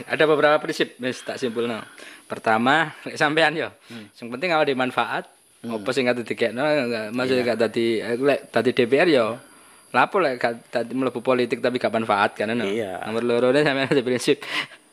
Ada 0.09 0.25
beberapa 0.29 0.57
prinsip 0.61 0.97
wis 1.01 1.23
tak 1.25 1.41
simpulno. 1.41 1.81
Pertama, 2.27 2.91
lek 3.07 3.17
sampean 3.17 3.55
yo. 3.57 3.71
Sing 4.13 4.29
penting 4.29 4.53
awake 4.53 4.73
dhewe 4.73 4.79
manfaat. 4.79 5.31
Apa 5.67 5.91
sing 5.91 6.07
kate 6.07 6.23
dikekno 6.23 6.63
maksudnya 7.11 7.43
gak 7.43 7.59
dadi 7.67 7.99
lek 8.03 8.53
dadi 8.53 8.71
DPR 8.77 9.09
yo. 9.09 9.27
Lapo 9.95 10.21
lek 10.21 10.37
gak 10.37 10.69
dadi 10.69 10.93
mlebu 10.93 11.25
politik 11.25 11.65
tapi 11.65 11.81
gak 11.81 11.95
manfaat 11.95 12.37
kan. 12.37 12.51
Iya. 12.51 13.07
Nomor 13.09 13.23
loro 13.25 13.49
ne 13.55 13.63
sampean 13.65 13.89
ada 13.89 14.03
prinsip 14.03 14.43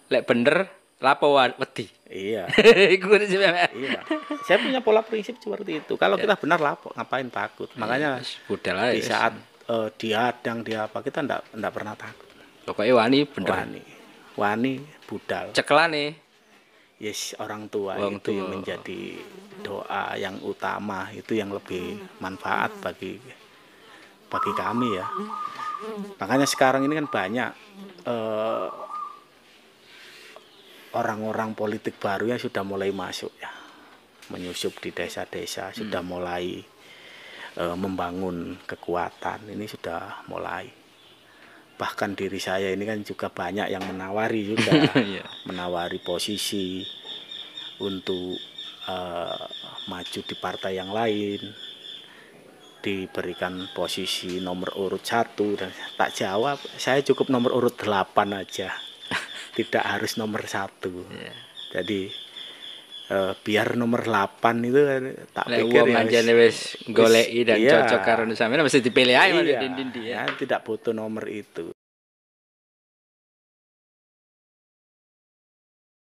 lek 0.08 0.24
bener 0.24 0.83
lapo 1.04 1.36
wedi. 1.36 1.92
Iya. 2.08 2.48
Iku. 2.96 3.12
Iya. 3.20 4.00
Saya 4.48 4.58
punya 4.64 4.80
pola 4.80 5.04
prinsip 5.04 5.36
seperti 5.36 5.84
itu. 5.84 6.00
Kalau 6.00 6.16
kita 6.16 6.40
benar 6.40 6.64
lapor, 6.64 6.96
ngapain 6.96 7.28
takut? 7.28 7.68
Makanya 7.76 8.24
Wis 8.24 8.40
budal 8.48 8.80
ae. 8.80 8.96
di 8.96 9.02
saat 9.04 9.36
eh, 9.68 9.90
dihadang 10.00 10.64
dia 10.64 10.88
apa 10.88 11.04
kita 11.04 11.20
ndak 11.20 11.52
ndak 11.60 11.72
pernah 11.76 12.00
takut. 12.00 12.32
Pokoknya 12.64 12.94
wani 12.96 13.20
bener. 13.28 13.52
Wani, 13.52 13.84
wani 14.40 14.74
budal. 15.04 15.52
Cekelane 15.52 16.24
Yes, 17.04 17.36
orang 17.36 17.68
tua 17.68 18.00
Orang 18.00 18.24
itu 18.24 18.32
yang 18.32 18.48
menjadi 18.48 19.20
doa 19.60 20.16
yang 20.16 20.40
utama 20.40 21.12
itu 21.12 21.36
yang 21.36 21.52
lebih 21.52 22.00
manfaat 22.24 22.72
bagi 22.80 23.20
bagi 24.32 24.52
kami 24.56 24.96
ya. 24.96 25.08
Makanya 26.16 26.48
sekarang 26.48 26.88
ini 26.88 26.96
kan 27.04 27.08
banyak 27.12 27.50
eh, 28.08 28.68
orang-orang 30.94 31.58
politik 31.58 31.98
baru 31.98 32.34
yang 32.34 32.42
sudah 32.42 32.62
mulai 32.62 32.94
masuk 32.94 33.34
ya, 33.38 33.50
menyusup 34.30 34.78
di 34.80 34.94
desa-desa, 34.94 35.74
sudah 35.74 36.02
mulai 36.06 36.62
eh, 37.58 37.76
membangun 37.78 38.62
kekuatan. 38.66 39.50
Ini 39.50 39.66
sudah 39.66 40.26
mulai. 40.30 40.70
Bahkan 41.74 42.14
diri 42.14 42.38
saya 42.38 42.70
ini 42.70 42.86
kan 42.86 43.02
juga 43.02 43.34
banyak 43.34 43.68
yang 43.74 43.84
menawari 43.90 44.54
juga 44.54 44.72
Iya. 45.02 45.26
menawari 45.50 45.98
posisi 46.00 46.86
untuk 47.82 48.38
eh, 48.88 49.46
maju 49.90 50.20
di 50.24 50.36
partai 50.38 50.78
yang 50.78 50.94
lain 50.94 51.42
diberikan 52.84 53.72
posisi 53.72 54.44
nomor 54.44 54.76
urut 54.76 55.08
satu 55.08 55.56
dan 55.56 55.72
tak 55.96 56.20
jawab 56.20 56.60
saya 56.76 57.00
cukup 57.00 57.32
nomor 57.32 57.56
urut 57.56 57.80
delapan 57.80 58.44
aja 58.44 58.76
tidak 59.54 59.84
harus 59.84 60.18
nomor 60.18 60.46
satu 60.46 61.06
Iya. 61.10 61.34
jadi 61.74 62.02
eh, 63.10 63.34
biar 63.36 63.76
nomor 63.76 64.08
8 64.08 64.40
itu 64.64 64.80
kan 64.80 65.04
tak 65.36 65.46
Lek 65.52 65.60
pikir 65.68 65.84
ya 65.92 65.96
anjene 66.00 66.34
wis- 66.34 66.78
goleki 66.88 67.42
dan 67.44 67.58
iya. 67.60 67.72
cocok 67.84 68.02
karo 68.02 68.24
sampean 68.32 68.64
mesti 68.64 68.80
dipilih 68.80 69.16
ae 69.18 69.30
iya, 69.44 69.60
ya. 69.60 69.92
ya, 70.00 70.22
tidak 70.40 70.64
butuh 70.64 70.96
nomor 70.96 71.28
itu 71.28 71.73